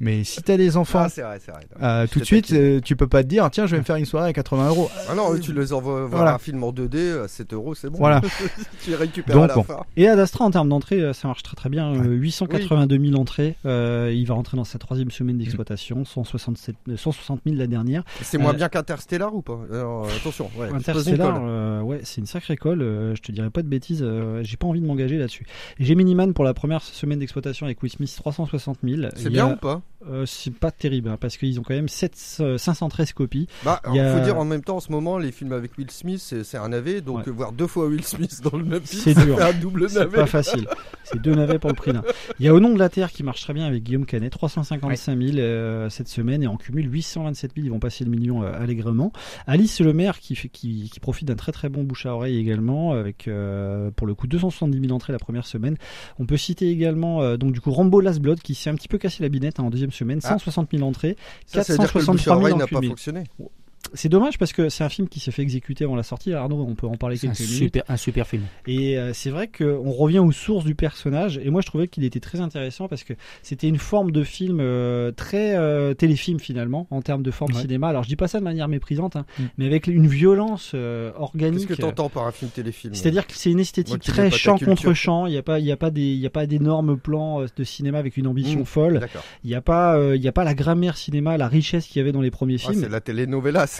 [0.00, 1.60] Mais si t'as des enfants, Ah, c'est vrai, c'est vrai.
[1.82, 3.84] euh, tout de te suite, euh, tu peux pas te dire, tiens, je vais me
[3.84, 4.90] faire une soirée à 80 euros.
[5.08, 6.34] Ah non, eux, tu les envoies voir Voilà.
[6.34, 7.98] un film en 2D à 7 euros, c'est bon.
[7.98, 8.22] Voilà.
[8.82, 9.62] tu les récupères Donc, à la bon.
[9.62, 9.80] fin.
[9.98, 11.92] Et Ad Astra, en termes d'entrée, euh, ça marche très très bien.
[11.94, 13.56] Euh, 882 000 entrées.
[13.66, 16.04] Euh, il va rentrer dans sa troisième semaine d'exploitation.
[16.06, 18.02] 167, euh, 160 000 la dernière.
[18.22, 19.58] C'est moins Euh, bien qu'Interstellar ou pas?
[19.70, 22.80] Alors, attention, ouais, Interstellar, euh, ouais, c'est une sacrée colle.
[22.80, 24.02] euh, je te dirais pas de bêtises.
[24.02, 25.44] euh, J'ai pas envie de m'engager là-dessus.
[25.78, 29.02] Et Gemini Man pour la première semaine d'exploitation avec Will Smith 360 000.
[29.16, 29.82] C'est bien a- ou pas?
[30.08, 33.46] Euh, C'est pas terrible hein, parce qu'ils ont quand même 7, euh, 513 copies.
[33.64, 35.90] Bah, Il a- faut dire en même temps, en ce moment, les films avec Will
[35.90, 37.28] Smith, c'est c'est un navet, donc Ouais.
[37.28, 39.40] euh, voir deux fois Will Smith dans le même film, C'est dur.
[39.42, 40.16] un double C'est navet.
[40.16, 40.66] pas facile.
[41.04, 42.02] C'est deux navets pour le prix d'un.
[42.38, 44.30] Il y a Au nom de la Terre qui marche très bien avec Guillaume Canet,
[44.32, 47.66] 355 000 euh, cette semaine et en cumul 827 000.
[47.66, 49.12] Ils vont passer le million euh, allègrement.
[49.46, 52.38] Alice Le Maire qui, fait, qui, qui profite d'un très très bon bouche à oreille
[52.38, 55.76] également avec euh, pour le coup 270 000 entrées la première semaine.
[56.18, 58.88] On peut citer également euh, donc du coup Rambo Last Blood qui s'est un petit
[58.88, 60.30] peu cassé la binette hein, en deuxième semaine, Ah.
[60.30, 61.16] 160 000 entrées,
[61.46, 63.24] Ça, ça veut dire que le 463 bouche à 000 oreille en n'a pas fonctionné.
[63.94, 66.32] C'est dommage parce que c'est un film qui s'est fait exécuter avant la sortie.
[66.32, 67.58] Arnaud, on peut en parler C'est un quelques minutes.
[67.64, 68.42] super, un super film.
[68.66, 71.40] Et euh, c'est vrai qu'on revient aux sources du personnage.
[71.42, 74.58] Et moi, je trouvais qu'il était très intéressant parce que c'était une forme de film
[74.60, 77.62] euh, très euh, téléfilm finalement, en termes de forme Ouais.
[77.62, 77.88] cinéma.
[77.88, 79.42] Alors, je dis pas ça de manière méprisante, hein, Mm.
[79.58, 81.66] mais avec une violence euh, organique.
[81.66, 82.94] Qu'est-ce que t'entends par un film téléfilm?
[82.94, 85.26] C'est-à-dire que c'est une esthétique très champ contre champ.
[85.26, 87.44] Il n'y a pas, il y a pas des, il y a pas d'énormes plans
[87.56, 89.00] de cinéma avec une ambition Mm, folle.
[89.42, 91.98] Il n'y a pas, euh, il y a pas la grammaire cinéma, la richesse qu'il
[91.98, 92.82] y avait dans les premiers Ah, films.
[92.82, 93.00] c'est la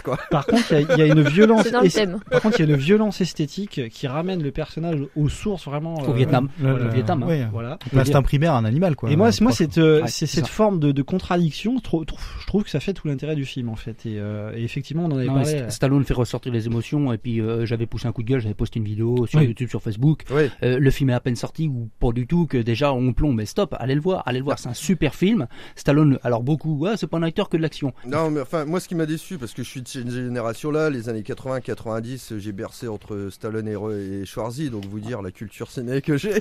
[0.03, 0.17] quoi.
[0.31, 1.63] Par contre, il y a- il y, a une violence.
[1.63, 2.19] C'est dans le es- thème.
[2.29, 5.95] Par contre, il y a une violence esthétique qui ramène le personnage aux sources vraiment.
[5.95, 6.49] Au Vietnam.
[6.59, 6.77] voilà.
[6.77, 7.49] Le- le Vietnam, hein.
[7.51, 7.77] Voilà.
[8.23, 9.09] Primaire, un animal, quoi.
[9.11, 11.75] Et moi, Euh, moi, euh, Ouais, c'est cette forme de, de contradiction.
[11.77, 12.05] Je trouve,
[12.41, 14.05] je trouve que ça fait tout l'intérêt du film en fait.
[14.05, 15.51] Et, euh, et effectivement, on en avait Non, parlé.
[15.51, 18.39] St- Stallone fait ressortir les émotions et puis euh, j'avais poussé un coup de gueule,
[18.41, 19.45] j'avais posté une vidéo sur Oui.
[19.47, 20.23] YouTube, sur Facebook.
[20.31, 20.43] Oui.
[20.63, 23.35] Euh, le film est à peine sorti ou pas du tout que déjà on plombe.
[23.37, 24.59] Mais stop, allez le voir, allez le voir.
[24.59, 25.47] C'est un super film.
[25.75, 27.93] Stallone, alors beaucoup, ouais, c'est pas un acteur que de l'action.
[28.05, 30.89] Non, mais enfin, moi, ce qui m'a déçu, parce que je suis de cette génération-là,
[30.89, 35.69] les années 80-90, j'ai bercé entre Stallone et, et Schwarzy, donc vous dire la culture
[35.71, 36.39] ciné que j'ai.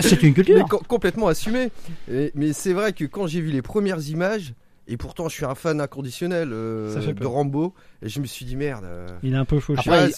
[0.00, 0.56] C'est une culture.
[0.56, 1.70] Mais co- complètement assumé.
[2.10, 4.54] Et- mais c'est vrai que quand j'ai vu les premières images,
[4.88, 7.26] et pourtant je suis un fan inconditionnel euh, de.
[7.26, 8.84] Rambo, et je me suis dit merde.
[8.84, 9.88] euh, Il est un peu fauché.
[9.90, 10.08] Ouais,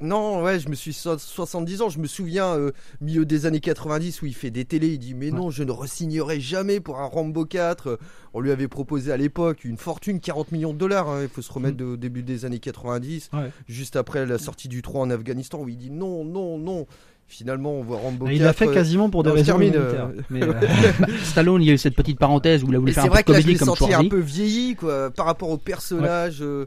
[0.00, 1.88] non, ouais, je me suis so- 70 ans.
[1.88, 4.88] Je me souviens euh, milieu des années 90 où il fait des télés.
[4.88, 7.86] Il dit mais non, je ne resignerai jamais pour un Rambo 4.
[7.88, 7.96] Euh,
[8.34, 11.08] On lui avait proposé à l'époque une fortune, 40 millions de dollars.
[11.08, 11.22] hein.
[11.22, 13.50] Il faut se remettre au début des années 90, Ouais.
[13.68, 16.86] juste après la sortie du 3 en Afghanistan où il dit non, non, non.
[17.30, 18.34] Finalement, on voit Rambo 4.
[18.34, 20.52] Il l'a fait euh, quasiment pour des non, raisons termine, euh, Mais, euh,
[20.98, 23.04] Bah, Stallone, il y a eu cette petite parenthèse où il a voulu Et faire
[23.04, 24.08] c'est un peu vrai de que comédie comme senti un Schwarzy.
[24.08, 26.66] peu vieilli quoi, par rapport au personnage, euh,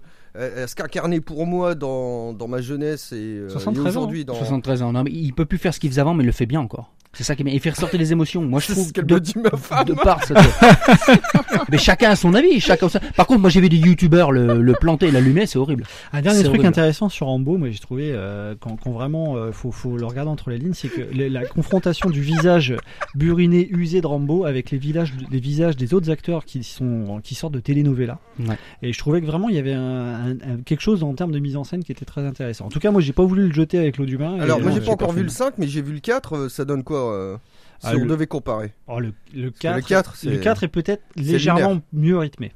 [0.64, 4.24] à ce qu'incarnait pour moi dans, dans ma jeunesse et, euh, et 73 ans, aujourd'hui.
[4.24, 4.36] Dans...
[4.36, 4.94] 73 ans.
[4.94, 6.62] Non, mais il peut plus faire ce qu'il faisait avant, mais il le fait bien
[6.62, 6.94] encore.
[7.14, 7.54] C'est ça qui est bien.
[7.54, 8.42] Il fait ressortir les émotions.
[8.42, 9.86] Moi, je trouve ce qu'elle de, me dit, ma femme.
[9.86, 10.20] de part
[11.72, 12.60] mais chacun a son avis.
[12.60, 12.88] Chacun.
[13.16, 15.84] Par contre, moi, j'ai vu des youtubeurs le, le planter et l'allumer, c'est horrible.
[16.12, 16.66] Un dernier truc horrible.
[16.68, 20.30] intéressant sur Rambo, moi j'ai trouvé euh, quand, quand vraiment euh, faut, faut le regarder
[20.32, 22.76] entre les lignes, c'est que la confrontation du visage
[23.16, 27.36] buriné, usé de Rambo avec les, visages, les visages des autres acteurs qui sont qui
[27.36, 28.20] sortent de telenovela.
[28.40, 28.58] Ouais.
[28.82, 31.32] Et je trouvais que vraiment il y avait un, un- un- quelque chose en termes
[31.32, 32.66] de mise en scène qui était très intéressant.
[32.66, 34.38] En tout cas, moi j'ai pas voulu le jeter avec l'eau du bain.
[34.38, 36.36] et, Alors, moi, j'ai pas encore vu le 5, mais j'ai vu le 4.
[36.36, 37.38] euh, Ça donne quoi euh,
[37.80, 40.30] si Ah, on le- devait comparer Oh, le, le Parce que le 4, 4, c'est-
[40.30, 42.52] le 4 est peut-être légèrement mieux rythmé.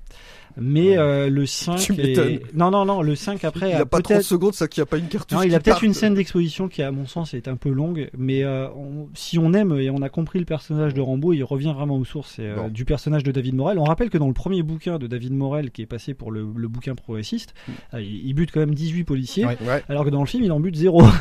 [0.60, 2.42] Mais euh, le 5 Tu est...
[2.56, 4.24] Non, non, non, le 5 après Il a a pas 30 peut-être...
[4.26, 5.38] secondes, ça qu'il n'y a pas une cartouche.
[5.38, 8.10] Non, il a peut-être une scène d'exposition qui, à mon sens, est un peu longue,
[8.18, 11.44] mais euh, on- si on aime et on a compris le personnage de Rambo, il
[11.44, 13.78] revient vraiment aux sources et, euh, du personnage de David Morel.
[13.80, 16.46] On rappelle que dans le premier bouquin de David Morel, qui est passé pour le,
[16.56, 17.54] le bouquin progressiste,
[17.94, 19.58] euh, il, bute quand même 18 policiers, Ouais.
[19.68, 19.84] Ouais.
[19.90, 21.02] alors que dans le film, il en bute zéro.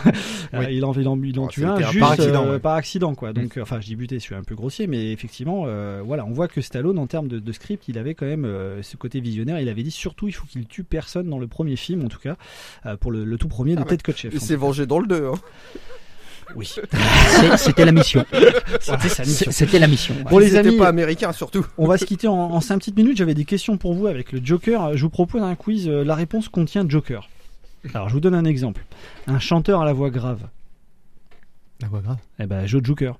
[0.55, 0.77] Euh, Oui.
[0.77, 2.59] il en, il en, il en Oh, tue un juste par accident, ouais.
[2.61, 3.33] par accident, quoi.
[3.33, 6.25] Donc, euh, enfin, je dis buter, je suis un peu grossier, mais effectivement, euh, voilà,
[6.25, 8.97] on voit que Stallone, en termes de, de script, il avait quand même euh, ce
[8.97, 9.61] côté visionnaire.
[9.61, 12.19] Il avait dit surtout, il faut qu'il tue personne dans le premier film, en tout
[12.19, 12.37] cas,
[12.87, 14.33] euh, pour le, le tout premier de Ah, Ted Kotcheff.
[14.33, 15.27] Il s'est vengé dans le 2.
[15.27, 15.35] Hein.
[16.55, 16.73] Oui.
[17.57, 18.25] C'était la mission.
[19.51, 20.15] C'était la mission.
[20.31, 21.67] Bon, les amis, pas américains surtout.
[21.77, 23.17] on va se quitter en, en 5 petites minutes.
[23.17, 24.97] J'avais des questions pour vous avec le Joker.
[24.97, 25.89] Je vous propose un quiz.
[25.89, 27.29] euh, La réponse contient Joker.
[27.95, 28.85] Alors, je vous donne un exemple.
[29.27, 30.41] Un chanteur à la voix grave.
[31.81, 32.19] La voix grave.
[32.39, 33.19] Eh ben, Joe Joker.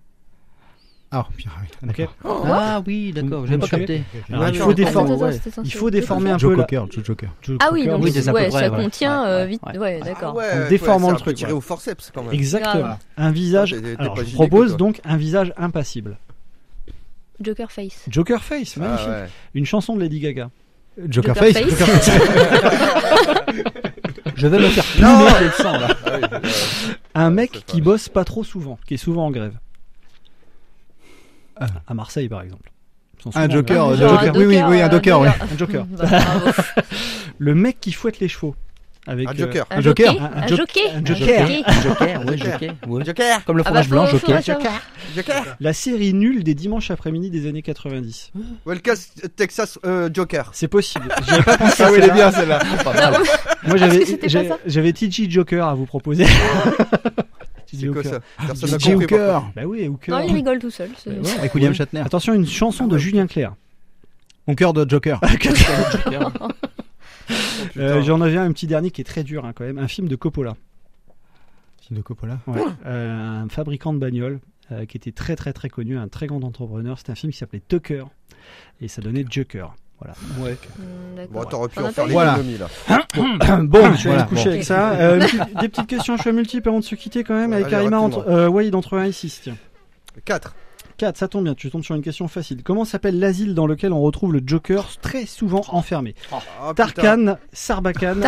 [1.13, 1.21] Ah.
[1.31, 1.45] Ok.
[1.83, 2.15] d'accord.
[2.47, 3.45] Ah oui, d'accord.
[3.47, 4.03] Vous pas capté.
[4.29, 5.13] Alors, Ouais, il faut déformer.
[5.13, 5.41] ouais.
[5.65, 5.89] Il faut
[6.33, 6.51] un peu.
[6.57, 7.31] la- Cocker, Joe Joker.
[7.43, 9.63] Joe Ah oui, donc ouais, près, ça contient Ouais, euh, ouais, vite.
[9.65, 9.79] ouais.
[9.79, 10.33] Ouais, d'accord.
[10.35, 11.57] Ah ouais, En ouais, déformant le truc, tiré ouais.
[11.59, 12.33] au forceps quand même.
[12.35, 12.99] Exactement.
[13.17, 13.75] Un visage.
[13.99, 16.17] Alors, je propose donc un visage impassible.
[17.41, 18.03] Joker Face.
[18.09, 19.07] Joker Face, magnifique.
[19.09, 19.29] Ah ouais.
[19.55, 20.51] Une chanson de Lady Gaga.
[21.09, 21.75] Joker, Joker Face.
[21.75, 22.11] Face.
[24.37, 25.89] Je vais me faire plumer le sang là.
[27.15, 27.23] Ah.
[27.27, 29.55] Un mec qui bosse pas trop souvent, qui est souvent en grève.
[31.87, 32.71] À Marseille, par exemple.
[33.35, 34.35] Un Joker, euh, Genre Joker.
[34.35, 35.29] un Oui, oui, oui, un euh, Joker, oui.
[35.29, 35.85] Un Joker.
[35.97, 36.07] Bah.
[37.39, 38.55] Le mec qui fouette les chevaux.
[39.09, 39.67] Avec, Un euh, Joker.
[39.71, 40.11] Un Joker.
[40.21, 41.49] Un- un Un jo- jockey un Un joker.
[41.83, 42.75] Joker, ouais, Joker.
[42.89, 43.05] ouais.
[43.05, 44.43] Joker Comme le Ah bah, fromage blanc, faut- Joker.
[44.43, 44.73] savoir.
[45.15, 48.33] Joker la série nulle des dimanches après-midi des années 90.
[48.67, 48.95] Welcome
[49.37, 50.51] Texas euh, Joker.
[50.55, 51.09] C'est possible.
[51.29, 52.59] J'avais pas pensé à Ah oui, elle est bien celle-là.
[52.65, 56.27] Moi, Ah, j'avais, ça TG Joker à vous proposer.
[57.81, 59.07] C'est quoi ça Personne n'a DJ compris.
[59.07, 59.53] par Hooker.
[59.57, 60.13] Bah oui, Hooker.
[60.13, 60.91] Non, il rigole tout seul.
[60.99, 61.39] c'est- Ouais, ouais.
[61.39, 62.01] Avec William Shatner.
[62.01, 63.55] Attention, une chanson de Julien Clerc.
[64.49, 65.21] Mon cœur de Joker.
[67.79, 69.79] Euh, J'en avais un petit dernier qui est très dur hein, quand même.
[69.79, 70.57] Un film de Coppola.
[71.83, 72.39] Film de Coppola.
[72.47, 72.61] Ouais.
[72.87, 74.39] Euh, un fabricant de bagnoles
[74.73, 76.97] euh, qui était très très très connu, un très grand entrepreneur.
[76.99, 78.05] C'était un film qui s'appelait Tucker
[78.81, 79.75] et ça donnait Joker.
[79.99, 80.15] Voilà.
[80.39, 80.57] Ouais.
[80.79, 81.33] Hmm, d'accord.
[81.43, 82.69] Bon, t'aurais pu en as faire l'économie là.
[83.63, 84.51] bon, je vais Voilà, aller me coucher bon.
[84.51, 84.91] avec ça.
[84.93, 85.27] Euh,
[85.61, 88.29] des petites questions à choix multiples avant de se quitter quand même avec Karima entre,
[88.29, 89.41] euh, Wade entre 1 et 6.
[89.45, 89.57] Tiens.
[90.25, 90.55] 4.
[90.99, 92.63] 4, ça tombe bien, tu tombes sur une question facile.
[92.63, 96.15] Comment s'appelle l'asile dans lequel on retrouve le Joker très souvent enfermé?
[96.33, 98.25] Ah, Tarkan, Sarbacane,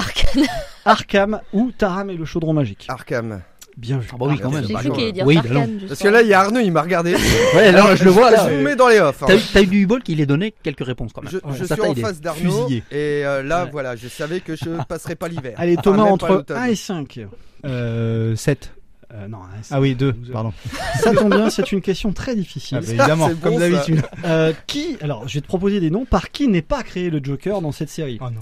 [0.85, 2.87] Arkham ou Taram et le chaudron magique?
[2.89, 3.41] Arkham.
[3.79, 4.09] Bien vu.
[4.13, 4.65] Ah bah oui, quand même.
[4.67, 6.41] J'ai bah cru qu'il allait dire Oui, Tarkan, bah Parce que là, il y a
[6.41, 7.15] Arnaud, il m'a regardé.
[7.55, 8.49] Ouais, alors je le vois là.
[8.51, 9.23] Je vous mets dans les offs.
[9.23, 9.27] hein.
[9.53, 11.31] T'as eu- du bol qu'il ait donné quelques réponses quand même.
[11.31, 12.83] Je, Ouais, je ça suis t'a en face d'Arnaud Fusillé.
[12.91, 13.71] et euh, là Ouais.
[13.71, 15.55] voilà, je savais que je passerais pas l'hiver.
[15.59, 16.57] Allez, Thomas, entre l'automne.
[16.57, 17.21] 1 et 5.
[17.65, 18.73] Euh, 7.
[19.15, 19.39] Euh, non,
[19.71, 20.33] Ah oui, 2, Douze heures.
[20.35, 20.53] pardon.
[21.01, 22.79] ça tombe bien, c'est une question très difficile.
[22.79, 24.03] Ah bah, évidemment, c'est comme bon, d'habitude.
[24.25, 27.21] Euh, qui, alors je vais te proposer des noms, par qui n'est pas créé le
[27.23, 28.19] Joker dans cette série?
[28.21, 28.41] Oh non.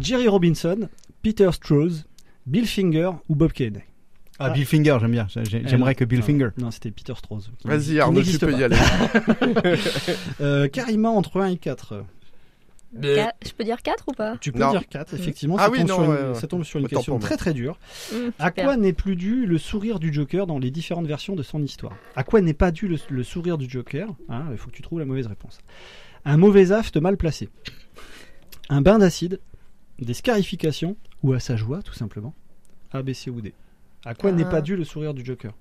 [0.00, 0.88] Jerry Robinson,
[1.22, 2.04] Peter Strauss,
[2.46, 3.80] Bill Finger ou Bob Kane?
[4.40, 4.50] Ah, Ah.
[4.50, 5.26] Bill Finger, j'aime bien.
[5.36, 6.50] Eh J'aimerais que Bill Finger.
[6.58, 7.50] Non, c'était Peter Strauss.
[7.64, 8.58] Vas-y Arnaud, tu peux pas.
[8.58, 8.76] y aller.
[10.40, 12.04] Euh, Carrément entre 1 et 4.
[13.02, 14.36] Qua- Je peux dire 4 ou pas?
[14.40, 14.70] Tu peux Non.
[14.70, 15.56] dire 4, effectivement.
[15.58, 17.36] Ah ça, oui, tombe non, sur une, ouais, ça tombe sur une Autant question très
[17.36, 17.78] très dure.
[18.14, 21.42] Hum, À quoi n'est plus dû le sourire du Joker dans les différentes versions de
[21.42, 21.92] son histoire?
[22.16, 24.08] À quoi n'est pas dû le, le sourire du Joker?
[24.30, 25.58] Hein, Il faut que tu trouves la mauvaise réponse.
[26.24, 27.48] Un mauvais aft mal placé.
[28.70, 29.40] Un bain d'acide.
[29.98, 30.96] Des scarifications.
[31.24, 32.34] Ou à sa joie, tout simplement.
[32.92, 33.52] A, B, C ou D.
[34.04, 34.50] À quoi n'est Ah.
[34.50, 35.52] pas dû le sourire du Joker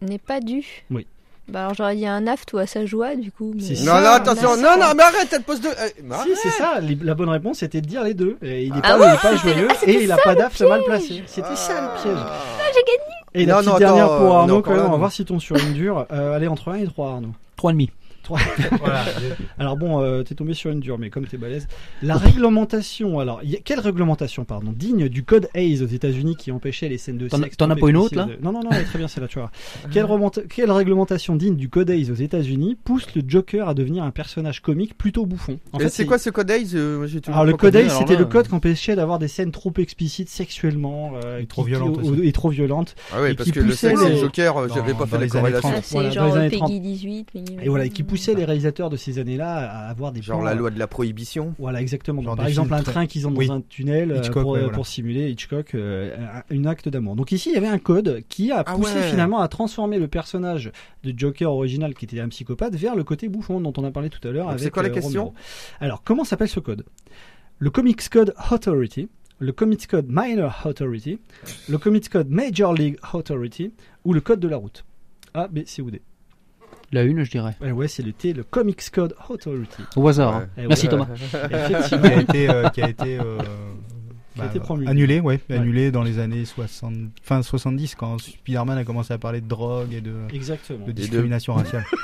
[0.00, 0.64] N'est pas dû.
[0.90, 1.06] Oui.
[1.46, 3.52] Bah alors j'aurais dit un aft ou à sa joie du coup.
[3.54, 5.68] mais- Non, non, attention, là, non, non, mais arrête, elle pose deux.
[6.02, 6.80] mais Si, c'est ça.
[7.02, 8.38] La bonne réponse c'était de dire les deux.
[8.42, 10.60] Et il n'est Ah pas, ouais, pas joyeux ah, et il a ça, pas d'aft
[10.62, 11.22] mal placé.
[11.26, 12.16] C'était ça le piège.
[12.18, 12.62] Ah.
[12.72, 13.14] j'ai gagné.
[13.34, 14.86] Et la Non, petite non, dernière attends, pour euh, Arnaud quand même.
[14.86, 16.06] On va voir si tu tombes sur une dure.
[16.12, 17.32] Euh, allez entre 1 et 3 Arnaud.
[17.58, 17.90] 3,5.
[19.58, 21.66] Alors bon, euh, t'es tombé sur une dure, mais comme t'es balèze.
[22.02, 26.50] La réglementation, alors, y a- quelle réglementation, pardon, digne du code Hayes aux États-Unis qui
[26.52, 28.70] empêchait les scènes de T'en- sexe t'en as pas une autre, de- Non, non, non,
[28.72, 29.50] elle est très bien celle-là, tu vois.
[29.92, 34.04] quelle, remonta- quelle réglementation digne du code Hayes aux États-Unis pousse le Joker à devenir
[34.04, 35.58] un personnage comique plutôt bouffon?
[35.72, 37.84] En Et c'est quoi ce code Ace Euh, j'ai toujours alors le pas code compris.
[37.86, 41.40] Hayes, Alors c'était là, le code qui empêchait d'avoir des scènes trop explicites sexuellement euh,
[41.40, 42.26] Et trop qui- violentes qui- aussi.
[42.26, 42.94] et trop violentes.
[43.12, 44.74] Ah oui, et parce qui que le poussait sexe et les- le Joker, euh, Dans-
[44.74, 45.68] j'avais pas dans fait la les années corrélation.
[45.70, 45.74] 30.
[45.78, 46.82] Ah, c'est Voilà, dans genre les années Peggy 30.
[46.82, 47.34] 18.
[47.34, 47.60] minimum.
[47.64, 50.44] Et voilà, et qui poussait les réalisateurs de ces années-là à avoir des Genre plans,
[50.46, 51.54] la euh, loi de la prohibition.
[51.58, 52.22] Voilà, exactement.
[52.22, 53.46] Donc, par exemple, un très- train qu'ils ont Oui.
[53.46, 54.74] dans un tunnel euh, Hitchcock, pour, ouais, euh, voilà.
[54.74, 56.16] pour simuler Hitchcock, euh,
[56.50, 57.16] un, acte d'amour.
[57.16, 59.10] Donc ici, il y avait un code qui a Ah poussé ouais.
[59.10, 60.72] finalement à transformer le personnage
[61.02, 64.10] de Joker original, qui était un psychopathe, vers le côté bouffon dont on a parlé
[64.10, 64.54] tout à l'heure.
[64.58, 65.34] C'est quoi la question Romero.
[65.80, 66.84] Alors, comment s'appelle ce code?
[67.58, 69.08] Le Comics Code Authority,
[69.38, 71.18] le Comics Code Minor Authority,
[71.68, 73.72] le Comics Code Major League Authority
[74.04, 74.84] ou le Code de la route?
[75.34, 76.00] A, B, C ou D
[76.94, 77.54] La une, je dirais.
[77.64, 79.82] Eh Ouais, c'est le T, le Comics Code Authority.
[79.96, 80.36] Au hasard.
[80.38, 80.42] Ouais.
[80.44, 80.48] hein.
[80.58, 80.90] Eh Merci ouais.
[80.90, 81.08] Thomas.
[81.12, 82.08] Effectivement.
[82.08, 83.38] qui a été, euh, qui a été, euh,
[84.36, 84.90] Qui a été promulgué.
[84.90, 85.56] annulé, ouais, Ouais.
[85.56, 89.92] annulé dans les années 60, fin 70 quand Spider-Man a commencé à parler de drogue
[89.92, 90.86] et de, Exactement.
[90.86, 91.84] de discrimination raciale.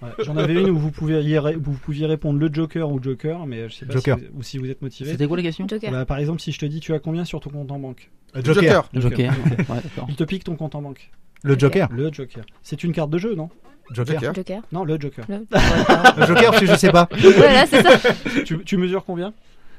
[0.00, 3.46] Ouais, J'en avais une où vous pouviez, ré- vous pouviez répondre le Joker ou Joker,
[3.46, 4.16] mais je sais pas Joker.
[4.16, 5.10] Si, vous, ou si vous êtes motivé.
[5.10, 5.90] C'était quoi la question Joker.
[5.90, 8.08] Bah, par exemple, si je te dis tu as combien sur ton compte en banque?
[8.36, 8.88] Euh, Joker.
[8.94, 9.32] Le Joker.
[9.32, 10.06] Ouais, d'accord.
[10.08, 11.10] Il te pique ton compte en banque.
[11.42, 11.88] Le Joker.
[11.90, 12.44] Le Joker.
[12.62, 13.50] C'est une carte de jeu, non?
[13.92, 14.14] Joker.
[14.20, 14.34] Joker.
[14.34, 14.62] Joker.
[14.72, 15.24] Non, le Joker.
[15.28, 15.46] Le-
[16.20, 17.08] Le Joker, parce que je sais pas.
[17.36, 17.98] Voilà, c'est ça.
[18.44, 19.32] tu, tu mesures combien?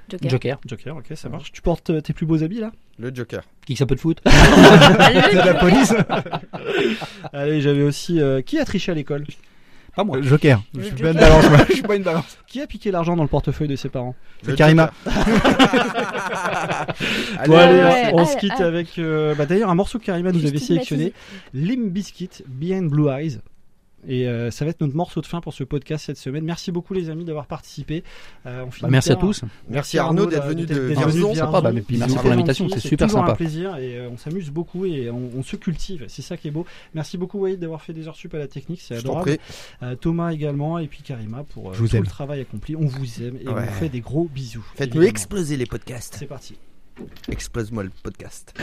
[0.10, 0.30] Joker.
[0.32, 0.60] Joker.
[0.66, 1.52] Joker, ok, ça marche.
[1.52, 2.72] Tu portes euh, tes plus beaux habits là?
[2.98, 3.44] Le Joker.
[3.68, 5.94] Qui ça peut de foot C'est de la police.
[7.34, 8.20] Allez, j'avais aussi.
[8.20, 9.26] euh, qui a triché à l'école?
[9.96, 10.20] Pas moi.
[10.22, 10.62] Joker.
[10.74, 11.60] Je Le suis pas une balance, moi.
[11.68, 12.38] Je suis pas une balance.
[12.48, 14.16] Qui a piqué l'argent dans le portefeuille de ses parents?
[14.44, 14.92] C'est Karima.
[17.46, 18.64] Bon, allez, ouais, on allez, se quitte allez.
[18.66, 18.98] avec.
[19.00, 21.14] euh, bah, D'ailleurs, un morceau que Karima nous avait sélectionné
[21.54, 23.40] Limp Bizkit, Behind Blue Eyes.
[24.08, 26.44] Et euh, ça va être notre morceau de fin pour ce podcast cette semaine.
[26.46, 28.04] Merci beaucoup les amis d'avoir participé.
[28.46, 29.42] Euh, on finit Bah, merci à tous.
[29.68, 31.34] Merci Arnaud d'être venu de Vierzon.
[31.62, 33.34] bah, merci C'est pour l'invitation, c'est super toujours sympa.
[33.34, 36.06] un plaisir et euh, on s'amuse beaucoup et on, on se cultive.
[36.08, 36.66] C'est ça qui est beau.
[36.94, 39.38] Merci beaucoup Wade d'avoir fait des heures sup à la technique, c'est adorable.
[39.38, 39.40] prie.
[39.84, 42.04] Euh, Thomas également et puis Karima pour euh, Je vous tout aime.
[42.04, 42.76] le travail accompli.
[42.76, 44.66] On vous aime et on fait des gros bisous.
[44.76, 46.16] Faites-nous exploser les podcasts.
[46.20, 46.56] C'est parti.
[47.30, 48.54] Explose-moi le podcast.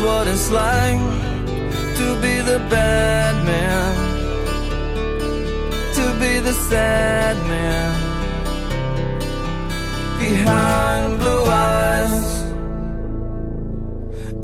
[0.00, 1.00] What it's like
[1.96, 3.94] to be the bad man,
[5.94, 7.94] to be the sad man
[10.18, 12.42] behind blue eyes.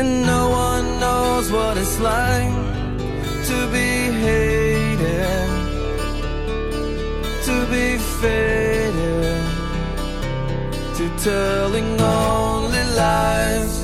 [0.00, 2.54] And no one knows what it's like
[3.50, 3.90] to be
[4.26, 5.50] hated,
[7.48, 9.44] to be faded,
[10.96, 13.83] to telling only lies.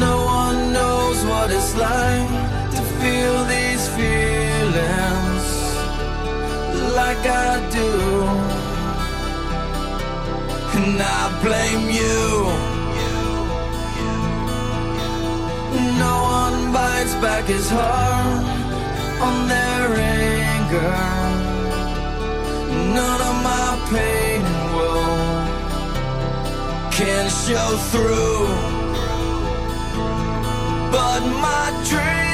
[0.00, 2.28] No one knows what it's like
[2.76, 5.46] to feel these feelings
[6.94, 7.90] like I do.
[10.76, 12.24] And I blame you.
[15.98, 18.44] No one bites back his heart
[19.26, 20.94] on their anger.
[22.98, 25.34] None of my pain and woe
[26.90, 28.83] can show through
[30.94, 32.33] but my dreams